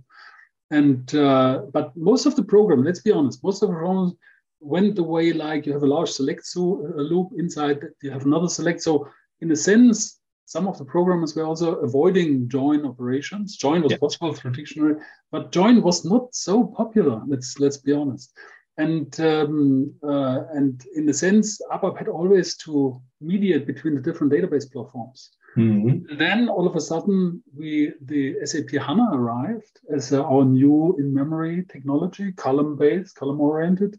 And 0.71 1.15
uh, 1.15 1.63
but 1.73 1.97
most 1.97 2.27
of 2.27 2.37
the 2.37 2.43
program, 2.43 2.85
let's 2.85 3.01
be 3.01 3.13
honest, 3.13 3.43
most 3.43 3.63
of 3.63 3.69
the 3.69 3.75
programs 3.75 4.15
went 4.61 4.97
the 4.97 5.03
way 5.03 5.33
like 5.33 5.67
you 5.67 5.73
have 5.73 5.83
a 5.83 5.87
large 5.87 6.11
select 6.11 6.45
so, 6.45 6.87
a 6.97 7.01
loop 7.01 7.29
inside, 7.37 7.81
you 8.03 8.11
have 8.11 8.27
another 8.27 8.49
select. 8.49 8.83
So 8.83 9.09
in 9.41 9.51
a 9.51 9.57
sense, 9.57 10.21
some 10.45 10.67
of 10.67 10.79
the 10.79 10.85
programmers 10.85 11.37
were 11.37 11.45
also 11.45 11.77
avoiding 11.77 12.49
join 12.49 12.87
operations. 12.87 13.57
Join 13.57 13.83
was 13.83 13.93
yeah. 13.93 13.99
possible 13.99 14.33
through 14.33 14.53
dictionary, 14.53 14.97
but 15.31 15.53
join 15.53 15.83
was 15.83 16.05
not 16.05 16.35
so 16.35 16.65
popular. 16.65 17.23
Let's 17.27 17.59
let's 17.59 17.77
be 17.77 17.93
honest. 17.93 18.33
And 18.79 19.19
um, 19.21 19.95
uh, 20.03 20.45
and 20.55 20.83
in 20.95 21.09
a 21.09 21.15
sense, 21.15 21.61
ABAP 21.73 21.99
had 21.99 22.09
always 22.09 22.57
to 22.59 23.01
mediate 23.21 23.67
between 23.67 23.95
the 23.95 24.01
different 24.01 24.33
database 24.33 24.71
platforms. 24.71 25.31
Mm-hmm. 25.57 26.17
Then 26.17 26.49
all 26.49 26.67
of 26.67 26.77
a 26.77 26.81
sudden, 26.81 27.43
we 27.57 27.93
the 28.03 28.37
SAP 28.45 28.71
HANA 28.71 29.11
arrived 29.13 29.81
as 29.93 30.13
uh, 30.13 30.23
our 30.23 30.45
new 30.45 30.97
in-memory 30.99 31.65
technology, 31.69 32.33
column-based, 32.33 33.17
column-oriented, 33.17 33.99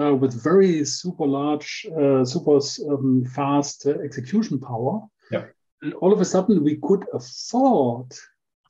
uh, 0.00 0.14
with 0.14 0.42
very 0.42 0.84
super 0.84 1.26
large, 1.26 1.86
uh, 1.96 2.24
super 2.24 2.58
um, 2.88 3.24
fast 3.24 3.86
uh, 3.86 3.98
execution 4.00 4.58
power. 4.58 5.00
Yeah. 5.30 5.44
And 5.82 5.94
all 5.94 6.12
of 6.12 6.20
a 6.20 6.24
sudden, 6.24 6.64
we 6.64 6.76
could 6.76 7.04
afford, 7.12 8.12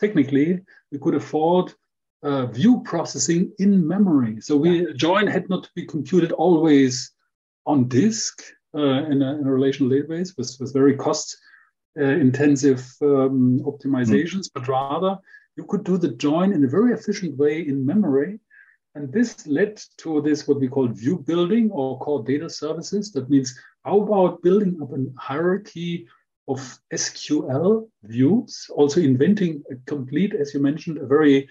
technically, 0.01 0.61
we 0.91 0.99
could 0.99 1.15
afford 1.15 1.73
uh, 2.23 2.47
view 2.47 2.83
processing 2.85 3.53
in 3.59 3.87
memory. 3.87 4.41
So 4.41 4.57
we 4.57 4.93
join 4.95 5.27
had 5.27 5.49
not 5.49 5.65
to 5.65 5.71
be 5.75 5.87
computed 5.87 6.33
always 6.33 7.13
on 7.67 7.89
disk 7.89 8.43
uh, 8.75 9.05
in, 9.11 9.23
a, 9.23 9.39
in, 9.39 9.47
a, 9.47 9.53
relational 9.53 9.91
database 9.91 10.37
with, 10.37 10.57
with 10.61 10.73
very 10.73 10.97
cost 10.97 11.37
intensive 11.97 12.81
um, 13.03 13.61
optimizations, 13.65 14.47
mm. 14.47 14.51
but 14.55 14.69
rather 14.69 15.19
you 15.57 15.65
could 15.65 15.85
do 15.85 15.99
the 15.99 16.09
join 16.09 16.53
in 16.53 16.65
a 16.65 16.69
very 16.69 16.93
efficient 16.93 17.37
way 17.37 17.61
in 17.61 17.85
memory. 17.85 18.39
And 18.95 19.13
this 19.13 19.47
led 19.47 19.81
to 19.99 20.21
this, 20.23 20.49
what 20.49 20.59
we 20.59 20.69
call 20.69 20.89
view 20.89 21.19
building 21.19 21.71
or 21.71 21.99
core 22.01 22.25
data 22.25 22.51
services. 22.51 23.13
That 23.13 23.31
means 23.31 23.57
how 23.85 24.01
about 24.01 24.43
building 24.43 24.79
up 24.83 24.93
a 24.93 25.05
hierarchy 25.21 26.09
of 26.49 26.79
SQL 26.93 27.89
views, 28.03 28.69
also 28.75 29.01
inventing 29.01 29.63
a 29.71 29.77
complete, 29.87 30.35
as 30.35 30.53
you 30.53 30.61
mentioned, 30.61 30.99
a 30.99 31.07
very 31.07 31.49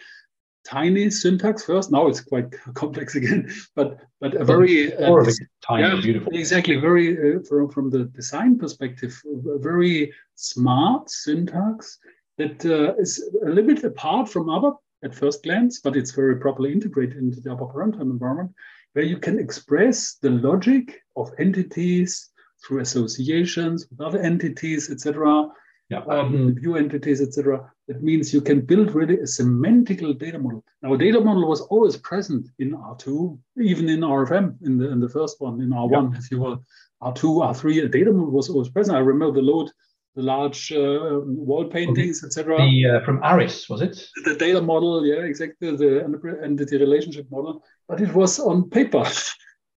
tiny 0.65 1.09
syntax 1.09 1.63
first. 1.63 1.91
Now 1.91 2.07
it's 2.07 2.21
quite 2.21 2.51
complex 2.73 3.15
again, 3.15 3.51
but 3.75 3.99
but 4.19 4.33
a 4.35 4.43
very 4.43 4.93
uh, 4.93 5.23
tiny, 5.65 5.87
yeah, 5.87 6.01
beautiful. 6.01 6.33
Exactly, 6.33 6.75
very 6.77 7.07
uh, 7.17 7.39
from 7.47 7.69
from 7.69 7.89
the 7.89 8.05
design 8.05 8.57
perspective, 8.57 9.19
very 9.25 10.13
smart 10.39 11.09
syntax 11.09 11.99
that 12.37 12.65
uh, 12.65 12.95
is 12.95 13.23
a 13.45 13.49
little 13.49 13.73
bit 13.73 13.83
apart 13.83 14.29
from 14.29 14.47
ABAP 14.47 14.77
at 15.03 15.15
first 15.15 15.43
glance, 15.43 15.81
but 15.81 15.95
it's 15.95 16.11
very 16.11 16.37
properly 16.37 16.71
integrated 16.71 17.17
into 17.17 17.41
the 17.41 17.49
ABAP 17.49 17.73
runtime 17.73 18.11
environment, 18.11 18.51
where 18.93 19.05
you 19.05 19.17
can 19.17 19.39
express 19.39 20.15
the 20.15 20.29
logic 20.29 21.01
of 21.15 21.31
entities 21.39 22.29
through 22.65 22.79
associations 22.79 23.87
with 23.89 24.01
other 24.01 24.19
entities, 24.19 24.89
etc 24.89 25.49
yeah. 25.89 26.03
um, 26.07 26.55
view 26.55 26.75
entities, 26.75 27.21
etc. 27.21 27.71
That 27.87 28.03
means 28.03 28.33
you 28.33 28.41
can 28.41 28.61
build 28.61 28.93
really 28.93 29.15
a 29.15 29.23
semantical 29.23 30.17
data 30.17 30.37
model. 30.37 30.63
Now, 30.81 30.93
a 30.93 30.97
data 30.97 31.19
model 31.19 31.47
was 31.47 31.61
always 31.61 31.97
present 31.97 32.47
in 32.59 32.71
R2, 32.71 33.37
even 33.61 33.89
in 33.89 34.01
RFM, 34.01 34.55
in 34.63 34.77
the 34.77 34.91
in 34.91 34.99
the 34.99 35.09
first 35.09 35.41
one, 35.41 35.61
in 35.61 35.69
R1, 35.69 36.13
yeah. 36.13 36.19
if 36.19 36.31
you 36.31 36.39
will. 36.39 36.63
R2, 37.01 37.21
R3, 37.23 37.85
a 37.85 37.87
data 37.87 38.11
model 38.11 38.31
was 38.31 38.49
always 38.49 38.69
present. 38.69 38.97
I 38.97 39.01
remember 39.01 39.41
the 39.41 39.45
load, 39.45 39.71
the 40.19 40.25
large 40.25 40.71
uh, 40.71 41.21
wall 41.49 41.65
paintings, 41.65 42.23
etc. 42.23 42.57
Uh, 42.57 43.03
from 43.05 43.17
Aris, 43.23 43.69
was 43.69 43.81
it? 43.81 43.95
The 44.25 44.35
data 44.35 44.61
model, 44.61 45.05
yeah, 45.05 45.21
exactly, 45.31 45.75
the 45.75 45.91
entity 46.43 46.77
relationship 46.77 47.27
model, 47.31 47.63
but 47.87 48.01
it 48.01 48.13
was 48.13 48.39
on 48.39 48.69
paper. 48.69 49.05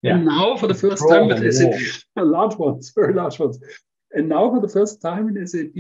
Yeah. 0.02 0.14
And 0.14 0.24
now, 0.24 0.57
for 0.57 0.66
the 0.66 0.74
first 0.74 1.02
time, 1.09 1.28
with 1.28 1.55
SAP, 1.59 1.78
large 2.16 2.57
ones, 2.57 2.92
very 2.94 3.14
large 3.14 3.38
ones. 3.38 3.59
And 4.12 4.28
now, 4.28 4.50
for 4.50 4.61
the 4.61 4.72
first 4.78 5.00
time 5.00 5.24
in 5.28 5.46
SAP, 5.46 5.76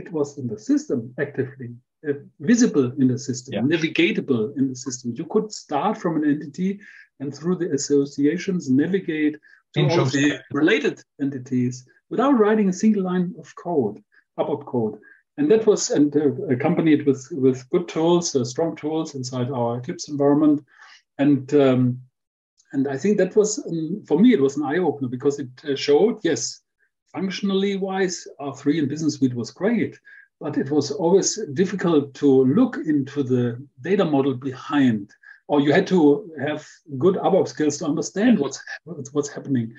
it 0.00 0.12
was 0.12 0.38
in 0.38 0.46
the 0.46 0.58
system 0.58 1.14
actively 1.18 1.68
uh, 2.08 2.14
visible 2.40 2.92
in 3.00 3.08
the 3.08 3.18
system, 3.18 3.52
yeah. 3.54 3.76
navigatable 3.76 4.56
in 4.56 4.68
the 4.68 4.76
system. 4.76 5.14
You 5.14 5.26
could 5.26 5.52
start 5.52 5.98
from 5.98 6.16
an 6.16 6.24
entity 6.24 6.80
and 7.20 7.34
through 7.34 7.56
the 7.56 7.70
associations 7.72 8.70
navigate 8.70 9.36
to 9.74 9.80
all 9.90 10.04
the 10.06 10.40
related 10.52 11.02
entities 11.20 11.86
without 12.10 12.38
writing 12.38 12.68
a 12.68 12.72
single 12.72 13.02
line 13.02 13.34
of 13.38 13.54
code, 13.56 14.02
ABAP 14.38 14.66
code. 14.66 14.98
And 15.38 15.50
that 15.50 15.66
was 15.66 15.90
and 15.90 16.16
uh, 16.16 16.32
accompanied 16.46 17.06
with, 17.06 17.28
with 17.30 17.68
good 17.70 17.88
tools, 17.88 18.34
uh, 18.34 18.44
strong 18.44 18.74
tools 18.74 19.14
inside 19.14 19.50
our 19.50 19.78
Eclipse 19.78 20.08
environment. 20.08 20.64
And 21.18 21.52
um, 21.54 22.00
and 22.72 22.88
I 22.88 22.96
think 22.96 23.16
that 23.18 23.36
was, 23.36 23.58
um, 23.66 24.02
for 24.06 24.18
me, 24.18 24.32
it 24.32 24.40
was 24.40 24.56
an 24.56 24.64
eye 24.64 24.78
opener 24.78 25.08
because 25.08 25.38
it 25.38 25.48
uh, 25.64 25.76
showed, 25.76 26.18
yes, 26.22 26.60
functionally 27.12 27.76
wise, 27.76 28.26
R3 28.40 28.80
and 28.80 28.88
Business 28.88 29.14
Suite 29.14 29.34
was 29.34 29.50
great, 29.50 29.98
but 30.40 30.58
it 30.58 30.70
was 30.70 30.90
always 30.90 31.38
difficult 31.54 32.12
to 32.14 32.44
look 32.44 32.76
into 32.76 33.22
the 33.22 33.64
data 33.80 34.04
model 34.04 34.34
behind, 34.34 35.10
or 35.48 35.60
you 35.60 35.72
had 35.72 35.86
to 35.86 36.30
have 36.38 36.66
good 36.98 37.14
ABAP 37.14 37.48
skills 37.48 37.78
to 37.78 37.86
understand 37.86 38.38
what's, 38.38 38.62
what's 39.12 39.30
happening. 39.30 39.72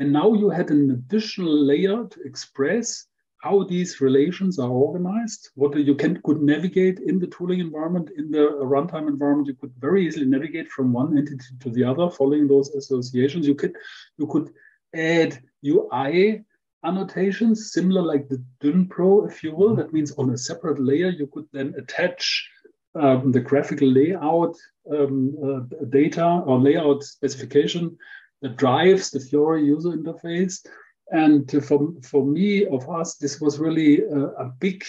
And 0.00 0.14
now 0.14 0.32
you 0.32 0.48
had 0.48 0.70
an 0.70 0.90
additional 0.90 1.54
layer 1.66 2.06
to 2.06 2.22
express 2.22 3.06
how 3.42 3.64
these 3.64 4.00
relations 4.00 4.58
are 4.58 4.70
organized, 4.70 5.50
what 5.54 5.76
you 5.78 5.94
can 5.94 6.20
could 6.22 6.40
navigate 6.40 6.98
in 7.00 7.18
the 7.18 7.26
tooling 7.26 7.60
environment, 7.60 8.10
in 8.16 8.30
the 8.30 8.46
runtime 8.62 9.08
environment. 9.08 9.48
You 9.48 9.54
could 9.54 9.74
very 9.78 10.06
easily 10.06 10.24
navigate 10.24 10.70
from 10.70 10.94
one 10.94 11.18
entity 11.18 11.54
to 11.60 11.70
the 11.70 11.84
other, 11.84 12.10
following 12.10 12.48
those 12.48 12.70
associations. 12.70 13.46
You 13.46 13.54
could 13.54 13.76
you 14.16 14.26
could 14.26 14.50
add 14.94 15.38
UI 15.64 16.44
annotations, 16.82 17.72
similar 17.72 18.00
like 18.00 18.28
the 18.28 18.42
DynPro, 18.62 19.30
if 19.30 19.44
you 19.44 19.54
will. 19.54 19.76
That 19.76 19.92
means 19.92 20.12
on 20.12 20.30
a 20.30 20.38
separate 20.38 20.80
layer, 20.80 21.10
you 21.10 21.26
could 21.26 21.46
then 21.52 21.74
attach 21.76 22.48
um, 22.94 23.32
the 23.32 23.40
graphical 23.40 23.88
layout 23.88 24.56
um, 24.90 25.36
uh, 25.44 25.84
data 25.86 26.42
or 26.46 26.58
layout 26.58 27.04
specification 27.04 27.96
that 28.42 28.56
drives 28.56 29.10
the 29.10 29.20
Fiori 29.20 29.64
user 29.64 29.90
interface. 29.90 30.64
And 31.10 31.50
for, 31.64 31.92
for 32.02 32.24
me, 32.24 32.66
of 32.66 32.88
us, 32.88 33.16
this 33.16 33.40
was 33.40 33.58
really 33.58 34.02
a, 34.02 34.20
a 34.44 34.52
big 34.60 34.84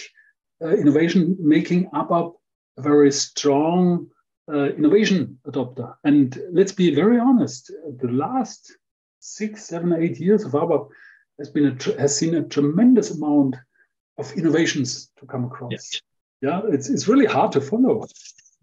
uh, 0.62 0.68
innovation, 0.68 1.36
making 1.40 1.90
ABAP 1.90 2.34
a 2.78 2.82
very 2.82 3.12
strong 3.12 4.08
uh, 4.52 4.70
innovation 4.70 5.38
adopter. 5.46 5.94
And 6.04 6.40
let's 6.52 6.72
be 6.72 6.94
very 6.94 7.18
honest, 7.18 7.72
the 7.98 8.08
last 8.08 8.76
six, 9.20 9.64
seven, 9.64 9.92
eight 9.92 10.18
years 10.18 10.44
of 10.44 10.52
ABAP 10.52 10.88
has 11.38 11.50
been 11.50 11.66
a, 11.66 12.00
has 12.00 12.16
seen 12.16 12.34
a 12.36 12.42
tremendous 12.42 13.10
amount 13.10 13.56
of 14.18 14.32
innovations 14.32 15.10
to 15.18 15.26
come 15.26 15.44
across. 15.44 15.72
Yes. 15.72 16.00
Yeah, 16.40 16.60
it's, 16.68 16.88
it's 16.88 17.08
really 17.08 17.26
hard 17.26 17.52
to 17.52 17.60
follow. 17.60 18.06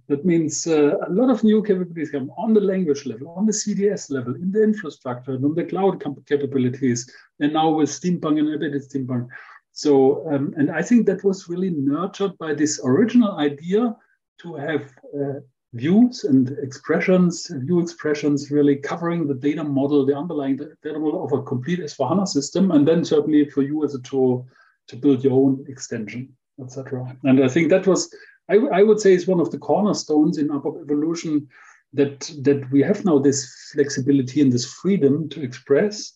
That 0.10 0.26
means 0.26 0.66
uh, 0.66 0.98
a 1.08 1.12
lot 1.12 1.30
of 1.30 1.44
new 1.44 1.62
capabilities 1.62 2.10
come 2.10 2.32
on 2.36 2.54
the 2.54 2.62
language 2.62 3.06
level, 3.06 3.30
on 3.38 3.46
the 3.46 3.54
CDS 3.54 4.10
level, 4.10 4.36
in 4.36 4.52
the 4.52 4.64
infrastructure, 4.64 5.34
and 5.34 5.46
on 5.46 5.54
the 5.54 5.64
cloud 5.64 6.04
capabilities, 6.26 7.10
and 7.40 7.54
now 7.54 7.70
with 7.70 7.90
Steampunk 7.90 8.40
and 8.40 8.50
embedded 8.50 8.82
Steampunk. 8.82 9.28
So, 9.72 10.28
um, 10.34 10.54
and 10.58 10.72
I 10.72 10.82
think 10.82 11.06
that 11.06 11.24
was 11.24 11.48
really 11.48 11.70
nurtured 11.70 12.38
by 12.40 12.56
this 12.56 12.82
original 12.84 13.38
idea 13.38 13.96
to 14.42 14.56
have 14.56 14.92
uh, 15.16 15.40
views 15.74 16.24
and 16.24 16.58
expressions, 16.62 17.48
view 17.48 17.80
expressions, 17.80 18.50
really 18.50 18.78
covering 18.78 19.28
the 19.28 19.36
data 19.36 19.64
model, 19.64 20.06
the 20.06 20.18
underlying 20.18 20.58
data 20.58 21.00
model 21.00 21.24
of 21.24 21.32
a 21.34 21.44
complete 21.44 21.80
S4HANA 21.80 22.28
system, 22.28 22.72
and 22.72 22.88
then 22.88 23.06
certainly 23.06 23.48
for 23.50 23.62
you 23.62 23.84
as 23.84 23.94
a 23.94 24.02
tool 24.02 24.48
to 24.88 24.96
build 24.96 25.24
your 25.24 25.34
own 25.34 25.64
extension, 25.70 26.36
etc. 26.60 27.16
And 27.24 27.44
I 27.44 27.48
think 27.48 27.70
that 27.70 27.86
was, 27.86 28.12
I, 28.50 28.56
I 28.80 28.84
would 28.84 29.00
say, 29.00 29.14
is 29.14 29.28
one 29.28 29.40
of 29.40 29.52
the 29.52 29.58
cornerstones 29.58 30.38
in 30.38 30.50
ABAP 30.50 30.82
evolution 30.82 31.48
that 31.94 32.32
that 32.44 32.70
we 32.72 32.82
have 32.82 33.06
now 33.06 33.20
this 33.20 33.72
flexibility 33.74 34.42
and 34.42 34.52
this 34.52 34.66
freedom 34.66 35.30
to 35.30 35.42
express. 35.42 36.14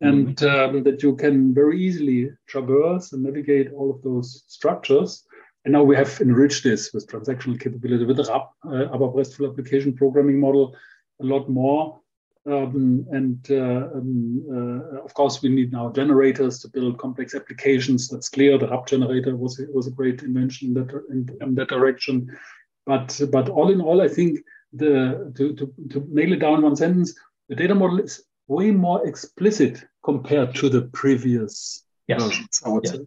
And 0.00 0.34
mm-hmm. 0.36 0.76
um, 0.76 0.82
that 0.82 1.02
you 1.04 1.14
can 1.14 1.54
very 1.54 1.80
easily 1.80 2.30
traverse 2.48 3.12
and 3.12 3.22
navigate 3.22 3.72
all 3.72 3.88
of 3.88 4.02
those 4.02 4.42
structures 4.48 5.24
and 5.64 5.72
now 5.72 5.82
we 5.82 5.96
have 5.96 6.20
enriched 6.20 6.64
this 6.64 6.92
with 6.92 7.06
transactional 7.06 7.60
capability 7.60 8.04
with 8.04 8.16
the 8.16 8.24
RAP, 8.24 8.50
uh, 8.64 8.96
ABAP 8.96 9.14
RESTful 9.14 9.48
Application 9.48 9.94
Programming 9.94 10.40
Model, 10.40 10.74
a 11.20 11.24
lot 11.24 11.48
more. 11.48 12.00
Um, 12.44 13.06
and 13.12 13.46
uh, 13.50 13.88
um, 13.94 14.44
uh, 14.50 15.00
of 15.04 15.14
course, 15.14 15.40
we 15.42 15.48
need 15.48 15.72
now 15.72 15.90
generators 15.92 16.58
to 16.60 16.68
build 16.68 16.98
complex 16.98 17.36
applications. 17.36 18.08
That's 18.08 18.28
clear. 18.28 18.58
The 18.58 18.68
RAP 18.68 18.86
generator 18.88 19.36
was 19.36 19.60
was 19.72 19.86
a 19.86 19.92
great 19.92 20.22
invention 20.22 20.68
in 20.68 20.74
that 20.74 21.04
in, 21.10 21.28
in 21.40 21.54
that 21.54 21.68
direction. 21.68 22.36
But 22.84 23.20
but 23.30 23.48
all 23.48 23.70
in 23.70 23.80
all, 23.80 24.00
I 24.02 24.08
think 24.08 24.40
the 24.72 25.32
to, 25.36 25.54
to, 25.54 25.74
to 25.90 26.04
nail 26.08 26.32
it 26.32 26.40
down 26.40 26.58
in 26.58 26.62
one 26.62 26.76
sentence, 26.76 27.14
the 27.48 27.54
data 27.54 27.76
model 27.76 28.00
is 28.00 28.24
way 28.48 28.72
more 28.72 29.06
explicit 29.06 29.84
compared 30.04 30.52
to 30.56 30.68
the 30.68 30.82
previous 30.82 31.84
yes. 32.08 32.22
versions. 32.22 32.62
I 32.66 32.68
would 32.70 32.88
say. 32.88 32.98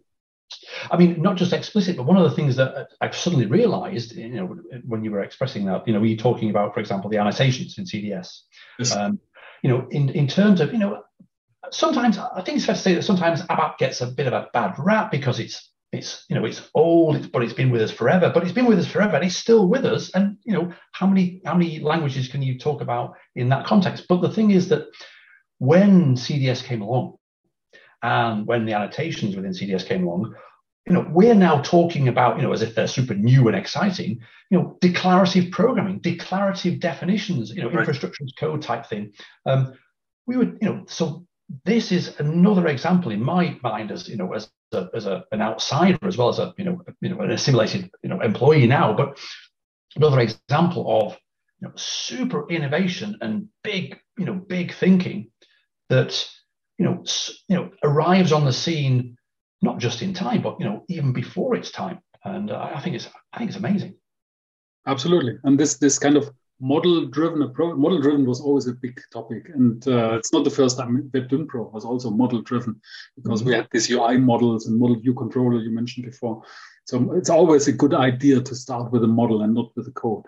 I 0.90 0.96
mean, 0.96 1.20
not 1.20 1.36
just 1.36 1.52
explicit, 1.52 1.96
but 1.96 2.06
one 2.06 2.16
of 2.16 2.22
the 2.22 2.34
things 2.34 2.56
that 2.56 2.88
I've 3.00 3.16
suddenly 3.16 3.46
realized, 3.46 4.12
you 4.12 4.28
know, 4.28 4.58
when 4.86 5.02
you 5.02 5.10
were 5.10 5.22
expressing 5.22 5.66
that, 5.66 5.86
you 5.86 5.92
know, 5.92 6.00
were 6.00 6.06
you 6.06 6.16
talking 6.16 6.50
about, 6.50 6.72
for 6.72 6.80
example, 6.80 7.10
the 7.10 7.18
annotations 7.18 7.78
in 7.78 7.84
CDS? 7.84 8.42
Yes. 8.78 8.94
Um, 8.94 9.18
you 9.62 9.70
know, 9.70 9.86
in, 9.90 10.08
in 10.10 10.26
terms 10.26 10.60
of, 10.60 10.72
you 10.72 10.78
know, 10.78 11.02
sometimes 11.70 12.18
I 12.18 12.42
think 12.42 12.56
it's 12.56 12.66
fair 12.66 12.74
to 12.74 12.80
say 12.80 12.94
that 12.94 13.02
sometimes 13.02 13.42
ABAP 13.42 13.78
gets 13.78 14.00
a 14.00 14.06
bit 14.06 14.26
of 14.26 14.32
a 14.32 14.48
bad 14.52 14.74
rap 14.78 15.10
because 15.10 15.40
it's 15.40 15.70
it's 15.92 16.24
you 16.28 16.36
know 16.36 16.44
it's 16.44 16.68
old, 16.74 17.30
but 17.32 17.42
it's 17.42 17.52
been 17.52 17.70
with 17.70 17.82
us 17.82 17.90
forever. 17.90 18.30
But 18.32 18.42
it's 18.42 18.52
been 18.52 18.66
with 18.66 18.78
us 18.78 18.86
forever, 18.86 19.16
and 19.16 19.24
it's 19.24 19.36
still 19.36 19.68
with 19.68 19.84
us. 19.84 20.10
And 20.14 20.36
you 20.44 20.52
know 20.52 20.72
how 20.92 21.06
many 21.06 21.40
how 21.44 21.54
many 21.54 21.80
languages 21.80 22.28
can 22.28 22.42
you 22.42 22.58
talk 22.58 22.80
about 22.80 23.14
in 23.34 23.48
that 23.50 23.66
context? 23.66 24.06
But 24.08 24.20
the 24.20 24.30
thing 24.30 24.50
is 24.50 24.68
that 24.68 24.86
when 25.58 26.16
CDS 26.16 26.62
came 26.62 26.82
along, 26.82 27.16
and 28.02 28.46
when 28.46 28.66
the 28.66 28.74
annotations 28.74 29.36
within 29.36 29.52
CDS 29.52 29.86
came 29.86 30.06
along, 30.06 30.34
you 30.86 30.92
know 30.92 31.06
we're 31.10 31.34
now 31.34 31.60
talking 31.62 32.08
about 32.08 32.36
you 32.36 32.42
know 32.42 32.52
as 32.52 32.62
if 32.62 32.74
they're 32.74 32.86
super 32.86 33.14
new 33.14 33.48
and 33.48 33.56
exciting. 33.56 34.20
You 34.50 34.58
know 34.58 34.78
declarative 34.80 35.50
programming, 35.50 35.98
declarative 35.98 36.78
definitions, 36.78 37.50
you 37.50 37.62
know 37.62 37.68
right. 37.68 37.80
infrastructure 37.80 38.24
as 38.24 38.32
code 38.38 38.62
type 38.62 38.86
thing. 38.86 39.12
Um, 39.44 39.74
we 40.26 40.36
would 40.36 40.58
you 40.60 40.68
know 40.68 40.84
so 40.86 41.26
this 41.64 41.92
is 41.92 42.18
another 42.18 42.66
example 42.68 43.10
in 43.10 43.22
my 43.22 43.58
mind 43.62 43.90
as 43.90 44.08
you 44.08 44.16
know 44.16 44.32
as 44.32 44.50
a, 44.72 44.88
as 44.94 45.06
a, 45.06 45.24
an 45.32 45.40
outsider 45.40 46.06
as 46.06 46.16
well 46.16 46.28
as 46.28 46.38
a 46.38 46.54
you 46.56 46.64
know 46.64 46.82
you 47.00 47.08
know 47.08 47.20
an 47.20 47.32
assimilated 47.32 47.90
you 48.02 48.08
know 48.08 48.20
employee 48.20 48.66
now, 48.66 48.92
but 48.92 49.18
another 49.96 50.20
example 50.20 51.02
of 51.02 51.18
you 51.60 51.68
know, 51.68 51.74
super 51.76 52.48
innovation 52.48 53.16
and 53.20 53.48
big 53.64 53.98
you 54.18 54.24
know 54.24 54.34
big 54.34 54.72
thinking 54.72 55.30
that 55.88 56.28
you 56.78 56.84
know 56.84 57.02
you 57.48 57.56
know 57.56 57.70
arrives 57.82 58.30
on 58.30 58.44
the 58.44 58.52
scene 58.52 59.15
not 59.62 59.78
just 59.78 60.02
in 60.02 60.14
time 60.14 60.42
but 60.42 60.56
you 60.58 60.66
know 60.66 60.84
even 60.88 61.12
before 61.12 61.54
its 61.54 61.70
time. 61.70 61.98
And 62.24 62.50
uh, 62.50 62.70
I 62.74 62.80
think 62.80 62.96
it's 62.96 63.08
I 63.32 63.38
think 63.38 63.50
it's 63.50 63.58
amazing. 63.58 63.94
Absolutely, 64.86 65.38
and 65.44 65.58
this 65.58 65.78
this 65.78 65.98
kind 65.98 66.16
of 66.16 66.30
model 66.58 67.04
driven 67.06 67.42
approach 67.42 67.76
model 67.76 68.00
driven 68.00 68.24
was 68.24 68.40
always 68.40 68.66
a 68.66 68.72
big 68.72 68.98
topic. 69.12 69.48
And 69.54 69.86
uh, 69.86 70.16
it's 70.16 70.32
not 70.32 70.44
the 70.44 70.50
first 70.50 70.78
time 70.78 71.10
WebDynPro 71.12 71.72
was 71.72 71.84
also 71.84 72.10
model 72.10 72.40
driven 72.42 72.80
because 73.14 73.40
mm-hmm. 73.40 73.50
we 73.50 73.56
had 73.56 73.68
these 73.72 73.90
ui 73.90 74.18
models 74.18 74.66
and 74.66 74.78
model 74.78 74.98
view 74.98 75.14
controller 75.14 75.60
you 75.60 75.70
mentioned 75.70 76.06
before. 76.06 76.42
So 76.86 77.12
it's 77.12 77.30
always 77.30 77.68
a 77.68 77.72
good 77.72 77.94
idea 77.94 78.40
to 78.40 78.54
start 78.54 78.90
with 78.92 79.04
a 79.04 79.08
model 79.08 79.42
and 79.42 79.54
not 79.54 79.70
with 79.76 79.88
a 79.88 79.92
code. 79.92 80.24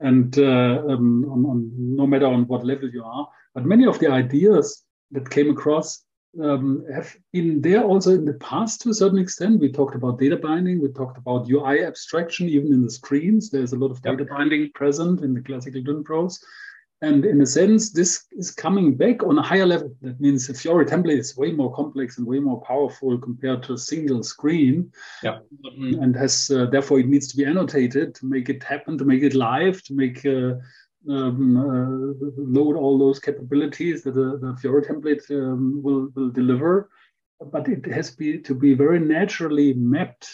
And 0.00 0.36
uh, 0.38 0.82
um, 0.88 1.24
on, 1.30 1.46
on, 1.46 1.70
no 1.76 2.06
matter 2.06 2.26
on 2.26 2.46
what 2.46 2.64
level 2.64 2.90
you 2.90 3.04
are 3.04 3.28
but 3.54 3.64
many 3.64 3.86
of 3.86 3.98
the 3.98 4.10
ideas 4.10 4.84
that 5.10 5.30
came 5.30 5.50
across 5.50 6.04
um, 6.42 6.84
have 6.92 7.16
been 7.32 7.60
there 7.60 7.82
also 7.82 8.10
in 8.10 8.24
the 8.24 8.34
past 8.34 8.82
to 8.82 8.90
a 8.90 8.94
certain 8.94 9.18
extent. 9.18 9.60
We 9.60 9.72
talked 9.72 9.94
about 9.94 10.18
data 10.18 10.36
binding, 10.36 10.80
we 10.80 10.88
talked 10.88 11.18
about 11.18 11.50
UI 11.50 11.84
abstraction, 11.84 12.48
even 12.48 12.72
in 12.72 12.84
the 12.84 12.90
screens. 12.90 13.50
There's 13.50 13.72
a 13.72 13.78
lot 13.78 13.90
of 13.90 14.02
data 14.02 14.24
binding 14.24 14.70
present 14.72 15.22
in 15.22 15.34
the 15.34 15.40
classical 15.40 15.82
DynPros. 15.82 16.38
And 17.02 17.24
in 17.24 17.40
a 17.40 17.46
sense, 17.46 17.92
this 17.92 18.26
is 18.32 18.50
coming 18.50 18.94
back 18.94 19.22
on 19.22 19.38
a 19.38 19.42
higher 19.42 19.64
level. 19.64 19.96
That 20.02 20.20
means 20.20 20.46
the 20.46 20.52
Fiori 20.52 20.84
template 20.84 21.18
is 21.18 21.34
way 21.34 21.50
more 21.50 21.74
complex 21.74 22.18
and 22.18 22.26
way 22.26 22.40
more 22.40 22.60
powerful 22.60 23.16
compared 23.16 23.62
to 23.64 23.72
a 23.72 23.78
single 23.78 24.22
screen. 24.22 24.92
Yep. 25.22 25.46
Um, 25.66 25.98
and 26.02 26.14
has 26.14 26.50
uh, 26.50 26.66
therefore 26.66 27.00
it 27.00 27.08
needs 27.08 27.26
to 27.28 27.38
be 27.38 27.46
annotated 27.46 28.14
to 28.16 28.26
make 28.26 28.50
it 28.50 28.62
happen, 28.62 28.98
to 28.98 29.06
make 29.06 29.22
it 29.22 29.34
live, 29.34 29.82
to 29.84 29.94
make 29.94 30.26
uh, 30.26 30.56
um, 31.08 31.56
uh, 31.56 32.28
load 32.36 32.76
all 32.76 32.98
those 32.98 33.18
capabilities 33.18 34.02
that 34.02 34.14
the, 34.14 34.38
the 34.38 34.56
Fiori 34.60 34.82
template 34.82 35.30
um, 35.30 35.82
will, 35.82 36.08
will 36.14 36.30
deliver, 36.30 36.90
but 37.52 37.68
it 37.68 37.86
has 37.86 38.10
be, 38.10 38.38
to 38.38 38.54
be 38.54 38.74
very 38.74 39.00
naturally 39.00 39.72
mapped 39.74 40.28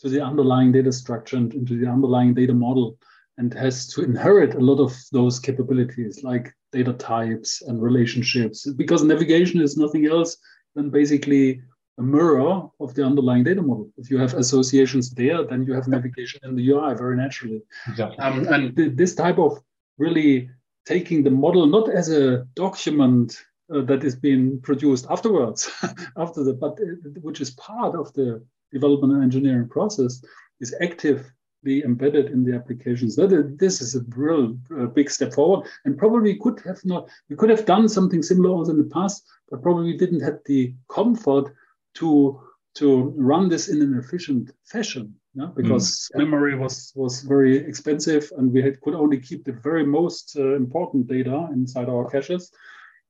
to 0.00 0.08
the 0.08 0.20
underlying 0.20 0.72
data 0.72 0.92
structure 0.92 1.36
and 1.36 1.54
into 1.54 1.78
the 1.78 1.86
underlying 1.86 2.34
data 2.34 2.54
model 2.54 2.98
and 3.38 3.54
has 3.54 3.86
to 3.88 4.02
inherit 4.02 4.54
a 4.54 4.60
lot 4.60 4.80
of 4.80 4.94
those 5.12 5.38
capabilities 5.38 6.22
like 6.22 6.52
data 6.72 6.92
types 6.92 7.62
and 7.62 7.82
relationships 7.82 8.70
because 8.72 9.02
navigation 9.02 9.60
is 9.60 9.76
nothing 9.76 10.06
else 10.06 10.36
than 10.74 10.90
basically 10.90 11.62
a 11.98 12.02
mirror 12.02 12.68
of 12.80 12.94
the 12.94 13.04
underlying 13.04 13.44
data 13.44 13.62
model. 13.62 13.90
If 13.96 14.10
you 14.10 14.18
have 14.18 14.34
associations 14.34 15.10
there, 15.10 15.44
then 15.44 15.64
you 15.64 15.72
have 15.74 15.88
navigation 15.88 16.40
in 16.44 16.54
the 16.54 16.70
UI 16.70 16.94
very 16.94 17.16
naturally. 17.16 17.62
Exactly. 17.88 18.18
Um, 18.18 18.46
and 18.48 18.76
th- 18.76 18.92
this 18.94 19.14
type 19.14 19.38
of 19.38 19.60
really 20.00 20.50
taking 20.86 21.22
the 21.22 21.30
model 21.30 21.66
not 21.66 21.88
as 21.90 22.08
a 22.08 22.46
document 22.54 23.36
uh, 23.72 23.82
that 23.82 24.02
is 24.02 24.16
being 24.16 24.60
produced 24.60 25.06
afterwards, 25.08 25.70
after 26.16 26.42
the, 26.42 26.54
but 26.54 26.72
uh, 26.80 27.20
which 27.20 27.40
is 27.40 27.50
part 27.52 27.94
of 27.94 28.12
the 28.14 28.42
development 28.72 29.12
and 29.12 29.22
engineering 29.22 29.68
process, 29.68 30.24
is 30.60 30.74
actively 30.80 31.84
embedded 31.84 32.26
in 32.30 32.42
the 32.44 32.54
applications. 32.54 33.14
That 33.14 33.32
is, 33.32 33.56
this 33.56 33.80
is 33.80 33.94
a 33.94 34.00
real 34.16 34.58
uh, 34.76 34.86
big 34.86 35.10
step 35.10 35.34
forward, 35.34 35.68
and 35.84 35.98
probably 35.98 36.36
could 36.38 36.60
have 36.64 36.84
not. 36.84 37.08
We 37.28 37.36
could 37.36 37.50
have 37.50 37.66
done 37.66 37.88
something 37.88 38.22
similar 38.22 38.50
also 38.50 38.72
in 38.72 38.78
the 38.78 38.94
past, 38.98 39.24
but 39.50 39.62
probably 39.62 39.96
didn't 39.96 40.20
have 40.20 40.38
the 40.46 40.74
comfort 40.88 41.54
to 41.96 42.40
to 42.76 43.14
run 43.16 43.48
this 43.48 43.68
in 43.68 43.82
an 43.82 43.98
efficient 43.98 44.52
fashion 44.64 45.19
yeah, 45.34 45.48
because 45.54 46.10
mm. 46.14 46.18
memory 46.18 46.56
was 46.56 46.92
was 46.96 47.22
very 47.22 47.56
expensive 47.56 48.30
and 48.36 48.52
we 48.52 48.62
had, 48.62 48.80
could 48.80 48.94
only 48.94 49.18
keep 49.18 49.44
the 49.44 49.52
very 49.52 49.86
most 49.86 50.36
uh, 50.36 50.56
important 50.56 51.06
data 51.06 51.48
inside 51.52 51.88
our 51.88 52.08
caches. 52.10 52.50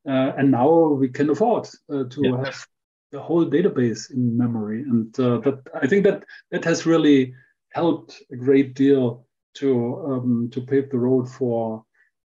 Uh, 0.06 0.32
and 0.38 0.50
now 0.50 0.88
we 0.88 1.08
can 1.08 1.30
afford 1.30 1.68
uh, 1.92 2.04
to 2.04 2.20
yeah. 2.22 2.44
have 2.44 2.66
the 3.12 3.20
whole 3.20 3.44
database 3.44 4.10
in 4.12 4.36
memory, 4.36 4.82
and 4.82 5.18
uh, 5.18 5.38
that 5.38 5.60
I 5.74 5.86
think 5.86 6.04
that 6.04 6.24
that 6.50 6.64
has 6.64 6.86
really 6.86 7.34
helped 7.72 8.22
a 8.32 8.36
great 8.36 8.74
deal 8.74 9.26
to 9.54 10.04
um, 10.06 10.50
to 10.52 10.60
pave 10.60 10.90
the 10.90 10.98
road 10.98 11.28
for 11.28 11.84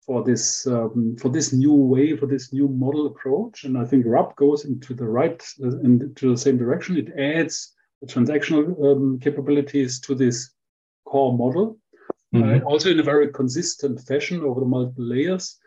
for 0.05 0.23
this 0.23 0.65
um, 0.65 1.15
for 1.19 1.29
this 1.29 1.53
new 1.53 1.73
way 1.73 2.15
for 2.15 2.25
this 2.25 2.53
new 2.53 2.67
model 2.67 3.07
approach. 3.07 3.65
And 3.65 3.77
I 3.77 3.85
think 3.85 4.05
RAP 4.07 4.35
goes 4.35 4.65
into 4.65 4.93
the 4.93 5.07
right 5.07 5.41
uh, 5.63 5.79
into 5.79 6.31
the 6.31 6.37
same 6.37 6.57
direction. 6.57 6.97
It 6.97 7.11
adds 7.17 7.75
transactional 8.05 8.65
um, 8.91 9.19
capabilities 9.19 9.99
to 10.01 10.15
this 10.15 10.51
core 11.05 11.37
model, 11.37 11.77
mm-hmm. 12.33 12.65
uh, 12.65 12.69
also 12.69 12.89
in 12.89 12.99
a 12.99 13.03
very 13.03 13.29
consistent 13.31 13.99
fashion 14.01 14.41
over 14.41 14.59
the 14.59 14.65
multiple 14.65 15.03
layers 15.03 15.57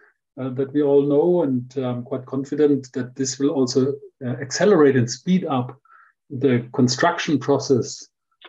uh, 0.40 0.48
that 0.50 0.72
we 0.72 0.82
all 0.82 1.02
know. 1.02 1.42
And 1.42 1.72
I'm 1.76 2.02
quite 2.02 2.26
confident 2.26 2.92
that 2.92 3.14
this 3.14 3.38
will 3.38 3.50
also 3.50 3.94
uh, 4.24 4.30
accelerate 4.40 4.96
and 4.96 5.10
speed 5.10 5.44
up 5.44 5.78
the 6.30 6.66
construction 6.72 7.38
process 7.38 8.08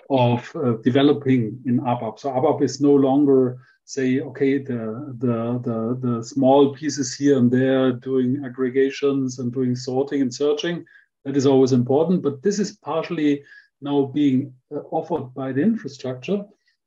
of 0.09 0.49
uh, 0.55 0.73
developing 0.83 1.59
in 1.65 1.79
ABAP. 1.79 2.19
So 2.19 2.29
ABAP 2.29 2.61
is 2.63 2.79
no 2.79 2.93
longer 2.93 3.57
say, 3.85 4.21
okay, 4.21 4.57
the, 4.59 5.13
the, 5.17 5.59
the, 5.63 5.99
the 5.99 6.23
small 6.23 6.73
pieces 6.73 7.13
here 7.13 7.37
and 7.37 7.51
there 7.51 7.91
doing 7.91 8.43
aggregations 8.45 9.39
and 9.39 9.51
doing 9.51 9.75
sorting 9.75 10.21
and 10.21 10.33
searching. 10.33 10.85
That 11.25 11.37
is 11.37 11.45
always 11.45 11.71
important, 11.71 12.21
but 12.21 12.41
this 12.43 12.59
is 12.59 12.77
partially 12.77 13.43
now 13.83 14.05
being 14.05 14.53
uh, 14.73 14.79
offered 14.91 15.33
by 15.33 15.51
the 15.51 15.61
infrastructure, 15.61 16.43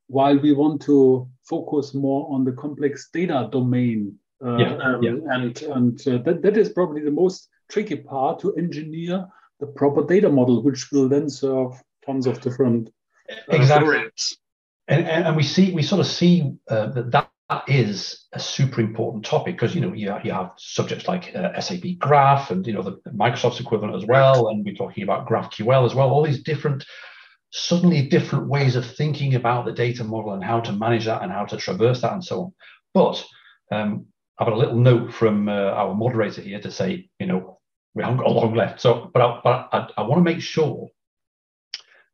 while 0.08 0.38
we 0.38 0.52
want 0.52 0.82
to 0.82 1.28
focus 1.44 1.94
more 1.94 2.28
on 2.32 2.44
the 2.44 2.52
complex 2.52 3.08
data 3.12 3.48
domain. 3.50 4.18
Uh, 4.44 4.56
yeah, 4.56 4.76
um, 4.76 5.02
yeah. 5.02 5.10
And, 5.30 5.62
and 5.62 6.08
uh, 6.08 6.18
that, 6.18 6.42
that 6.42 6.56
is 6.56 6.68
probably 6.70 7.02
the 7.02 7.10
most 7.10 7.48
tricky 7.70 7.96
part 7.96 8.40
to 8.40 8.54
engineer 8.54 9.26
the 9.60 9.66
proper 9.66 10.04
data 10.04 10.28
model, 10.28 10.62
which 10.62 10.90
will 10.92 11.08
then 11.08 11.30
serve 11.30 11.72
tons 12.04 12.26
of 12.26 12.40
different 12.40 12.90
uh, 13.30 13.34
exactly. 13.48 13.98
And, 14.88 15.06
and, 15.06 15.26
and, 15.26 15.36
we 15.36 15.42
see 15.42 15.72
we 15.72 15.82
sort 15.82 16.00
of 16.00 16.06
see 16.06 16.52
uh, 16.68 16.86
that 16.88 17.10
that 17.10 17.30
is 17.68 18.26
a 18.32 18.40
super 18.40 18.80
important 18.80 19.24
topic 19.24 19.54
because 19.54 19.74
you 19.74 19.80
know 19.80 19.92
you, 19.92 20.12
you 20.24 20.32
have 20.32 20.52
subjects 20.56 21.06
like 21.06 21.34
uh, 21.34 21.58
SAP 21.60 21.84
Graph 21.98 22.50
and 22.50 22.66
you 22.66 22.72
know 22.72 22.82
the 22.82 23.00
Microsoft's 23.10 23.60
equivalent 23.60 23.94
as 23.94 24.04
well, 24.06 24.48
and 24.48 24.64
we're 24.64 24.74
talking 24.74 25.04
about 25.04 25.28
GraphQL 25.28 25.86
as 25.86 25.94
well. 25.94 26.10
All 26.10 26.24
these 26.24 26.42
different, 26.42 26.84
suddenly 27.50 28.08
different 28.08 28.48
ways 28.48 28.74
of 28.74 28.84
thinking 28.84 29.36
about 29.36 29.64
the 29.64 29.72
data 29.72 30.02
model 30.02 30.32
and 30.32 30.42
how 30.42 30.60
to 30.60 30.72
manage 30.72 31.04
that 31.04 31.22
and 31.22 31.30
how 31.30 31.44
to 31.44 31.56
traverse 31.56 32.00
that 32.00 32.12
and 32.12 32.24
so 32.24 32.42
on. 32.42 32.54
But 32.94 33.24
um, 33.70 34.06
I've 34.38 34.46
got 34.46 34.54
a 34.54 34.58
little 34.58 34.76
note 34.76 35.12
from 35.12 35.48
uh, 35.48 35.52
our 35.52 35.94
moderator 35.94 36.42
here 36.42 36.60
to 36.60 36.70
say, 36.70 37.08
you 37.20 37.26
know, 37.26 37.60
we 37.94 38.02
haven't 38.02 38.18
got 38.18 38.26
a 38.26 38.32
long 38.32 38.54
left. 38.54 38.80
So, 38.80 39.10
but 39.12 39.22
I, 39.22 39.40
but 39.44 39.68
I, 39.72 39.88
I 39.98 40.02
want 40.02 40.18
to 40.18 40.30
make 40.30 40.42
sure 40.42 40.88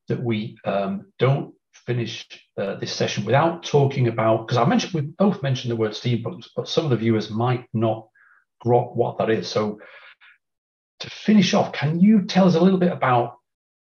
that 0.08 0.22
we 0.22 0.58
um, 0.64 1.10
don't 1.18 1.54
finish 1.86 2.26
uh, 2.56 2.76
this 2.76 2.92
session 2.92 3.24
without 3.24 3.62
talking 3.62 4.08
about 4.08 4.46
because 4.46 4.58
I 4.58 4.64
mentioned 4.64 4.94
we 4.94 5.00
both 5.00 5.42
mentioned 5.42 5.70
the 5.70 5.76
word 5.76 5.92
steampunk, 5.92 6.46
but 6.56 6.68
some 6.68 6.84
of 6.84 6.90
the 6.90 6.96
viewers 6.96 7.30
might 7.30 7.66
not 7.72 8.08
grok 8.64 8.94
what 8.94 9.18
that 9.18 9.30
is. 9.30 9.48
So 9.48 9.80
to 11.00 11.10
finish 11.10 11.54
off, 11.54 11.72
can 11.72 12.00
you 12.00 12.22
tell 12.22 12.46
us 12.46 12.54
a 12.54 12.60
little 12.60 12.78
bit 12.78 12.92
about 12.92 13.38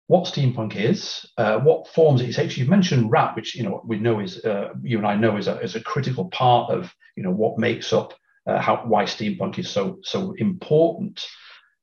what 0.08 0.24
steampunk 0.24 0.76
is, 0.76 1.26
uh, 1.36 1.58
what 1.58 1.88
forms 1.88 2.20
it 2.20 2.32
takes? 2.32 2.56
You've 2.56 2.68
mentioned 2.68 3.10
RAP, 3.10 3.34
which 3.34 3.56
you 3.56 3.64
know 3.64 3.82
we 3.84 3.98
know 3.98 4.20
is 4.20 4.44
uh, 4.44 4.70
you 4.82 4.98
and 4.98 5.06
I 5.06 5.16
know 5.16 5.36
is 5.36 5.48
a, 5.48 5.58
is 5.60 5.74
a 5.74 5.80
critical 5.80 6.26
part 6.26 6.70
of 6.70 6.94
you 7.16 7.22
know 7.22 7.32
what 7.32 7.58
makes 7.58 7.92
up 7.92 8.14
uh, 8.46 8.60
how 8.60 8.84
why 8.84 9.04
steampunk 9.04 9.58
is 9.58 9.68
so 9.68 9.98
so 10.02 10.34
important. 10.38 11.26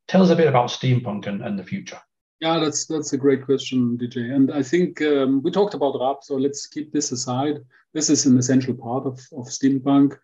Tell 0.07 0.21
us 0.21 0.29
a 0.29 0.35
bit 0.35 0.47
about 0.47 0.69
steampunk 0.69 1.27
and, 1.27 1.41
and 1.41 1.57
the 1.57 1.63
future. 1.63 1.99
Yeah, 2.43 2.59
that's 2.59 2.85
that's 2.87 3.13
a 3.13 3.17
great 3.17 3.45
question, 3.45 3.97
DJ. 3.97 4.35
And 4.35 4.51
I 4.51 4.63
think 4.63 5.01
um, 5.01 5.41
we 5.43 5.49
talked 5.49 5.75
about 5.75 5.97
RAP, 5.97 6.25
so 6.25 6.35
let's 6.35 6.67
keep 6.67 6.91
this 6.91 7.13
aside. 7.13 7.59
This 7.93 8.09
is 8.09 8.25
an 8.25 8.37
essential 8.37 8.73
part 8.73 9.05
of, 9.05 9.13
of 9.31 9.45
Steampunk. 9.47 10.17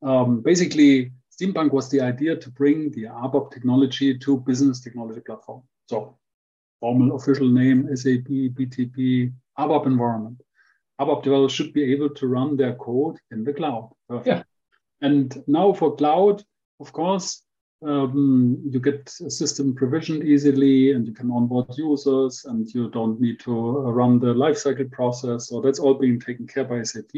Um, 0.00 0.42
basically, 0.42 1.10
Steampunk 1.34 1.72
was 1.72 1.90
the 1.90 2.00
idea 2.00 2.36
to 2.36 2.50
bring 2.50 2.92
the 2.92 3.06
ABAP 3.06 3.50
technology 3.50 4.16
to 4.16 4.36
business 4.36 4.80
technology 4.80 5.22
platform. 5.26 5.64
So 5.88 6.16
formal 6.78 7.16
official 7.16 7.48
name, 7.48 7.88
SAP 7.96 8.30
BTP 8.56 9.32
ABAP 9.58 9.86
environment. 9.86 10.40
ABAP 11.00 11.24
developers 11.24 11.52
should 11.52 11.72
be 11.72 11.92
able 11.92 12.10
to 12.10 12.28
run 12.28 12.56
their 12.56 12.76
code 12.76 13.16
in 13.32 13.42
the 13.42 13.52
cloud. 13.52 13.90
Perfect. 14.08 14.28
Yeah. 14.28 14.42
And 15.02 15.42
now 15.48 15.72
for 15.72 15.96
cloud, 15.96 16.44
of 16.78 16.92
course, 16.92 17.42
um, 17.84 18.58
you 18.64 18.80
get 18.80 19.12
a 19.24 19.30
system 19.30 19.74
provisioned 19.74 20.24
easily 20.24 20.92
and 20.92 21.06
you 21.06 21.12
can 21.12 21.30
onboard 21.30 21.76
users 21.76 22.44
and 22.46 22.66
you 22.74 22.90
don't 22.90 23.20
need 23.20 23.38
to 23.40 23.52
run 23.52 24.18
the 24.18 24.34
lifecycle 24.34 24.90
process. 24.90 25.48
So 25.48 25.60
that's 25.60 25.78
all 25.78 25.94
being 25.94 26.18
taken 26.18 26.46
care 26.46 26.64
by 26.64 26.82
SAP. 26.82 27.10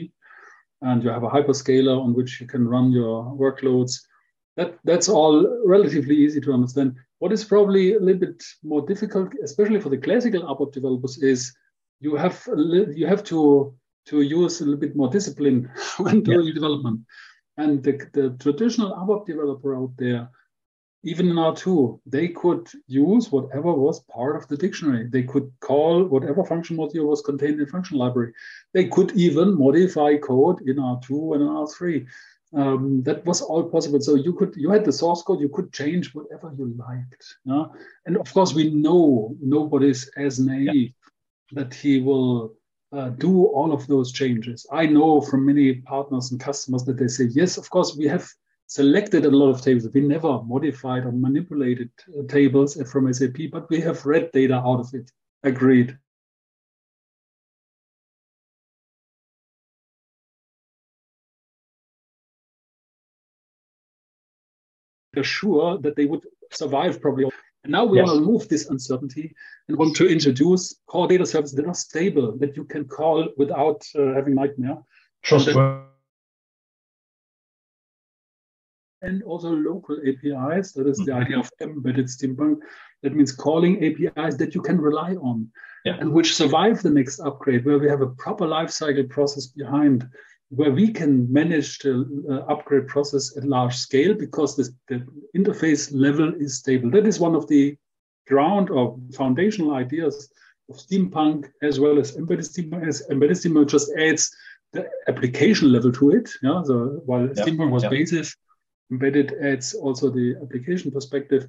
And 0.82 1.02
you 1.02 1.10
have 1.10 1.24
a 1.24 1.28
hyperscaler 1.28 2.00
on 2.00 2.14
which 2.14 2.40
you 2.40 2.46
can 2.46 2.66
run 2.68 2.90
your 2.90 3.24
workloads. 3.36 4.00
That, 4.56 4.78
that's 4.84 5.08
all 5.08 5.62
relatively 5.64 6.16
easy 6.16 6.40
to 6.40 6.52
understand. 6.52 6.96
What 7.20 7.32
is 7.32 7.44
probably 7.44 7.94
a 7.94 8.00
little 8.00 8.20
bit 8.20 8.42
more 8.62 8.84
difficult, 8.86 9.32
especially 9.42 9.80
for 9.80 9.88
the 9.88 9.98
classical 9.98 10.42
ABAP 10.42 10.72
developers, 10.72 11.18
is 11.18 11.54
you 12.00 12.14
have 12.14 12.48
you 12.56 13.06
have 13.06 13.24
to 13.24 13.74
to 14.06 14.22
use 14.22 14.60
a 14.60 14.64
little 14.64 14.80
bit 14.80 14.96
more 14.96 15.10
discipline 15.10 15.70
when 15.98 16.22
doing 16.22 16.46
yeah. 16.46 16.54
development. 16.54 17.00
And 17.56 17.82
the, 17.82 18.08
the 18.12 18.36
traditional 18.38 18.92
ABAP 18.92 19.26
developer 19.26 19.76
out 19.76 19.92
there, 19.98 20.30
even 21.04 21.28
in 21.28 21.36
R2, 21.36 22.00
they 22.06 22.28
could 22.28 22.68
use 22.86 23.30
whatever 23.30 23.72
was 23.72 24.00
part 24.04 24.36
of 24.36 24.48
the 24.48 24.56
dictionary. 24.56 25.06
They 25.06 25.22
could 25.22 25.50
call 25.60 26.04
whatever 26.04 26.44
function 26.44 26.76
module 26.76 27.06
was 27.06 27.22
contained 27.22 27.60
in 27.60 27.66
function 27.66 27.98
library. 27.98 28.32
They 28.74 28.88
could 28.88 29.12
even 29.12 29.56
modify 29.56 30.16
code 30.16 30.60
in 30.62 30.76
R2 30.76 31.34
and 31.34 31.42
in 31.42 31.48
R3. 31.48 32.06
Um, 32.54 33.02
that 33.02 33.24
was 33.26 33.42
all 33.42 33.64
possible. 33.64 34.00
So 34.00 34.14
you 34.14 34.32
could 34.32 34.56
you 34.56 34.70
had 34.70 34.84
the 34.84 34.92
source 34.92 35.22
code, 35.22 35.40
you 35.40 35.50
could 35.50 35.72
change 35.72 36.14
whatever 36.14 36.52
you 36.56 36.74
liked. 36.76 37.36
Yeah? 37.44 37.66
And 38.06 38.16
of 38.16 38.32
course, 38.32 38.54
we 38.54 38.70
know 38.70 39.36
nobody's 39.40 40.10
as 40.16 40.40
naive 40.40 40.94
that 41.52 41.74
he 41.74 42.00
will 42.00 42.54
uh, 42.92 43.10
do 43.10 43.46
all 43.46 43.72
of 43.72 43.86
those 43.86 44.12
changes. 44.12 44.66
I 44.72 44.86
know 44.86 45.20
from 45.20 45.46
many 45.46 45.74
partners 45.74 46.32
and 46.32 46.40
customers 46.40 46.84
that 46.84 46.98
they 46.98 47.08
say, 47.08 47.24
yes, 47.24 47.58
of 47.58 47.68
course, 47.70 47.94
we 47.96 48.06
have 48.06 48.28
selected 48.68 49.24
a 49.24 49.30
lot 49.30 49.48
of 49.48 49.62
tables. 49.62 49.88
We 49.92 50.02
never 50.02 50.42
modified 50.42 51.04
or 51.04 51.12
manipulated 51.12 51.90
uh, 52.16 52.22
tables 52.28 52.80
from 52.90 53.12
SAP, 53.12 53.50
but 53.50 53.68
we 53.70 53.80
have 53.80 54.06
read 54.06 54.30
data 54.32 54.54
out 54.54 54.80
of 54.80 54.94
it. 54.94 55.10
Agreed. 55.42 55.98
Are 65.16 65.24
sure 65.24 65.78
that 65.78 65.96
they 65.96 66.04
would 66.04 66.24
survive 66.52 67.00
probably 67.00 67.28
and 67.64 67.72
now 67.72 67.84
we 67.84 67.98
yes. 67.98 68.06
want 68.06 68.18
to 68.18 68.24
remove 68.24 68.48
this 68.48 68.68
uncertainty 68.70 69.34
and 69.66 69.76
want 69.76 69.96
to 69.96 70.06
introduce 70.08 70.76
core 70.86 71.08
data 71.08 71.26
services 71.26 71.56
that 71.56 71.66
are 71.66 71.74
stable, 71.74 72.36
that 72.38 72.56
you 72.56 72.64
can 72.64 72.84
call 72.84 73.28
without 73.36 73.82
uh, 73.98 74.14
having 74.14 74.36
nightmare. 74.36 74.78
Trustworthy. 75.22 75.88
And 79.02 79.22
also 79.22 79.50
local 79.50 79.96
APIs. 80.06 80.72
That 80.72 80.86
is 80.88 80.98
the 80.98 81.12
mm-hmm. 81.12 81.22
idea 81.22 81.38
of 81.38 81.50
embedded 81.60 82.06
steampunk. 82.06 82.58
That 83.02 83.14
means 83.14 83.32
calling 83.32 83.84
APIs 83.84 84.36
that 84.36 84.54
you 84.54 84.60
can 84.60 84.80
rely 84.80 85.14
on 85.14 85.48
yeah. 85.84 85.96
and 86.00 86.12
which 86.12 86.34
survive 86.34 86.82
the 86.82 86.90
next 86.90 87.20
upgrade, 87.20 87.64
where 87.64 87.78
we 87.78 87.88
have 87.88 88.00
a 88.00 88.08
proper 88.08 88.46
lifecycle 88.46 89.08
process 89.08 89.46
behind 89.46 90.08
where 90.50 90.70
we 90.70 90.90
can 90.92 91.30
manage 91.32 91.78
the 91.80 92.24
uh, 92.30 92.52
upgrade 92.52 92.88
process 92.88 93.36
at 93.36 93.44
large 93.44 93.76
scale 93.76 94.14
because 94.14 94.56
this, 94.56 94.70
the 94.88 95.06
interface 95.36 95.90
level 95.92 96.32
is 96.38 96.58
stable. 96.58 96.90
That 96.90 97.06
is 97.06 97.20
one 97.20 97.34
of 97.34 97.46
the 97.48 97.76
ground 98.26 98.70
or 98.70 98.98
foundational 99.14 99.74
ideas 99.74 100.30
of 100.70 100.76
steampunk 100.76 101.46
as 101.62 101.78
well 101.78 101.98
as 101.98 102.16
embedded 102.16 102.46
steampunk. 102.46 102.88
As 102.88 103.02
embedded 103.10 103.36
steampunk 103.36 103.68
just 103.68 103.90
adds 103.98 104.34
the 104.72 104.88
application 105.06 105.70
level 105.70 105.92
to 105.92 106.10
it. 106.10 106.30
Yeah, 106.42 106.62
so 106.62 107.02
while 107.04 107.26
yep. 107.26 107.36
steampunk 107.36 107.70
was 107.70 107.82
yep. 107.82 107.92
basis, 107.92 108.34
embedded 108.90 109.34
adds 109.42 109.74
also 109.74 110.10
the 110.10 110.36
application 110.42 110.90
perspective. 110.90 111.46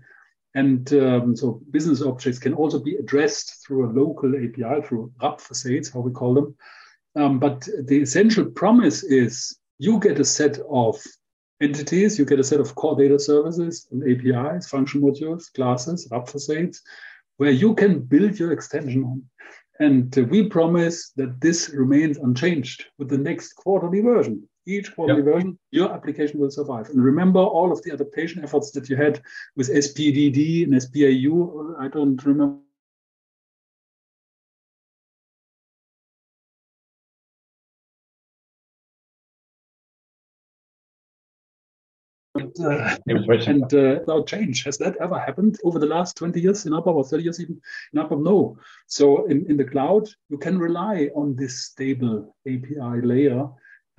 And 0.56 0.92
um, 0.94 1.36
so 1.36 1.62
business 1.72 2.02
objects 2.02 2.40
can 2.40 2.54
also 2.54 2.80
be 2.80 2.96
addressed 2.96 3.66
through 3.66 3.86
a 3.86 3.94
local 3.94 4.36
API, 4.36 4.82
through 4.86 5.12
RAP 5.22 5.40
facades, 5.40 5.90
how 5.90 6.00
we 6.00 6.12
call 6.12 6.34
them. 6.34 6.56
Um, 7.16 7.40
but 7.40 7.68
the 7.86 8.02
essential 8.02 8.46
promise 8.46 9.04
is 9.04 9.58
you 9.78 10.00
get 10.00 10.20
a 10.20 10.26
set 10.26 10.60
of 10.70 11.02
entities, 11.62 12.18
you 12.18 12.26
get 12.26 12.40
a 12.40 12.44
set 12.44 12.60
of 12.60 12.76
core 12.76 12.96
data 12.96 13.20
services 13.20 13.88
and 13.92 14.04
APIs, 14.04 14.68
function 14.68 15.02
modules, 15.02 15.54
classes, 15.54 16.08
RAP 16.12 16.28
facades, 16.28 16.82
where 17.38 17.52
you 17.52 17.76
can 17.76 18.00
build 18.00 18.40
your 18.40 18.52
extension 18.52 19.04
on. 19.04 19.24
And 19.80 20.18
uh, 20.18 20.24
we 20.24 20.50
promise 20.50 21.12
that 21.16 21.40
this 21.40 21.70
remains 21.70 22.18
unchanged 22.18 22.86
with 22.98 23.10
the 23.10 23.18
next 23.18 23.54
quarterly 23.54 24.02
version. 24.02 24.48
Each 24.70 24.94
quarterly 24.94 25.24
yep. 25.24 25.34
version, 25.34 25.60
your 25.72 25.92
application 25.92 26.40
will 26.40 26.52
survive. 26.52 26.90
And 26.90 27.04
remember 27.04 27.40
all 27.40 27.72
of 27.72 27.82
the 27.82 27.92
adaptation 27.92 28.44
efforts 28.44 28.70
that 28.72 28.88
you 28.88 28.96
had 28.96 29.20
with 29.56 29.70
SPDD 29.70 30.64
and 30.64 30.74
SPAU. 30.74 31.76
I 31.80 31.88
don't 31.88 32.24
remember 32.24 32.60
uh, 42.36 42.96
and 43.08 43.74
uh, 43.74 44.00
without 44.00 44.28
change. 44.28 44.64
Has 44.64 44.78
that 44.78 44.98
ever 44.98 45.18
happened 45.18 45.58
over 45.64 45.80
the 45.80 45.86
last 45.86 46.16
20 46.18 46.40
years 46.40 46.66
in 46.66 46.74
ABAP 46.74 46.88
or 46.88 47.04
30 47.04 47.24
years 47.24 47.40
even 47.40 47.60
in 47.94 48.00
ABAP? 48.00 48.22
No. 48.22 48.58
So 48.88 49.26
in, 49.26 49.46
in 49.50 49.58
the 49.58 49.66
cloud, 49.66 50.08
you 50.30 50.38
can 50.38 50.60
rely 50.60 51.10
on 51.16 51.36
this 51.36 51.66
stable 51.66 52.36
API 52.48 53.02
layer. 53.02 53.50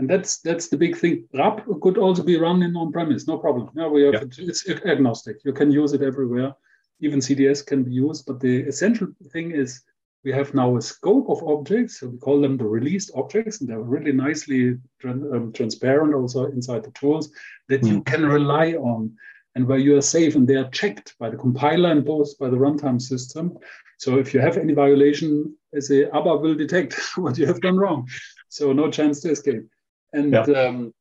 And 0.00 0.08
that's 0.08 0.38
that's 0.38 0.68
the 0.68 0.78
big 0.78 0.96
thing. 0.96 1.28
RAP 1.34 1.66
could 1.82 1.98
also 1.98 2.22
be 2.22 2.38
run 2.38 2.62
in 2.62 2.74
on-premise, 2.74 3.28
no 3.28 3.36
problem. 3.36 3.68
Yeah, 3.76 3.88
we 3.88 4.04
have, 4.04 4.14
yeah. 4.14 4.48
It's 4.48 4.66
agnostic. 4.86 5.36
You 5.44 5.52
can 5.52 5.70
use 5.70 5.92
it 5.92 6.00
everywhere. 6.00 6.54
Even 7.00 7.20
CDS 7.20 7.66
can 7.66 7.84
be 7.84 7.92
used. 7.92 8.24
But 8.24 8.40
the 8.40 8.60
essential 8.60 9.08
thing 9.30 9.50
is 9.50 9.82
we 10.24 10.32
have 10.32 10.54
now 10.54 10.78
a 10.78 10.80
scope 10.80 11.28
of 11.28 11.46
objects. 11.46 12.00
So 12.00 12.08
we 12.08 12.16
call 12.16 12.40
them 12.40 12.56
the 12.56 12.64
released 12.64 13.10
objects, 13.14 13.60
and 13.60 13.68
they're 13.68 13.82
really 13.82 14.12
nicely 14.12 14.78
um, 15.04 15.52
transparent 15.52 16.14
also 16.14 16.46
inside 16.46 16.84
the 16.84 16.92
tools 16.92 17.30
that 17.68 17.82
mm. 17.82 17.88
you 17.88 17.96
hmm. 17.96 18.10
can 18.10 18.24
rely 18.24 18.72
on 18.72 19.14
and 19.54 19.66
where 19.66 19.78
you 19.78 19.98
are 19.98 20.02
safe 20.02 20.34
and 20.34 20.48
they 20.48 20.54
are 20.54 20.70
checked 20.70 21.14
by 21.18 21.28
the 21.28 21.36
compiler 21.36 21.90
and 21.90 22.06
both 22.06 22.38
by 22.38 22.48
the 22.48 22.56
runtime 22.56 23.02
system. 23.02 23.58
So 23.98 24.18
if 24.18 24.32
you 24.32 24.40
have 24.40 24.56
any 24.56 24.72
violation, 24.72 25.54
as 25.74 25.90
a 25.90 26.06
ABAP 26.06 26.40
will 26.40 26.54
detect 26.54 26.94
what 27.16 27.36
you 27.36 27.46
have 27.46 27.60
done 27.60 27.76
wrong. 27.76 28.08
So 28.48 28.72
no 28.72 28.90
chance 28.90 29.20
to 29.20 29.30
escape. 29.32 29.68
And 30.12 30.32
yeah. 30.32 30.42
um, 30.42 30.92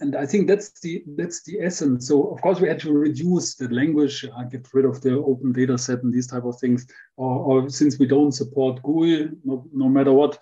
and 0.00 0.16
I 0.16 0.26
think 0.26 0.48
that's 0.48 0.80
the 0.80 1.04
that's 1.16 1.42
the 1.42 1.60
essence. 1.60 2.08
So 2.08 2.28
of 2.32 2.40
course 2.40 2.60
we 2.60 2.68
had 2.68 2.80
to 2.80 2.92
reduce 2.92 3.54
the 3.54 3.68
language, 3.68 4.24
uh, 4.24 4.44
get 4.44 4.66
rid 4.72 4.86
of 4.86 5.00
the 5.02 5.16
open 5.16 5.52
data 5.52 5.76
set 5.76 6.02
and 6.02 6.12
these 6.12 6.26
type 6.26 6.44
of 6.44 6.58
things. 6.58 6.86
Or, 7.16 7.62
or 7.64 7.70
since 7.70 7.98
we 7.98 8.06
don't 8.06 8.32
support 8.32 8.82
GUI, 8.82 9.30
no, 9.44 9.66
no 9.72 9.88
matter 9.88 10.12
what, 10.12 10.38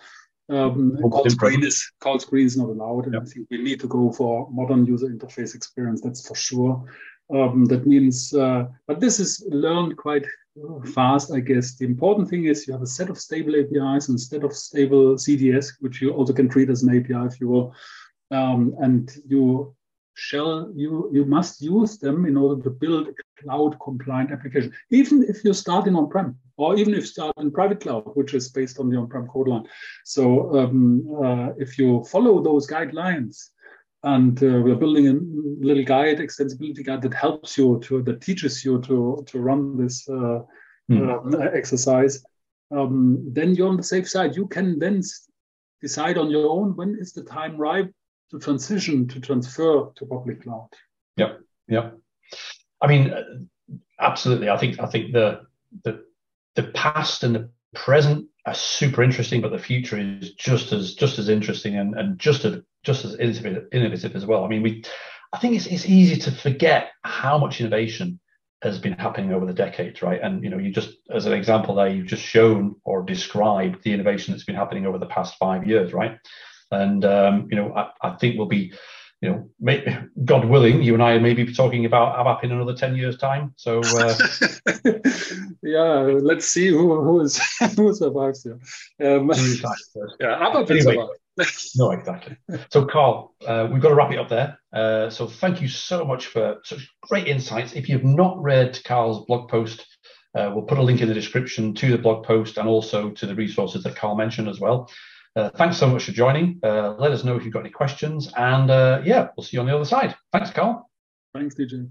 um, 0.49 0.97
call 1.01 1.29
screen 1.29 1.63
is 1.63 1.91
call 1.99 2.19
screen 2.19 2.45
is 2.45 2.57
not 2.57 2.69
allowed. 2.69 3.07
And 3.07 3.17
I 3.17 3.19
think 3.21 3.47
we 3.51 3.61
need 3.61 3.79
to 3.81 3.87
go 3.87 4.11
for 4.11 4.49
modern 4.49 4.85
user 4.85 5.07
interface 5.07 5.53
experience. 5.55 6.01
That's 6.01 6.25
for 6.27 6.35
sure. 6.35 6.85
Um, 7.31 7.65
that 7.65 7.85
means, 7.85 8.33
uh, 8.33 8.65
but 8.87 8.99
this 8.99 9.19
is 9.19 9.45
learned 9.49 9.97
quite 9.97 10.25
fast, 10.93 11.31
I 11.31 11.39
guess. 11.39 11.75
The 11.75 11.85
important 11.85 12.29
thing 12.29 12.45
is 12.45 12.67
you 12.67 12.73
have 12.73 12.81
a 12.81 12.87
set 12.87 13.09
of 13.09 13.19
stable 13.19 13.55
APIs 13.55 14.09
instead 14.09 14.43
of 14.43 14.53
stable 14.53 15.15
CDS, 15.15 15.73
which 15.79 16.01
you 16.01 16.11
also 16.11 16.33
can 16.33 16.49
treat 16.49 16.69
as 16.69 16.83
an 16.83 16.89
API 16.89 17.25
if 17.27 17.39
you 17.39 17.47
will 17.47 17.73
um, 18.31 18.75
and 18.79 19.11
you 19.27 19.75
shall 20.15 20.69
you 20.75 21.09
you 21.13 21.23
must 21.23 21.61
use 21.61 21.97
them 21.97 22.25
in 22.25 22.35
order 22.35 22.61
to 22.61 22.69
build 22.69 23.07
a 23.07 23.41
cloud 23.41 23.77
compliant 23.81 24.31
application 24.31 24.71
even 24.89 25.23
if 25.23 25.45
you 25.45 25.53
start 25.53 25.87
in 25.87 25.95
on-prem 25.95 26.35
or 26.57 26.75
even 26.75 26.93
if 26.93 26.99
you 26.99 27.05
start 27.05 27.33
in 27.37 27.49
private 27.49 27.79
cloud 27.79 28.03
which 28.15 28.33
is 28.33 28.49
based 28.49 28.79
on 28.79 28.89
the 28.89 28.97
on-prem 28.97 29.27
code 29.27 29.47
line 29.47 29.65
so 30.03 30.57
um, 30.59 31.07
uh, 31.23 31.49
if 31.57 31.77
you 31.77 32.03
follow 32.03 32.43
those 32.43 32.67
guidelines 32.67 33.51
and 34.03 34.41
uh, 34.43 34.61
we're 34.63 34.75
building 34.75 35.07
a 35.07 35.65
little 35.65 35.83
guide 35.83 36.19
extensibility 36.19 36.85
guide 36.85 37.01
that 37.01 37.13
helps 37.13 37.57
you 37.57 37.79
to 37.83 38.01
that 38.01 38.21
teaches 38.21 38.63
you 38.63 38.81
to 38.81 39.23
to 39.27 39.39
run 39.39 39.77
this 39.77 40.07
uh, 40.09 40.39
mm. 40.89 41.55
exercise 41.55 42.23
um, 42.71 43.25
then 43.33 43.55
you're 43.55 43.67
on 43.67 43.77
the 43.77 43.83
safe 43.83 44.09
side 44.09 44.35
you 44.35 44.47
can 44.47 44.79
then 44.79 45.01
decide 45.81 46.17
on 46.17 46.29
your 46.29 46.49
own 46.49 46.75
when 46.75 46.97
is 46.99 47.13
the 47.13 47.23
time 47.23 47.57
ripe 47.57 47.91
to 48.31 48.39
transition 48.39 49.07
to 49.07 49.19
transfer 49.19 49.91
to 49.95 50.05
public 50.05 50.43
cloud. 50.43 50.69
Yeah, 51.17 51.37
yeah. 51.67 51.91
I 52.81 52.87
mean, 52.87 53.49
absolutely. 53.99 54.49
I 54.49 54.57
think 54.57 54.79
I 54.79 54.85
think 54.85 55.13
the 55.13 55.41
the 55.83 56.05
the 56.55 56.63
past 56.63 57.23
and 57.23 57.35
the 57.35 57.49
present 57.73 58.27
are 58.45 58.53
super 58.53 59.03
interesting, 59.03 59.41
but 59.41 59.51
the 59.51 59.59
future 59.59 59.97
is 59.97 60.33
just 60.33 60.71
as 60.71 60.93
just 60.93 61.19
as 61.19 61.29
interesting 61.29 61.77
and, 61.77 61.95
and 61.95 62.19
just 62.19 62.45
as 62.45 62.61
just 62.83 63.05
as 63.05 63.15
innovative, 63.15 64.15
as 64.15 64.25
well. 64.25 64.43
I 64.43 64.47
mean, 64.47 64.61
we 64.61 64.83
I 65.33 65.39
think 65.39 65.55
it's 65.55 65.67
it's 65.67 65.85
easy 65.85 66.19
to 66.21 66.31
forget 66.31 66.91
how 67.03 67.37
much 67.37 67.59
innovation 67.59 68.19
has 68.61 68.77
been 68.77 68.93
happening 68.93 69.31
over 69.31 69.45
the 69.45 69.53
decades, 69.53 70.01
right? 70.01 70.19
And 70.21 70.43
you 70.43 70.49
know, 70.49 70.57
you 70.57 70.71
just 70.71 70.97
as 71.09 71.25
an 71.25 71.33
example 71.33 71.75
there, 71.75 71.89
you've 71.89 72.07
just 72.07 72.23
shown 72.23 72.75
or 72.83 73.03
described 73.03 73.83
the 73.83 73.93
innovation 73.93 74.33
that's 74.33 74.45
been 74.45 74.55
happening 74.55 74.85
over 74.85 74.97
the 74.97 75.05
past 75.05 75.35
five 75.37 75.67
years, 75.67 75.93
right? 75.93 76.17
And 76.71 77.03
um, 77.05 77.47
you 77.49 77.57
know, 77.57 77.73
I, 77.73 77.91
I 78.01 78.11
think 78.15 78.37
we'll 78.37 78.47
be 78.47 78.73
you 79.21 79.29
know, 79.29 79.49
may, 79.59 79.97
God 80.23 80.45
willing, 80.45 80.81
you 80.81 80.93
and 80.93 81.03
I 81.03 81.17
may 81.17 81.33
be 81.33 81.53
talking 81.53 81.85
about 81.85 82.15
ABAP 82.15 82.45
in 82.45 82.51
another 82.53 82.73
10 82.73 82.95
years' 82.95 83.17
time. 83.17 83.53
So, 83.57 83.81
uh, 83.81 84.15
yeah, 85.61 85.99
let's 86.21 86.47
see 86.47 86.69
who, 86.69 87.01
who, 87.01 87.19
is, 87.21 87.37
who 87.75 87.93
survives 87.93 88.43
here. 88.43 88.59
Um, 89.01 89.29
yeah, 90.21 90.39
ABAP 90.39 90.71
anyway, 90.71 91.05
no, 91.75 91.91
exactly. 91.91 92.37
So, 92.71 92.85
Karl, 92.85 93.33
uh, 93.47 93.67
we've 93.71 93.81
got 93.81 93.89
to 93.89 93.95
wrap 93.95 94.11
it 94.11 94.19
up 94.19 94.29
there. 94.29 94.59
Uh, 94.73 95.09
so, 95.09 95.27
thank 95.27 95.61
you 95.61 95.67
so 95.67 96.03
much 96.03 96.27
for 96.27 96.57
such 96.63 96.89
great 97.01 97.27
insights. 97.27 97.73
If 97.73 97.87
you've 97.87 98.03
not 98.03 98.41
read 98.41 98.79
Karl's 98.83 99.25
blog 99.25 99.49
post, 99.49 99.85
uh, 100.35 100.51
we'll 100.53 100.65
put 100.65 100.77
a 100.77 100.81
link 100.81 101.01
in 101.01 101.07
the 101.07 101.13
description 101.13 101.73
to 101.75 101.91
the 101.91 101.97
blog 101.97 102.25
post 102.25 102.57
and 102.57 102.67
also 102.67 103.09
to 103.11 103.25
the 103.25 103.35
resources 103.35 103.83
that 103.83 103.95
Karl 103.95 104.15
mentioned 104.15 104.47
as 104.47 104.59
well. 104.59 104.89
Uh, 105.35 105.49
thanks 105.49 105.77
so 105.77 105.87
much 105.87 106.03
for 106.03 106.11
joining. 106.11 106.59
Uh, 106.63 106.95
let 106.97 107.11
us 107.11 107.23
know 107.23 107.35
if 107.35 107.43
you've 107.43 107.53
got 107.53 107.61
any 107.61 107.69
questions. 107.69 108.31
And 108.35 108.69
uh, 108.69 109.01
yeah, 109.05 109.29
we'll 109.35 109.43
see 109.43 109.57
you 109.57 109.61
on 109.61 109.67
the 109.67 109.75
other 109.75 109.85
side. 109.85 110.15
Thanks, 110.33 110.51
Karl. 110.51 110.89
Thanks, 111.33 111.55
DJ. 111.55 111.89